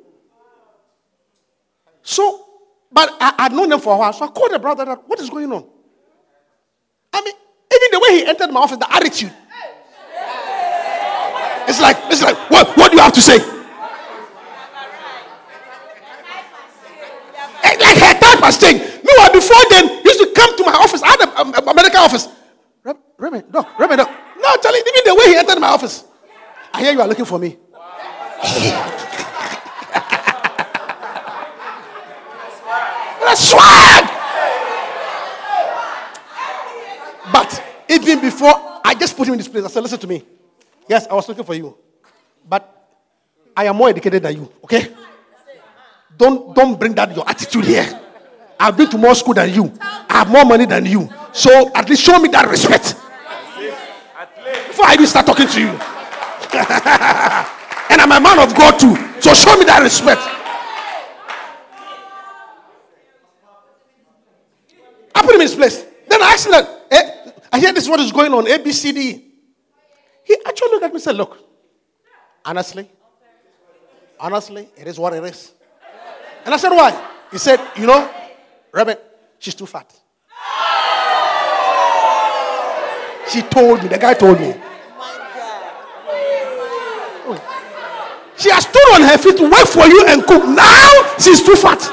So, 2.02 2.46
but 2.92 3.16
I 3.20 3.34
had 3.44 3.52
known 3.52 3.70
them 3.70 3.80
for 3.80 3.94
a 3.94 3.98
while. 3.98 4.14
So 4.14 4.26
I 4.26 4.28
called 4.30 4.52
the 4.52 4.60
brother, 4.60 4.86
that, 4.86 5.08
what 5.08 5.20
is 5.20 5.30
going 5.30 5.52
on? 5.52 5.66
I 7.14 7.22
mean, 7.22 7.34
even 7.74 7.90
the 7.92 8.00
way 8.00 8.20
he 8.20 8.26
entered 8.26 8.52
my 8.52 8.62
office, 8.62 8.78
the 8.78 8.92
attitude. 8.94 9.34
It's 11.68 11.82
like, 11.82 11.98
it's 12.12 12.22
like, 12.22 12.38
what, 12.50 12.76
what 12.78 12.92
do 12.92 12.98
you 12.98 13.04
have 13.04 13.14
to 13.14 13.22
say? 13.22 13.38
Eh, 17.64 17.76
like 18.46 18.62
her 18.62 18.70
was 18.70 18.80
saying. 18.80 19.02
Meanwhile, 19.04 19.32
before 19.34 19.64
then, 19.70 19.88
he 20.04 20.10
used 20.10 20.20
to 20.20 20.32
come 20.36 20.58
to 20.58 20.64
my 20.64 20.74
office. 20.74 21.02
I 21.02 21.08
had 21.10 21.22
a, 21.22 21.30
a, 21.42 21.72
a 21.72 21.74
medical 21.74 22.00
office. 22.00 22.28
Reverend, 23.18 23.52
doc, 23.52 23.80
Reverend, 23.80 24.00
doc. 24.00 24.10
No, 24.40 24.56
Charlie, 24.62 24.80
even 24.80 25.04
the 25.06 25.16
way 25.16 25.28
he 25.28 25.36
entered 25.38 25.60
my 25.60 25.70
office. 25.70 26.04
I 26.74 26.82
hear 26.82 26.92
you 26.94 27.02
are 27.02 27.08
looking 27.08 27.26
for 27.26 27.40
me. 27.40 27.58
That's 33.24 33.50
swag. 33.50 34.04
But 37.32 37.64
even 37.90 38.20
before 38.22 38.54
I 38.84 38.94
just 39.00 39.16
put 39.18 39.28
him 39.28 39.34
in 39.34 39.38
this 39.40 39.48
place, 39.48 39.64
I 39.64 39.68
said, 39.68 39.82
listen 39.82 40.00
to 40.00 40.08
me. 40.08 40.24
Yes, 40.88 41.08
I 41.10 41.14
was 41.16 41.28
looking 41.28 41.46
for 41.46 41.56
you. 41.56 41.76
But 42.48 42.90
I 43.56 43.66
am 43.66 43.78
more 43.78 43.90
educated 43.90 44.22
than 44.22 44.36
you, 44.36 44.52
okay? 44.66 44.94
Don't 46.18 46.54
don't 46.54 46.78
bring 46.80 46.94
that 46.96 47.16
your 47.16 47.28
attitude 47.28 47.66
here. 47.66 48.05
I've 48.60 48.78
been 48.78 48.90
to 48.90 48.98
more 48.98 49.16
school 49.16 49.34
than 49.34 49.54
you. 49.54 49.72
I 49.82 50.20
have 50.20 50.30
more 50.30 50.46
money 50.46 50.66
than 50.66 50.86
you. 50.86 51.10
So 51.34 51.72
at 51.74 51.90
least 51.90 52.04
show 52.04 52.20
me 52.20 52.30
that 52.30 52.48
respect 52.50 52.96
before 54.68 54.86
I 54.88 54.94
even 54.94 55.08
start 55.08 55.26
talking 55.26 55.48
to 55.48 55.60
you. 55.60 55.68
and 57.90 58.02
I'm 58.02 58.12
a 58.12 58.20
man 58.20 58.40
of 58.40 58.56
God 58.56 58.78
too. 58.78 58.96
So 59.22 59.34
show 59.34 59.58
me 59.58 59.66
that 59.66 59.82
respect. 59.82 60.22
I 65.16 65.22
put 65.22 65.30
him 65.30 65.36
in 65.36 65.48
his 65.48 65.56
place. 65.56 65.86
Then 66.10 66.22
I 66.22 66.34
asked 66.34 66.46
him 66.46 66.52
that, 66.52 66.88
eh, 66.92 67.32
I 67.54 67.60
hear 67.60 67.72
this 67.72 67.88
what 67.88 68.00
is 68.02 68.12
going 68.12 68.34
on, 68.34 68.48
A, 68.52 68.58
B, 68.60 68.72
C, 68.74 68.92
D. 68.92 69.26
He 70.26 70.38
actually 70.46 70.72
looked 70.72 70.84
at 70.84 70.92
me 70.92 70.96
and 70.96 71.04
said, 71.04 71.16
Look, 71.16 71.38
honestly, 72.44 72.90
honestly, 74.20 74.68
it 74.76 74.88
is 74.88 75.00
what 75.00 75.14
it 75.14 75.24
is. 75.24 75.54
And 76.44 76.54
I 76.54 76.58
said, 76.58 76.72
Why? 76.72 76.92
He 77.32 77.38
said, 77.38 77.62
You 77.78 77.88
know, 77.88 78.12
Reverend, 78.76 79.00
she's 79.40 79.56
too 79.56 79.66
fat. 79.66 79.90
She 83.30 83.42
told 83.44 83.82
me, 83.82 83.88
the 83.88 83.98
guy 83.98 84.14
told 84.14 84.38
me. 84.38 84.54
She 88.38 88.52
has 88.52 88.64
stood 88.68 88.94
on 88.96 89.02
her 89.04 89.18
feet 89.18 89.38
to 89.38 89.44
work 89.50 89.66
for 89.66 89.88
you 89.88 90.06
and 90.10 90.22
cook. 90.26 90.44
Now 90.46 91.16
she's 91.18 91.42
too 91.42 91.56
fat. 91.56 91.90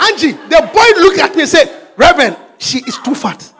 Angie, 0.00 0.32
the 0.32 0.70
boy 0.74 1.00
looked 1.00 1.20
at 1.20 1.36
me 1.36 1.42
and 1.42 1.48
said, 1.48 1.92
Reverend, 1.96 2.36
she 2.58 2.78
is 2.78 2.98
too 2.98 3.14
fat. 3.14 3.54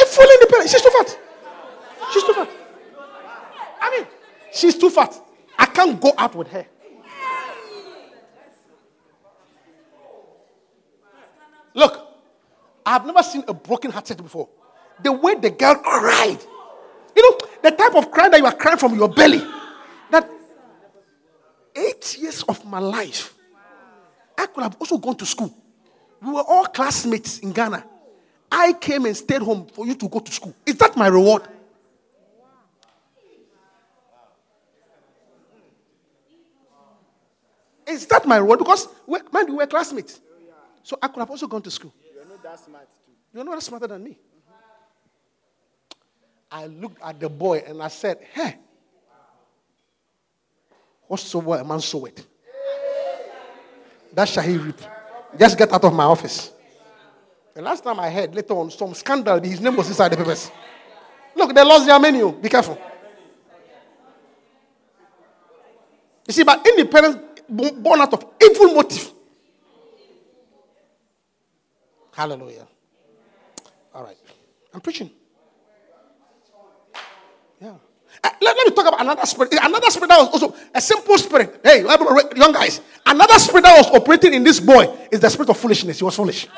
A 0.00 0.06
full 0.06 0.30
independent. 0.30 0.70
She's 0.70 0.82
too 0.82 0.90
fat. 0.90 1.18
She's 2.12 2.22
too 2.24 2.32
fat. 2.34 2.48
I 3.80 3.90
mean, 3.90 4.06
she's 4.52 4.76
too 4.78 4.90
fat. 4.90 5.20
I 5.58 5.66
can't 5.66 6.00
go 6.00 6.12
out 6.16 6.27
with 6.38 6.48
her. 6.48 6.66
Look, 11.74 12.06
I've 12.86 13.04
never 13.04 13.22
seen 13.22 13.44
a 13.46 13.52
broken 13.52 13.90
hearted 13.90 14.16
before. 14.16 14.48
The 15.02 15.12
way 15.12 15.34
the 15.34 15.50
girl 15.50 15.74
cried. 15.76 16.38
You 17.14 17.22
know, 17.22 17.38
the 17.62 17.70
type 17.70 17.94
of 17.94 18.10
cry 18.10 18.28
that 18.28 18.38
you 18.38 18.46
are 18.46 18.54
crying 18.54 18.78
from 18.78 18.96
your 18.96 19.08
belly. 19.08 19.42
That 20.10 20.28
eight 21.76 22.18
years 22.18 22.42
of 22.44 22.64
my 22.64 22.78
life, 22.78 23.34
I 24.36 24.46
could 24.46 24.62
have 24.62 24.76
also 24.80 24.98
gone 24.98 25.16
to 25.16 25.26
school. 25.26 25.54
We 26.22 26.32
were 26.32 26.42
all 26.42 26.64
classmates 26.66 27.38
in 27.40 27.52
Ghana. 27.52 27.84
I 28.50 28.72
came 28.72 29.04
and 29.04 29.16
stayed 29.16 29.42
home 29.42 29.66
for 29.66 29.86
you 29.86 29.94
to 29.94 30.08
go 30.08 30.20
to 30.20 30.32
school. 30.32 30.54
Is 30.64 30.76
that 30.78 30.96
my 30.96 31.08
reward? 31.08 31.42
Is 37.88 38.06
that 38.06 38.26
my 38.26 38.38
role? 38.38 38.56
Because, 38.56 38.86
we, 39.06 39.18
man, 39.32 39.46
we 39.46 39.54
were 39.54 39.66
classmates. 39.66 40.20
So 40.82 40.98
I 41.00 41.08
could 41.08 41.20
have 41.20 41.30
also 41.30 41.46
gone 41.46 41.62
to 41.62 41.70
school. 41.70 41.92
You're 42.14 42.24
not 42.26 42.42
that 42.42 42.60
smart 42.60 42.88
too. 43.06 43.12
You're 43.34 43.44
not 43.44 43.62
smarter 43.62 43.86
than 43.86 44.04
me. 44.04 44.18
I 46.50 46.66
looked 46.66 47.02
at 47.02 47.18
the 47.18 47.28
boy 47.28 47.62
and 47.66 47.82
I 47.82 47.88
said, 47.88 48.18
Hey, 48.32 48.56
whatsoever 51.06 51.56
a 51.56 51.64
man 51.64 51.80
soweth, 51.80 52.26
that 54.14 54.28
shall 54.28 54.44
he 54.44 54.56
reap. 54.56 54.80
Just 55.38 55.58
get 55.58 55.72
out 55.72 55.84
of 55.84 55.92
my 55.92 56.04
office. 56.04 56.52
The 57.54 57.62
last 57.62 57.84
time 57.84 58.00
I 58.00 58.08
heard 58.08 58.34
later 58.34 58.54
on 58.54 58.70
some 58.70 58.94
scandal, 58.94 59.40
his 59.42 59.60
name 59.60 59.76
was 59.76 59.88
inside 59.88 60.10
the 60.10 60.16
papers. 60.16 60.50
Look, 61.34 61.54
they 61.54 61.62
lost 61.62 61.86
their 61.86 61.98
menu. 61.98 62.32
Be 62.32 62.48
careful. 62.48 62.78
You 66.26 66.34
see, 66.34 66.44
but 66.44 66.66
independence 66.66 67.27
born 67.48 68.00
out 68.00 68.12
of 68.12 68.24
evil 68.42 68.74
motive. 68.74 69.10
Hallelujah. 72.12 72.66
All 73.94 74.02
right. 74.02 74.16
I'm 74.74 74.80
preaching. 74.80 75.10
Yeah. 77.60 77.74
Uh, 78.24 78.30
let, 78.40 78.56
let 78.56 78.66
me 78.66 78.74
talk 78.74 78.86
about 78.88 79.00
another 79.00 79.26
spirit. 79.26 79.52
Another 79.62 79.90
spirit 79.90 80.08
that 80.08 80.18
was 80.18 80.42
also 80.42 80.54
a 80.74 80.80
simple 80.80 81.16
spirit. 81.18 81.60
Hey, 81.62 81.82
young 81.82 82.52
guys. 82.52 82.80
Another 83.06 83.38
spirit 83.38 83.62
that 83.62 83.76
was 83.76 83.86
operating 83.94 84.34
in 84.34 84.42
this 84.42 84.58
boy 84.60 84.92
is 85.10 85.20
the 85.20 85.28
spirit 85.28 85.50
of 85.50 85.56
foolishness. 85.56 85.98
He 85.98 86.04
was 86.04 86.16
foolish. 86.16 86.48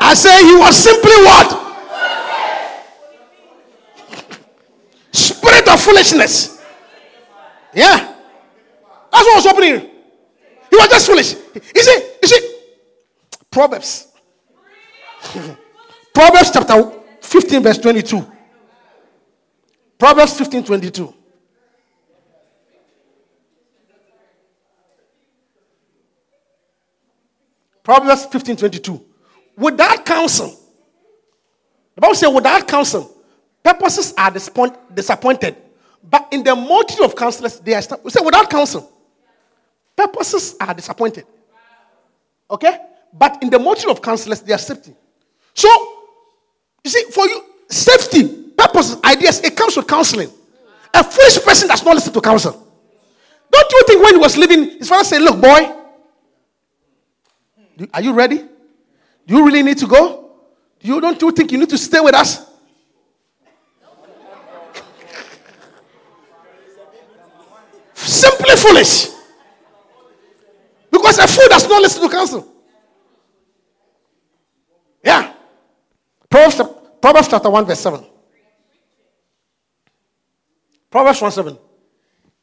I 0.00 0.12
say 0.14 0.44
he 0.44 0.54
was 0.56 0.76
simply 0.76 1.16
what? 1.24 1.63
Spirit 5.64 5.74
of 5.74 5.80
foolishness. 5.80 6.62
Yeah. 7.74 8.14
That's 9.12 9.24
what 9.24 9.36
was 9.36 9.44
happening. 9.44 9.90
He 10.70 10.76
was 10.76 10.88
just 10.88 11.06
foolish. 11.06 11.34
You 11.74 11.82
see, 11.82 12.10
you 12.22 12.28
see, 12.28 12.56
Proverbs. 13.50 14.08
Proverbs 16.14 16.50
chapter 16.52 16.92
15, 17.20 17.62
verse 17.62 17.78
22. 17.78 18.26
Proverbs 19.98 20.36
15, 20.38 20.64
22. 20.64 21.14
Proverbs 27.82 28.26
15, 28.26 28.56
22. 28.56 29.04
Without 29.56 30.04
counsel, 30.04 30.58
the 31.94 32.00
Bible 32.00 32.14
says, 32.14 32.32
without 32.34 32.66
counsel, 32.66 33.13
purposes 33.64 34.12
are 34.16 34.30
disappointed. 34.30 35.56
But 36.08 36.28
in 36.30 36.44
the 36.44 36.54
multitude 36.54 37.06
of 37.06 37.16
counselors, 37.16 37.58
they 37.60 37.74
are. 37.74 37.82
We 38.04 38.10
say, 38.10 38.20
without 38.22 38.50
counsel, 38.50 38.92
purposes 39.96 40.54
are 40.60 40.74
disappointed. 40.74 41.24
Okay? 42.50 42.76
But 43.12 43.42
in 43.42 43.48
the 43.48 43.58
multitude 43.58 43.90
of 43.90 44.02
counselors, 44.02 44.42
they 44.42 44.52
are 44.52 44.58
safety. 44.58 44.94
So, 45.54 45.68
you 46.84 46.90
see, 46.90 47.04
for 47.10 47.26
you, 47.26 47.42
safety, 47.70 48.28
purposes, 48.56 48.98
ideas, 49.02 49.40
it 49.40 49.56
comes 49.56 49.76
with 49.76 49.86
counseling. 49.86 50.30
A 50.92 51.02
foolish 51.02 51.42
person 51.42 51.68
does 51.68 51.82
not 51.84 51.94
listen 51.94 52.12
to 52.12 52.20
counsel. 52.20 52.52
Don't 53.50 53.72
you 53.72 53.82
think 53.86 54.02
when 54.02 54.14
he 54.14 54.20
was 54.20 54.36
living, 54.36 54.78
his 54.78 54.88
father 54.88 55.04
said, 55.04 55.22
Look, 55.22 55.40
boy, 55.40 55.72
are 57.94 58.02
you 58.02 58.12
ready? 58.12 58.38
Do 59.26 59.36
you 59.36 59.44
really 59.44 59.62
need 59.62 59.78
to 59.78 59.86
go? 59.86 60.32
You 60.80 61.00
don't 61.00 61.20
you 61.20 61.32
think 61.32 61.50
you 61.50 61.58
need 61.58 61.70
to 61.70 61.78
stay 61.78 62.00
with 62.00 62.14
us? 62.14 62.53
Simply 68.14 68.54
foolish. 68.54 69.08
Because 70.88 71.18
a 71.18 71.26
fool 71.26 71.48
does 71.48 71.68
not 71.68 71.82
listen 71.82 72.00
to 72.00 72.08
counsel. 72.08 72.46
Yeah. 75.04 75.32
Proverbs, 76.30 76.62
Proverbs 77.02 77.28
chapter 77.28 77.50
1, 77.50 77.66
verse 77.66 77.80
7. 77.80 78.04
Proverbs 80.90 81.20
1 81.20 81.32
7. 81.32 81.58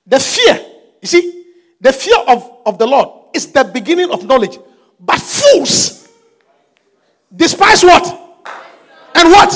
The 0.08 0.20
fear, 0.20 0.66
you 1.02 1.08
see, 1.08 1.46
the 1.80 1.94
fear 1.94 2.18
of, 2.28 2.58
of 2.66 2.78
the 2.78 2.86
Lord 2.86 3.30
is 3.34 3.50
the 3.50 3.64
beginning 3.64 4.12
of 4.12 4.26
knowledge. 4.26 4.58
But 5.00 5.20
fools 5.22 6.10
despise 7.34 7.82
what? 7.82 8.06
And 9.16 9.30
what? 9.30 9.54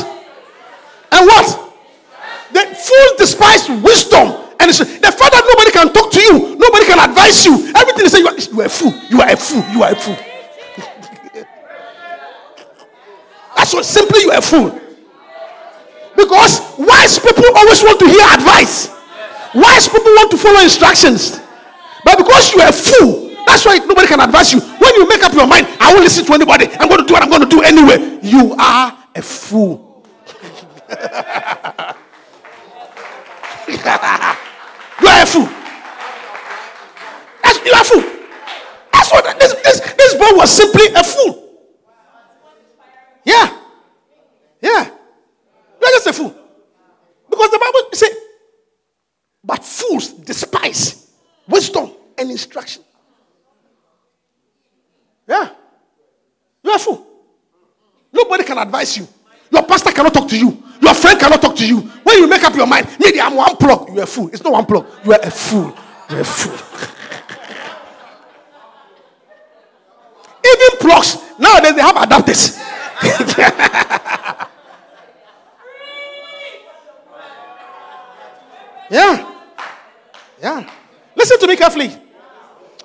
And 1.11 1.27
what? 1.27 1.73
The 2.53 2.61
fools 2.73 3.17
despise 3.17 3.69
wisdom. 3.83 4.44
And 4.65 4.73
the 4.73 5.13
fact 5.13 5.29
that 5.29 5.45
nobody 5.45 5.69
can 5.69 5.93
talk 5.93 6.09
to 6.09 6.17
you, 6.17 6.57
nobody 6.57 6.89
can 6.89 6.97
advise 6.97 7.45
you, 7.45 7.69
everything 7.77 8.09
is 8.09 8.17
saying 8.17 8.25
you 8.25 8.33
are, 8.33 8.39
you 8.41 8.57
are 8.61 8.65
a 8.65 8.69
fool, 8.69 8.93
you 9.13 9.21
are 9.21 9.29
a 9.29 9.37
fool, 9.37 9.63
you 9.69 9.83
are 9.83 9.91
a 9.91 9.95
fool. 9.95 10.17
That's 13.55 13.75
what 13.77 13.85
simply 13.85 14.21
you 14.25 14.31
are 14.31 14.39
a 14.39 14.41
fool. 14.41 14.71
Because 16.17 16.61
wise 16.81 17.19
people 17.21 17.45
always 17.53 17.83
want 17.85 17.99
to 18.01 18.09
hear 18.09 18.25
advice. 18.33 18.89
Wise 19.53 19.85
people 19.85 20.09
want 20.17 20.33
to 20.33 20.37
follow 20.37 20.61
instructions. 20.61 21.39
But 22.03 22.17
because 22.17 22.51
you 22.53 22.61
are 22.65 22.69
a 22.69 22.73
fool, 22.73 23.35
that's 23.45 23.63
why 23.69 23.77
nobody 23.85 24.07
can 24.07 24.19
advise 24.19 24.51
you. 24.51 24.61
When 24.61 24.95
you 24.95 25.07
make 25.07 25.21
up 25.21 25.33
your 25.33 25.45
mind, 25.45 25.67
I 25.79 25.93
won't 25.93 26.05
listen 26.09 26.25
to 26.25 26.33
anybody. 26.33 26.69
I'm 26.81 26.89
going 26.89 27.01
to 27.01 27.05
do 27.05 27.13
what 27.13 27.21
I'm 27.21 27.29
going 27.29 27.43
to 27.45 27.49
do 27.49 27.61
anyway. 27.61 28.17
You 28.23 28.55
are 28.57 28.97
a 29.13 29.21
fool. 29.21 30.01
you 35.05 35.11
are 35.11 35.21
a 35.21 35.25
fool. 35.25 35.49
That's, 37.43 37.65
you 37.65 37.71
are 37.73 37.81
a 37.81 37.83
fool. 37.83 38.03
That's 38.91 39.11
what 39.11 39.39
this, 39.39 39.53
this, 39.53 39.93
this 39.93 40.13
boy 40.15 40.35
was 40.35 40.49
simply 40.49 40.87
a 40.95 41.03
fool. 41.03 41.49
Yeah. 43.23 43.61
Yeah. 44.61 44.89
You're 45.81 45.91
just 45.91 46.07
a 46.07 46.13
fool. 46.13 46.35
Because 47.29 47.51
the 47.51 47.59
Bible 47.59 47.89
says, 47.93 48.15
but 49.43 49.63
fools 49.63 50.13
despise 50.13 51.11
wisdom 51.47 51.91
and 52.17 52.31
instruction. 52.31 52.83
Yeah. 55.27 55.49
You're 56.63 56.75
a 56.75 56.79
fool. 56.79 57.05
Nobody 58.11 58.43
can 58.43 58.57
advise 58.57 58.97
you. 58.97 59.07
Your 59.55 59.63
pastor 59.63 59.91
cannot 59.91 60.13
talk 60.13 60.27
to 60.27 60.37
you. 60.37 60.61
Your 60.81 60.93
friend 60.93 61.17
cannot 61.17 61.41
talk 61.41 61.55
to 61.55 61.65
you. 61.65 61.79
When 62.03 62.17
you 62.19 62.27
make 62.27 62.43
up 62.43 62.53
your 62.55 62.67
mind, 62.67 62.89
maybe 62.99 63.21
I'm 63.21 63.35
one 63.35 63.55
plug. 63.55 63.87
You're 63.87 64.03
a 64.03 64.05
fool. 64.05 64.27
It's 64.27 64.43
not 64.43 64.51
one 64.51 64.65
plug. 64.65 64.85
You 65.05 65.13
are 65.13 65.19
a 65.23 65.31
fool. 65.31 65.73
You're 66.09 66.19
a 66.19 66.25
fool. 66.25 66.51
Even 70.45 70.77
plugs, 70.77 71.17
nowadays 71.39 71.73
they 71.73 71.81
have 71.81 71.95
adapters. 71.95 72.59
yeah. 78.91 79.31
Yeah. 80.41 80.69
Listen 81.15 81.39
to 81.39 81.47
me 81.47 81.55
carefully. 81.55 81.95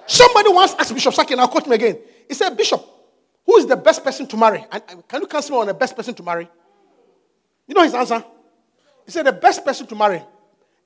Somebody 0.07 0.51
once 0.51 0.77
asked 0.79 0.95
Bishop 0.95 1.15
Saki, 1.15 1.33
and 1.35 1.41
I'll 1.41 1.49
quote 1.49 1.67
him 1.67 1.73
again. 1.73 1.99
He 2.29 2.35
said, 2.35 2.57
Bishop, 2.57 2.81
who 3.51 3.57
is 3.57 3.67
the 3.67 3.77
best 3.77 4.05
person 4.05 4.29
to 4.29 4.37
marry? 4.37 4.65
And, 4.71 5.09
can 5.09 5.23
you 5.23 5.27
counsel 5.27 5.57
me 5.57 5.61
on 5.63 5.67
the 5.67 5.75
best 5.75 5.97
person 5.97 6.15
to 6.15 6.23
marry? 6.23 6.49
You 7.67 7.75
know 7.75 7.83
his 7.83 7.95
answer? 7.95 8.25
He 9.05 9.11
said, 9.11 9.27
The 9.27 9.33
best 9.33 9.65
person 9.65 9.89
to 9.89 9.97
marry 9.97 10.23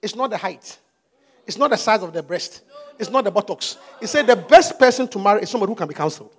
is 0.01 0.17
not 0.17 0.31
the 0.31 0.39
height, 0.39 0.79
it's 1.47 1.59
not 1.59 1.69
the 1.69 1.77
size 1.77 2.03
of 2.03 2.15
the 2.15 2.23
breast, 2.23 2.63
it's 2.99 3.11
not 3.11 3.23
the 3.25 3.31
buttocks. 3.31 3.77
He 4.01 4.07
said, 4.07 4.27
The 4.27 4.37
best 4.37 4.79
person 4.79 5.07
to 5.09 5.19
marry 5.19 5.43
is 5.43 5.51
somebody 5.51 5.73
who 5.73 5.77
can 5.77 5.87
be 5.87 5.93
counseled. 5.93 6.35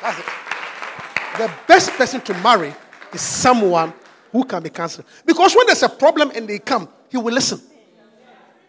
That's 0.00 0.18
it. 0.18 0.24
The 1.36 1.52
best 1.66 1.90
person 1.90 2.22
to 2.22 2.34
marry 2.42 2.74
is 3.12 3.20
someone 3.20 3.92
who 4.32 4.44
can 4.44 4.62
be 4.62 4.70
counseled. 4.70 5.06
Because 5.26 5.54
when 5.54 5.66
there's 5.66 5.82
a 5.82 5.90
problem 5.90 6.32
and 6.34 6.48
they 6.48 6.58
come, 6.58 6.88
he 7.10 7.18
will 7.18 7.34
listen. 7.34 7.60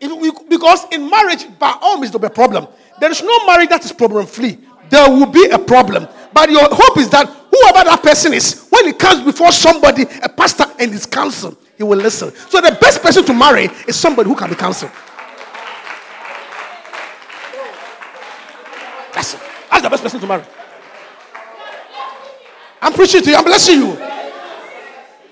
We, 0.02 0.32
because 0.50 0.86
in 0.92 1.10
marriage, 1.10 1.48
by 1.58 1.78
all 1.82 1.98
means, 1.98 2.12
there'll 2.12 2.20
be 2.20 2.28
a 2.28 2.30
problem. 2.30 2.68
There 3.00 3.12
is 3.12 3.22
no 3.22 3.46
marriage 3.46 3.70
that 3.70 3.84
is 3.84 3.92
problem 3.92 4.26
free. 4.26 4.58
There 4.90 5.10
will 5.10 5.26
be 5.28 5.50
a 5.50 5.60
problem. 5.60 6.08
But 6.34 6.50
your 6.50 6.68
hope 6.70 6.98
is 6.98 7.10
that 7.10 7.28
whoever 7.28 7.86
that 7.90 8.02
person 8.02 8.34
is, 8.34 8.68
when 8.70 8.86
he 8.88 8.94
comes 8.94 9.24
before 9.24 9.52
somebody, 9.52 10.04
a 10.22 10.30
pastor 10.30 10.66
and 10.80 10.92
his 10.92 11.06
counsel, 11.06 11.58
he 11.78 11.84
will 11.84 11.98
listen. 11.98 12.32
So 12.50 12.62
the 12.62 12.78
best 12.80 13.02
person 13.02 13.26
to 13.26 13.34
marry 13.34 13.70
is 13.88 13.96
somebody 13.96 14.30
who 14.30 14.36
can 14.36 14.50
be 14.50 14.56
counseled. 14.56 14.92
That's 19.14 19.34
it. 19.34 19.42
That's 19.72 19.84
the 19.84 19.90
best 19.90 20.04
person 20.04 20.20
to 20.20 20.28
marry. 20.28 20.44
I'm 22.82 22.94
preaching 22.94 23.22
to 23.24 23.30
you. 23.30 23.36
I'm 23.36 23.44
blessing 23.44 23.80
you. 23.80 23.98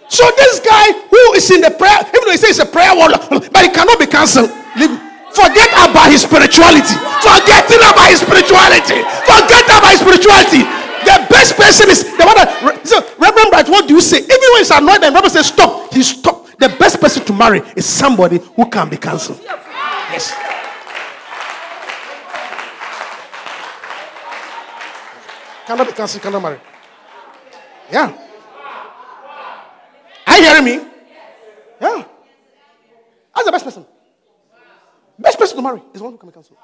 So 0.10 0.30
this 0.38 0.60
guy 0.60 0.92
who 1.10 1.34
is 1.34 1.50
in 1.52 1.62
the 1.62 1.72
prayer, 1.72 2.00
even 2.00 2.22
though 2.26 2.32
he 2.32 2.38
says 2.38 2.60
a 2.60 2.66
prayer 2.66 2.96
warrior, 2.96 3.18
but 3.30 3.64
he 3.64 3.70
cannot 3.70 4.00
be 4.00 4.06
cancelled. 4.06 4.52
Forget 5.34 5.70
about 5.74 6.14
his 6.14 6.22
spirituality. 6.22 6.94
Forgetting 7.26 7.82
about 7.82 8.08
his 8.14 8.22
spirituality. 8.22 9.02
Forget 9.26 9.66
about 9.66 9.90
his 9.90 10.02
spirituality. 10.06 10.62
The 11.04 11.26
best 11.30 11.58
person 11.58 11.90
is 11.90 12.04
the 12.06 12.24
one 12.24 12.38
that. 12.38 12.82
So, 12.86 13.02
Reverend 13.18 13.50
Bright, 13.50 13.68
what 13.68 13.88
do 13.88 13.96
you 13.96 14.02
say? 14.02 14.20
Even 14.22 14.48
when 14.54 14.62
he's 14.62 14.72
annoyed, 14.72 15.04
and 15.04 15.14
Reverend 15.14 15.34
says, 15.34 15.48
Stop. 15.48 15.92
He 15.92 16.04
stopped. 16.04 16.60
The 16.60 16.70
best 16.80 17.02
person 17.02 17.26
to 17.26 17.34
marry 17.34 17.60
is 17.76 17.86
somebody 17.86 18.38
who 18.56 18.70
can 18.70 18.90
be 18.90 18.98
cancelled. 18.98 19.42
Yes. 19.44 20.32
Cannot 25.66 25.88
be 25.88 25.94
cancelled. 25.94 26.22
cannot 26.22 26.42
marry. 26.42 26.60
Yeah. 27.92 28.14
Are 30.28 30.38
you 30.38 30.44
hearing 30.44 30.66
me? 30.66 30.76
Yeah. 31.82 32.04
That's 33.36 33.46
the 33.46 33.52
best 33.52 33.66
person. 33.66 33.86
Person 35.44 35.58
to 35.58 35.62
marry 35.62 35.82
is 35.94 36.00
the 36.00 36.04
one 36.06 36.14
who 36.14 36.18
can 36.18 36.30
be 36.30 36.34
cancelled. 36.34 36.58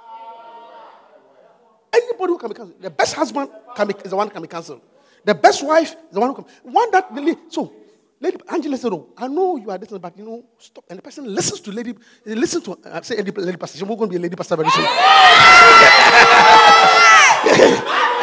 Anybody 1.92 2.32
who 2.32 2.38
can 2.38 2.48
be 2.48 2.56
cancelled. 2.56 2.82
The 2.82 2.90
best 2.90 3.14
husband 3.14 3.50
can 3.76 3.88
be, 3.90 3.94
is 4.06 4.10
the 4.10 4.16
one 4.16 4.28
who 4.28 4.32
can 4.32 4.42
be 4.42 4.48
cancelled. 4.48 4.80
The 5.26 5.36
best 5.36 5.68
wife 5.68 5.92
is 5.92 6.14
the 6.14 6.20
one 6.22 6.30
who 6.30 6.36
can. 6.36 6.46
One 6.64 6.90
that 6.92 7.08
really. 7.12 7.36
So, 7.50 7.74
Lady 8.22 8.38
Angela 8.50 8.78
said, 8.78 8.94
"Oh, 8.94 9.10
I 9.18 9.28
know 9.28 9.58
you 9.58 9.70
are 9.70 9.78
this, 9.78 9.90
but 9.90 10.18
you 10.18 10.24
know, 10.24 10.46
stop." 10.58 10.86
And 10.90 10.98
the 10.98 11.04
person 11.04 11.26
listens 11.26 11.60
to 11.60 11.74
Lady, 11.74 11.94
listen 12.24 12.62
to 12.62 12.80
uh, 12.86 13.02
say 13.02 13.18
Lady, 13.18 13.32
lady 13.32 13.58
pastor. 13.58 13.80
She's 13.80 13.86
going 13.86 14.00
to 14.00 14.08
be 14.08 14.16
a 14.16 14.20
lady 14.20 14.38
pastor 14.38 14.56
very 14.56 14.70
soon. 14.70 14.86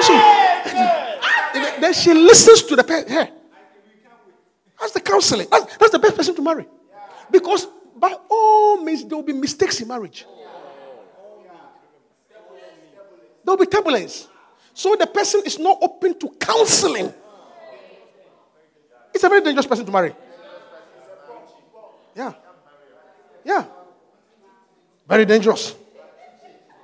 so, 0.09 0.15
then 1.83 1.93
she 1.93 2.15
listens 2.15 2.63
to 2.63 2.77
the. 2.77 3.05
Hey, 3.07 3.31
that's 4.81 4.93
the 4.93 5.01
counseling. 5.01 5.49
That's, 5.51 5.77
that's 5.77 5.93
the 5.93 5.99
best 5.99 6.17
person 6.17 6.35
to 6.35 6.41
marry, 6.41 6.67
because 7.31 7.69
by 7.97 8.15
all 8.29 8.83
means 8.83 9.05
there 9.05 9.17
will 9.17 9.25
be 9.25 9.33
mistakes 9.33 9.81
in 9.81 9.89
marriage. 9.89 10.27
There 13.45 13.55
will 13.55 13.65
be 13.65 13.67
turbulence. 13.67 14.29
So 14.75 14.95
the 14.97 15.07
person 15.07 15.43
is 15.47 15.59
not 15.59 15.79
open 15.81 16.19
to 16.19 16.29
counseling. 16.39 17.13
It's 19.15 19.25
a 19.25 19.29
very 19.29 19.41
dangerous 19.41 19.67
person 19.67 19.87
to 19.87 19.93
marry. 19.93 20.15
Yeah. 22.15 22.33
Yeah. 23.45 23.65
Very 25.09 25.25
dangerous. 25.25 25.75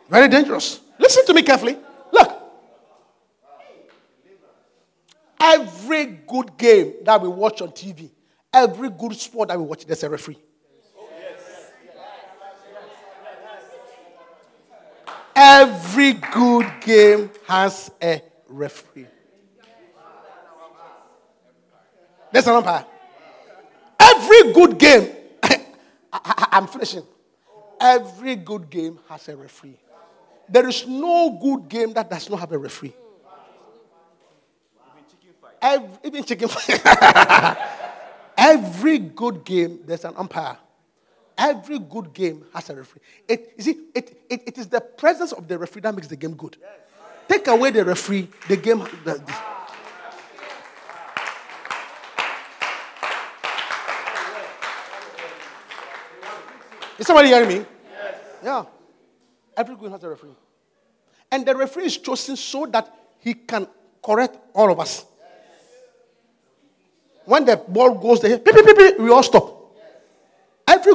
Very 0.08 0.28
dangerous. 0.28 0.80
Listen 0.98 1.26
to 1.26 1.34
me 1.34 1.42
carefully. 1.42 1.76
Look. 2.12 2.32
Every 5.40 6.06
good 6.06 6.56
game 6.56 6.94
that 7.02 7.20
we 7.20 7.28
watch 7.28 7.60
on 7.60 7.68
TV, 7.72 8.08
every 8.52 8.88
good 8.88 9.14
sport 9.16 9.48
that 9.48 9.58
we 9.58 9.64
watch, 9.64 9.84
there's 9.84 10.02
a 10.04 10.08
referee. 10.08 10.38
Every 15.44 16.12
good 16.12 16.70
game 16.80 17.28
has 17.48 17.90
a 18.00 18.22
referee. 18.48 19.08
There's 22.30 22.46
an 22.46 22.54
umpire. 22.54 22.86
Every 23.98 24.52
good 24.52 24.78
game, 24.78 25.10
I, 26.12 26.48
am 26.52 26.68
finishing. 26.68 27.02
Every 27.80 28.36
good 28.36 28.70
game 28.70 29.00
has 29.08 29.28
a 29.28 29.36
referee. 29.36 29.80
There 30.48 30.68
is 30.68 30.86
no 30.86 31.36
good 31.42 31.68
game 31.68 31.92
that 31.94 32.08
does 32.08 32.30
not 32.30 32.38
have 32.38 32.52
a 32.52 32.58
referee. 32.58 32.94
Every, 35.60 35.88
even 36.04 36.22
chicken 36.22 36.48
fight. 36.48 37.58
Every 38.38 38.98
good 38.98 39.44
game, 39.44 39.80
there's 39.86 40.04
an 40.04 40.14
umpire. 40.16 40.56
Every 41.36 41.78
good 41.78 42.12
game 42.12 42.44
has 42.54 42.68
a 42.70 42.76
referee. 42.76 43.00
It, 43.26 43.54
you 43.56 43.64
see, 43.64 43.76
it, 43.94 44.24
it, 44.28 44.42
it 44.46 44.58
is 44.58 44.68
the 44.68 44.80
presence 44.80 45.32
of 45.32 45.48
the 45.48 45.58
referee 45.58 45.82
that 45.82 45.94
makes 45.94 46.08
the 46.08 46.16
game 46.16 46.34
good. 46.34 46.56
Take 47.28 47.46
away 47.48 47.70
the 47.70 47.84
referee, 47.84 48.28
the 48.48 48.56
game. 48.56 48.80
The, 49.04 49.14
the, 49.14 49.34
Is 56.98 57.06
somebody 57.06 57.28
hearing 57.28 57.48
me? 57.48 57.54
Yes. 57.56 58.14
Yeah. 58.44 58.64
Every 59.56 59.74
game 59.74 59.90
has 59.90 60.04
a 60.04 60.08
referee. 60.08 60.36
And 61.32 61.44
the 61.44 61.56
referee 61.56 61.86
is 61.86 61.96
chosen 61.96 62.36
so 62.36 62.66
that 62.66 62.94
he 63.18 63.34
can 63.34 63.66
correct 64.04 64.36
all 64.54 64.70
of 64.70 64.78
us. 64.78 65.04
When 67.24 67.44
the 67.44 67.56
ball 67.56 67.94
goes 67.94 68.20
there, 68.20 68.38
beep, 68.38 68.54
beep, 68.54 68.76
beep, 68.76 69.00
we 69.00 69.10
all 69.10 69.22
stop. 69.22 69.51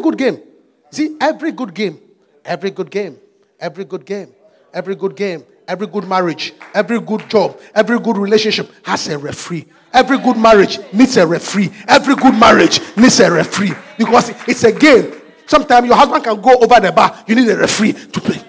Good 0.08 0.18
game. 0.18 0.42
See, 0.90 1.18
every 1.20 1.52
good 1.52 1.74
game, 1.74 2.00
every 2.46 2.72
good 2.72 2.90
game, 2.90 3.18
every 3.60 3.84
good 3.84 4.06
game, 4.06 4.30
every 4.74 4.96
good 4.96 5.18
game, 5.18 5.44
every 5.68 5.86
good 5.86 6.08
marriage, 6.08 6.54
every 6.74 7.02
good 7.02 7.30
job, 7.30 7.60
every 7.76 8.00
good 8.00 8.16
relationship 8.16 8.72
has 8.86 9.10
a 9.10 9.18
referee. 9.18 9.66
Every 9.92 10.18
good 10.20 10.38
marriage 10.38 10.80
needs 10.94 11.18
a 11.18 11.28
referee. 11.28 11.72
Every 11.90 12.16
good 12.16 12.40
marriage 12.40 12.80
needs 12.96 13.20
a 13.20 13.30
referee 13.30 13.74
because 13.98 14.30
it's 14.48 14.64
a 14.64 14.72
game. 14.72 15.12
Sometimes 15.46 15.88
your 15.88 15.98
husband 15.98 16.24
can 16.24 16.40
go 16.40 16.56
over 16.56 16.80
the 16.80 16.94
bar. 16.94 17.26
You 17.28 17.36
need 17.36 17.50
a 17.50 17.58
referee 17.58 17.92
to 17.92 18.22
play. 18.22 18.42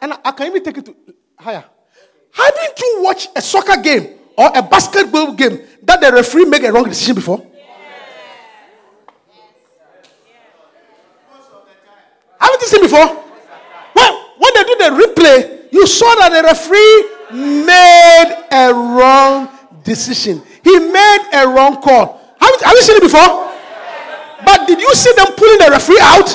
And 0.00 0.14
I, 0.14 0.18
I 0.24 0.30
can 0.32 0.46
even 0.46 0.64
take 0.64 0.78
it 0.78 0.86
to 0.86 0.96
higher. 1.38 1.64
Haven't 2.32 2.80
you 2.80 3.00
watched 3.02 3.28
a 3.36 3.42
soccer 3.42 3.76
game 3.82 4.23
or 4.36 4.50
a 4.54 4.62
basketball 4.62 5.32
game 5.32 5.60
that 5.82 6.00
the 6.00 6.12
referee 6.12 6.44
make 6.46 6.62
a 6.62 6.72
wrong 6.72 6.84
decision 6.84 7.14
before? 7.14 7.46
Haven't 12.40 12.60
you 12.60 12.66
seen 12.68 12.82
before? 12.82 13.06
When, 13.94 14.12
when 14.38 14.52
they 14.54 14.64
do 14.64 14.76
the 14.78 14.90
replay, 15.04 15.72
you 15.72 15.86
saw 15.86 16.14
that 16.16 16.30
the 16.30 16.42
referee 16.42 17.14
made 17.64 18.46
a 18.52 18.72
wrong 18.74 19.48
decision. 19.82 20.42
He 20.62 20.78
made 20.78 21.22
a 21.32 21.48
wrong 21.48 21.80
call. 21.80 22.20
Have 22.40 22.50
you, 22.50 22.58
have 22.64 22.74
you 22.74 22.82
seen 22.82 22.96
it 22.96 23.02
before? 23.02 23.50
But 24.44 24.66
did 24.66 24.80
you 24.80 24.94
see 24.94 25.12
them 25.14 25.26
pulling 25.36 25.58
the 25.58 25.68
referee 25.70 26.00
out? 26.00 26.28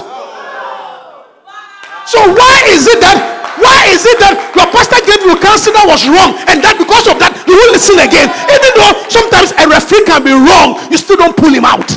So 2.08 2.20
why 2.34 2.64
is 2.70 2.88
it 2.88 3.00
that 3.02 3.39
why 3.60 3.92
is 3.92 4.04
it 4.08 4.18
that 4.24 4.34
your 4.56 4.68
pastor 4.72 5.00
gave 5.04 5.22
you 5.24 5.36
counsel 5.40 5.76
that 5.76 5.86
was 5.86 6.08
wrong 6.08 6.36
and 6.48 6.64
that 6.64 6.80
because 6.80 7.06
of 7.12 7.20
that 7.20 7.36
you 7.48 7.56
will 7.56 7.72
listen 7.76 8.00
again? 8.00 8.32
Even 8.48 8.72
though 8.80 8.94
sometimes 9.12 9.52
a 9.60 9.68
referee 9.68 10.08
can 10.08 10.24
be 10.24 10.34
wrong, 10.34 10.80
you 10.88 10.98
still 10.98 11.20
don't 11.20 11.36
pull 11.36 11.52
him 11.52 11.68
out. 11.68 11.88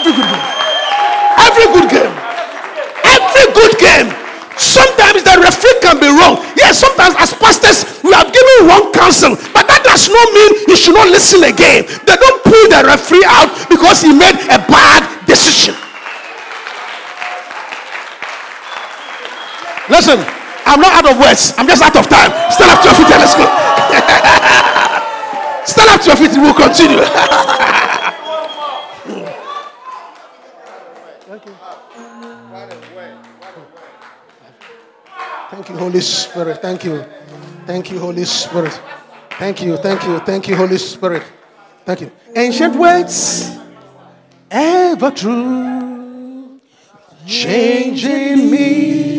Every 0.00 0.16
good 0.16 0.28
game. 0.28 0.46
Every 1.36 1.66
good 1.76 1.88
game. 1.92 2.14
Every 3.04 3.46
good 3.52 3.74
game. 3.76 4.08
Sometimes 4.56 5.20
the 5.24 5.34
referee 5.40 5.78
can 5.80 5.96
be 6.00 6.08
wrong. 6.08 6.40
Yes, 6.56 6.80
sometimes 6.80 7.16
as 7.16 7.32
pastors 7.36 7.84
we 8.04 8.12
have 8.12 8.32
given 8.32 8.68
wrong 8.68 8.92
counsel, 8.92 9.36
but 9.52 9.68
that 9.68 9.84
does 9.84 10.08
not 10.08 10.26
mean 10.32 10.68
you 10.68 10.76
should 10.76 10.94
not 10.94 11.08
listen 11.08 11.44
again. 11.44 11.84
They 12.04 12.16
don't 12.16 12.40
pull 12.44 12.64
the 12.68 12.84
referee 12.84 13.24
out 13.28 13.52
because 13.68 14.00
he 14.00 14.12
made 14.12 14.36
a 14.48 14.60
bad 14.68 15.04
decision. 15.26 15.74
Listen, 19.90 20.24
I'm 20.64 20.80
not 20.80 20.92
out 20.92 21.10
of 21.10 21.18
words. 21.18 21.52
I'm 21.58 21.66
just 21.66 21.82
out 21.82 21.96
of 21.96 22.06
time. 22.08 22.30
Stand 22.52 22.70
up 22.70 22.80
to 22.80 22.86
your 22.88 22.94
feet 22.94 23.10
and 23.10 23.20
let's 23.20 23.34
go. 23.34 23.42
Stand 25.66 25.90
up 25.90 26.00
to 26.00 26.06
your 26.06 26.16
feet. 26.16 26.30
We'll 26.40 26.54
continue. 26.54 27.02
Thank 31.26 31.46
you. 31.46 31.54
Thank 35.50 35.68
you, 35.68 35.76
Holy 35.76 36.00
Spirit. 36.00 36.62
Thank 36.62 36.84
you. 36.84 37.04
Thank 37.66 37.90
you, 37.90 37.98
Holy 37.98 38.24
Spirit. 38.24 38.80
Thank 39.38 39.62
you. 39.62 39.76
Thank 39.76 40.04
you. 40.04 40.18
Thank 40.20 40.48
you, 40.48 40.56
Holy 40.56 40.78
Spirit. 40.78 41.22
Thank 41.84 42.00
you. 42.02 42.10
Ancient 42.36 42.76
words, 42.76 43.58
ever 44.50 45.10
true, 45.10 46.60
changing 47.26 48.50
me 48.50 49.09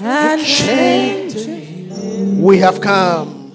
and 0.00 0.40
changing. 0.42 2.42
We 2.42 2.58
have 2.58 2.80
come. 2.80 3.52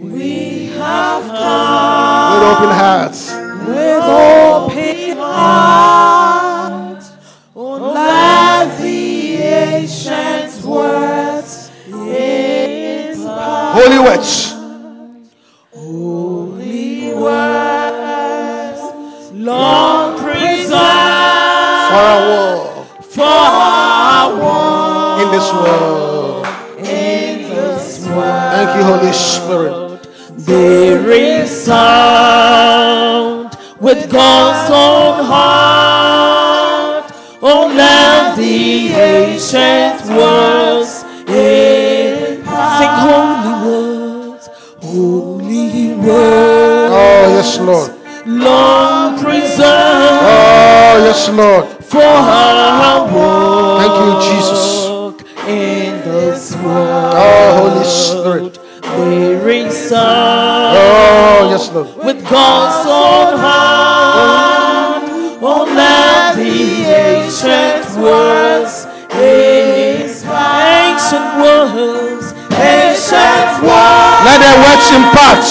We 0.00 0.66
have 0.66 1.24
come 1.24 2.34
with 2.34 2.42
open 2.48 2.70
hearts. 2.70 3.32
With 3.66 4.04
open 4.04 5.16
hearts. 5.18 7.12
Oh, 7.54 7.92
let 7.92 8.78
the 8.80 9.36
ancient 9.36 10.64
words 10.64 11.70
inspire. 11.86 13.72
Holy 13.72 13.98
words. 13.98 14.49
This 25.40 25.52
world. 25.52 26.46
In 26.78 27.48
this 27.48 28.06
world. 28.06 28.52
Thank 28.54 28.76
you, 28.76 28.82
Holy 28.84 29.12
Spirit. 29.12 30.06
There 30.36 31.10
is 31.10 31.64
sound 31.64 33.56
with 33.80 34.10
God's 34.10 34.70
own 34.70 35.24
heart. 35.24 37.12
Oh, 37.42 37.72
let 37.74 38.36
the 38.36 38.88
ancient 38.88 40.02
words 40.14 41.04
in 41.26 42.44
sing 42.76 42.96
holy 43.06 43.54
words, 43.64 44.44
holy 44.82 45.94
words. 45.94 46.92
Oh, 46.92 47.22
yes, 47.36 47.58
Lord. 47.60 47.90
long 48.26 49.18
preserved. 49.18 49.60
Oh, 49.62 51.02
yes, 51.06 51.28
Lord. 51.30 51.80
For 51.84 52.02
our 52.02 52.60
Thank 53.80 53.94
you, 53.98 54.10
Jesus. 54.30 54.79
World. 56.62 57.14
Oh, 57.16 57.70
Holy 57.70 57.84
Spirit. 57.84 58.58
There 58.82 59.48
is 59.48 59.92
Oh, 59.92 61.48
yes, 61.50 61.70
Lord. 61.72 61.88
with 62.04 62.20
God's 62.28 62.86
own 62.86 63.38
heart. 63.38 65.02
Oh, 65.42 65.64
let 65.74 66.36
the 66.36 66.84
ancient 66.84 67.86
words, 67.96 68.86
ancient 69.16 70.44
words, 71.40 72.34
ancient 72.52 73.52
words. 73.64 74.20
Let 74.26 74.38
their 74.44 74.58
words 74.60 74.86
impart. 74.92 75.44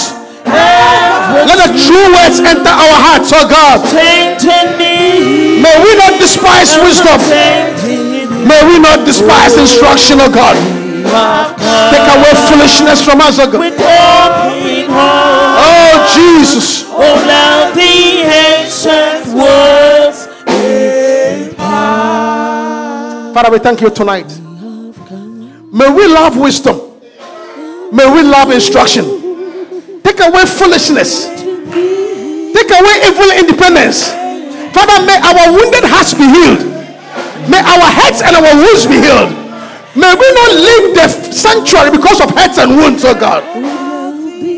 Let 0.46 1.58
the 1.58 1.70
true 1.78 2.06
words 2.14 2.38
enter 2.40 2.70
our 2.70 2.98
hearts, 3.06 3.30
oh 3.34 3.46
God. 3.50 3.82
May 3.94 5.76
we 5.82 5.90
not 5.98 6.18
despise 6.18 6.70
wisdom. 6.78 7.18
May 8.46 8.62
we 8.66 8.78
not 8.78 9.04
despise 9.06 9.56
instruction, 9.58 10.18
oh 10.20 10.30
God. 10.30 10.56
Take 11.90 12.08
away 12.14 12.32
foolishness 12.48 13.04
from 13.04 13.20
us, 13.20 13.38
oh 13.38 13.50
God. 13.50 13.60
Oh, 14.92 15.92
Jesus. 16.14 16.84
Oh, 16.88 17.16
now 17.26 17.72
the 17.74 18.24
ancient 18.30 19.26
words. 19.34 20.28
Father, 23.34 23.50
we 23.50 23.58
thank 23.58 23.80
you 23.80 23.90
tonight. 23.90 24.26
May 25.72 25.88
we 25.90 26.06
love 26.06 26.36
wisdom. 26.36 26.80
May 27.92 28.06
we 28.12 28.22
love 28.22 28.50
instruction. 28.50 29.04
Take 30.02 30.20
away 30.20 30.44
foolishness. 30.46 31.26
Take 31.26 32.70
away 32.70 32.94
evil 33.06 33.30
independence. 33.38 34.10
Father, 34.74 35.04
may 35.06 35.18
our 35.18 35.52
wounded 35.52 35.84
hearts 35.86 36.14
be 36.14 36.26
healed. 36.26 36.66
May 37.50 37.58
our 37.58 37.90
heads 37.90 38.20
and 38.22 38.36
our 38.36 38.54
wounds 38.54 38.86
be 38.86 39.00
healed. 39.00 39.39
May 39.96 40.14
we 40.14 40.32
not 40.34 40.52
leave 40.54 40.94
the 40.94 41.08
sanctuary 41.08 41.90
because 41.90 42.20
of 42.20 42.30
hurts 42.30 42.58
and 42.58 42.76
wounds, 42.76 43.04
oh 43.04 43.14
God. 43.18 43.42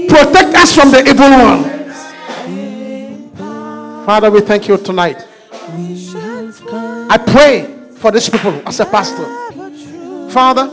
Protect 0.09 0.55
us 0.55 0.75
from 0.75 0.91
the 0.91 1.01
evil 1.09 1.31
one. 1.31 1.65
Father, 4.05 4.31
we 4.31 4.41
thank 4.41 4.69
you 4.69 4.77
tonight. 4.77 5.27
I 7.09 7.19
pray 7.27 7.67
for 7.97 8.11
these 8.11 8.29
people 8.29 8.63
as 8.67 8.81
a 8.81 8.85
pastor. 8.85 9.25
Father, 10.31 10.69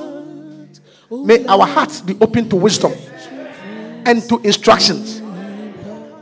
may 1.09 1.45
our 1.45 1.65
hearts 1.65 2.01
be 2.01 2.17
open 2.19 2.49
to 2.49 2.55
wisdom 2.55 2.93
and 4.05 4.21
to 4.27 4.39
instructions. 4.39 5.21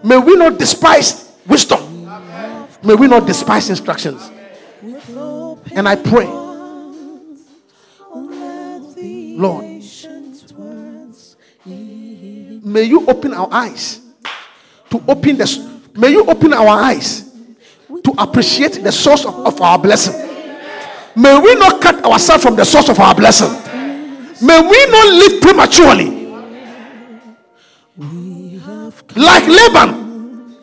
May 0.04 0.18
we 0.18 0.36
not 0.36 0.60
despise 0.60 1.34
wisdom. 1.48 2.06
May 2.84 2.94
we 2.96 3.08
not 3.08 3.26
despise 3.26 3.70
instructions. 3.70 4.30
And 5.76 5.88
I 5.88 5.96
pray, 5.96 6.28
Lord, 9.38 9.66
may 12.66 12.84
you 12.84 13.06
open 13.08 13.34
our 13.36 13.48
eyes 13.52 14.02
to 14.90 15.04
open 15.08 15.38
the 15.38 15.80
may 15.94 16.10
you 16.10 16.26
open 16.26 16.54
our 16.54 16.70
eyes 16.70 17.32
to 18.04 18.14
appreciate 18.18 18.82
the 18.84 18.92
source 18.92 19.26
of, 19.26 19.36
of 19.46 19.62
our 19.62 19.78
blessing. 19.78 20.16
May 21.16 21.40
we 21.40 21.54
not 21.54 21.80
cut 21.80 22.04
ourselves 22.04 22.44
from 22.44 22.56
the 22.56 22.66
source 22.66 22.90
of 22.90 23.00
our 23.00 23.14
blessing. 23.14 23.50
May 24.42 24.60
we 24.60 24.86
not 24.88 25.08
live 25.14 25.42
prematurely. 25.42 26.18
Like 29.16 29.48
Laban, 29.48 30.56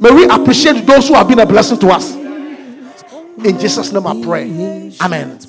may 0.00 0.10
we 0.12 0.28
appreciate 0.28 0.86
those 0.86 1.08
who 1.08 1.14
have 1.14 1.26
been 1.26 1.40
a 1.40 1.46
blessing 1.46 1.78
to 1.80 1.88
us. 1.88 2.14
In 2.14 3.58
Jesus' 3.58 3.90
name 3.90 4.06
I 4.06 4.22
pray. 4.22 4.92
Amen. 5.00 5.40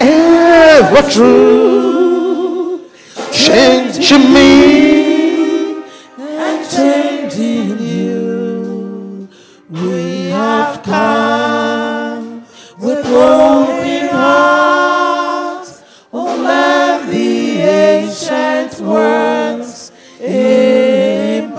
Ever 0.00 1.02
true, 1.10 2.88
change 3.32 4.12
me. 4.12 5.82
and 6.18 6.70
changing 6.70 7.78
you. 7.80 9.28
We 9.70 10.30
have 10.30 10.82
come 10.82 12.44
with 12.80 13.04
open 13.06 14.08
hearts. 14.10 15.82
Oh, 16.12 16.36
let 16.42 17.10
the 17.10 17.60
ancient 17.60 18.80
words 18.80 19.92
impart. 20.20 21.58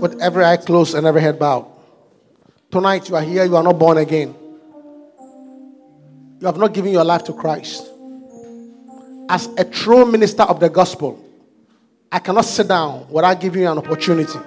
With 0.00 0.20
every 0.22 0.44
eye 0.44 0.56
closed 0.56 0.94
and 0.94 1.06
every 1.06 1.20
head 1.20 1.38
bowed. 1.38 1.66
Tonight 2.70 3.08
you 3.08 3.16
are 3.16 3.22
here, 3.22 3.44
you 3.44 3.56
are 3.56 3.62
not 3.62 3.78
born 3.78 3.98
again. 3.98 4.34
You 6.40 6.46
have 6.46 6.56
not 6.56 6.72
given 6.72 6.90
your 6.90 7.04
life 7.04 7.22
to 7.24 7.32
Christ. 7.34 7.90
As 9.28 9.46
a 9.58 9.64
true 9.64 10.06
minister 10.06 10.42
of 10.42 10.58
the 10.58 10.70
gospel, 10.70 11.22
I 12.10 12.18
cannot 12.18 12.46
sit 12.46 12.66
down 12.66 13.06
without 13.10 13.38
giving 13.38 13.62
you 13.62 13.70
an 13.70 13.78
opportunity. 13.78 14.38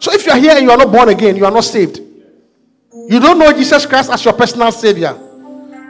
So 0.00 0.12
if 0.12 0.24
you 0.24 0.32
are 0.32 0.38
here 0.38 0.52
and 0.52 0.62
you 0.62 0.70
are 0.70 0.76
not 0.76 0.92
born 0.92 1.08
again, 1.08 1.36
you 1.36 1.44
are 1.44 1.50
not 1.50 1.64
saved. 1.64 1.98
You 1.98 3.20
don't 3.20 3.38
know 3.38 3.52
Jesus 3.52 3.84
Christ 3.86 4.10
as 4.10 4.24
your 4.24 4.34
personal 4.34 4.70
savior. 4.70 5.18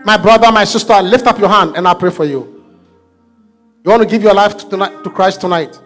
My 0.04 0.16
brother, 0.16 0.50
my 0.50 0.64
sister, 0.64 1.00
lift 1.02 1.26
up 1.26 1.38
your 1.38 1.48
hand 1.48 1.76
and 1.76 1.86
I'll 1.86 1.94
pray 1.94 2.10
for 2.10 2.24
you. 2.24 2.64
You 3.84 3.90
want 3.90 4.02
to 4.02 4.08
give 4.08 4.22
your 4.22 4.34
life 4.34 4.56
to, 4.56 4.68
tonight, 4.68 5.04
to 5.04 5.10
Christ 5.10 5.40
tonight? 5.40 5.78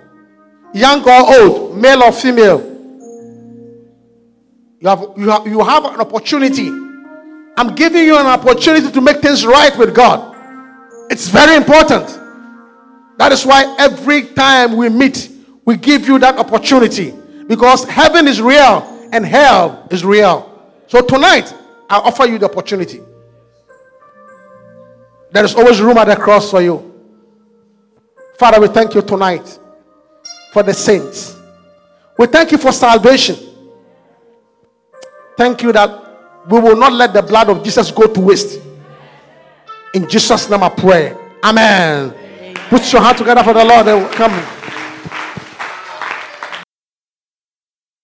Young 0.72 1.06
or 1.06 1.40
old, 1.40 1.76
male 1.76 2.04
or 2.04 2.12
female, 2.12 2.60
you 4.80 4.88
have, 4.88 5.04
you, 5.16 5.28
have, 5.28 5.46
you 5.46 5.62
have 5.62 5.84
an 5.84 6.00
opportunity. 6.00 6.91
I'm 7.56 7.74
giving 7.74 8.04
you 8.04 8.16
an 8.18 8.26
opportunity 8.26 8.90
to 8.90 9.00
make 9.00 9.18
things 9.18 9.44
right 9.44 9.76
with 9.76 9.94
God. 9.94 10.34
It's 11.10 11.28
very 11.28 11.56
important. 11.56 12.08
That 13.18 13.30
is 13.32 13.44
why 13.44 13.74
every 13.78 14.26
time 14.28 14.76
we 14.76 14.88
meet, 14.88 15.30
we 15.64 15.76
give 15.76 16.08
you 16.08 16.18
that 16.18 16.38
opportunity 16.38 17.14
because 17.46 17.84
heaven 17.84 18.26
is 18.26 18.40
real 18.40 19.08
and 19.12 19.24
hell 19.24 19.86
is 19.90 20.04
real. 20.04 20.48
So 20.86 21.02
tonight, 21.02 21.54
I 21.90 21.98
offer 21.98 22.26
you 22.26 22.38
the 22.38 22.46
opportunity. 22.46 23.00
There 25.30 25.44
is 25.44 25.54
always 25.54 25.80
room 25.80 25.98
at 25.98 26.06
the 26.06 26.16
cross 26.16 26.50
for 26.50 26.62
you. 26.62 26.88
Father, 28.38 28.60
we 28.60 28.68
thank 28.68 28.94
you 28.94 29.02
tonight 29.02 29.58
for 30.52 30.62
the 30.62 30.74
saints. 30.74 31.36
We 32.18 32.26
thank 32.26 32.50
you 32.52 32.58
for 32.58 32.72
salvation. 32.72 33.36
Thank 35.36 35.62
you 35.62 35.72
that 35.72 36.01
we 36.48 36.60
will 36.60 36.76
not 36.76 36.92
let 36.92 37.12
the 37.12 37.22
blood 37.22 37.48
of 37.48 37.62
Jesus 37.62 37.90
go 37.90 38.06
to 38.06 38.20
waste. 38.20 38.60
In 39.94 40.08
Jesus' 40.08 40.48
name 40.48 40.62
I 40.62 40.68
pray. 40.70 41.14
Amen. 41.44 42.14
Put 42.68 42.92
your 42.92 43.02
hand 43.02 43.18
together 43.18 43.42
for 43.42 43.52
the 43.52 43.64
Lord 43.64 43.86
and 43.88 44.10
come. 44.12 44.32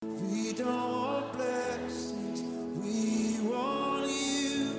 We 0.03 0.53
don't 0.53 0.66
want 0.68 1.32
blessings, 1.32 2.43
we 2.76 3.41
want 3.49 4.11
you. 4.11 4.76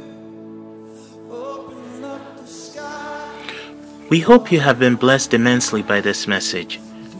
Open 1.31 2.03
up 2.03 2.37
the 2.37 2.45
sky. 2.45 3.35
We 4.09 4.19
hope 4.19 4.51
you 4.51 4.59
have 4.59 4.77
been 4.79 4.95
blessed 4.95 5.33
immensely 5.33 5.81
by 5.81 6.01
this 6.01 6.27
message. 6.27 6.79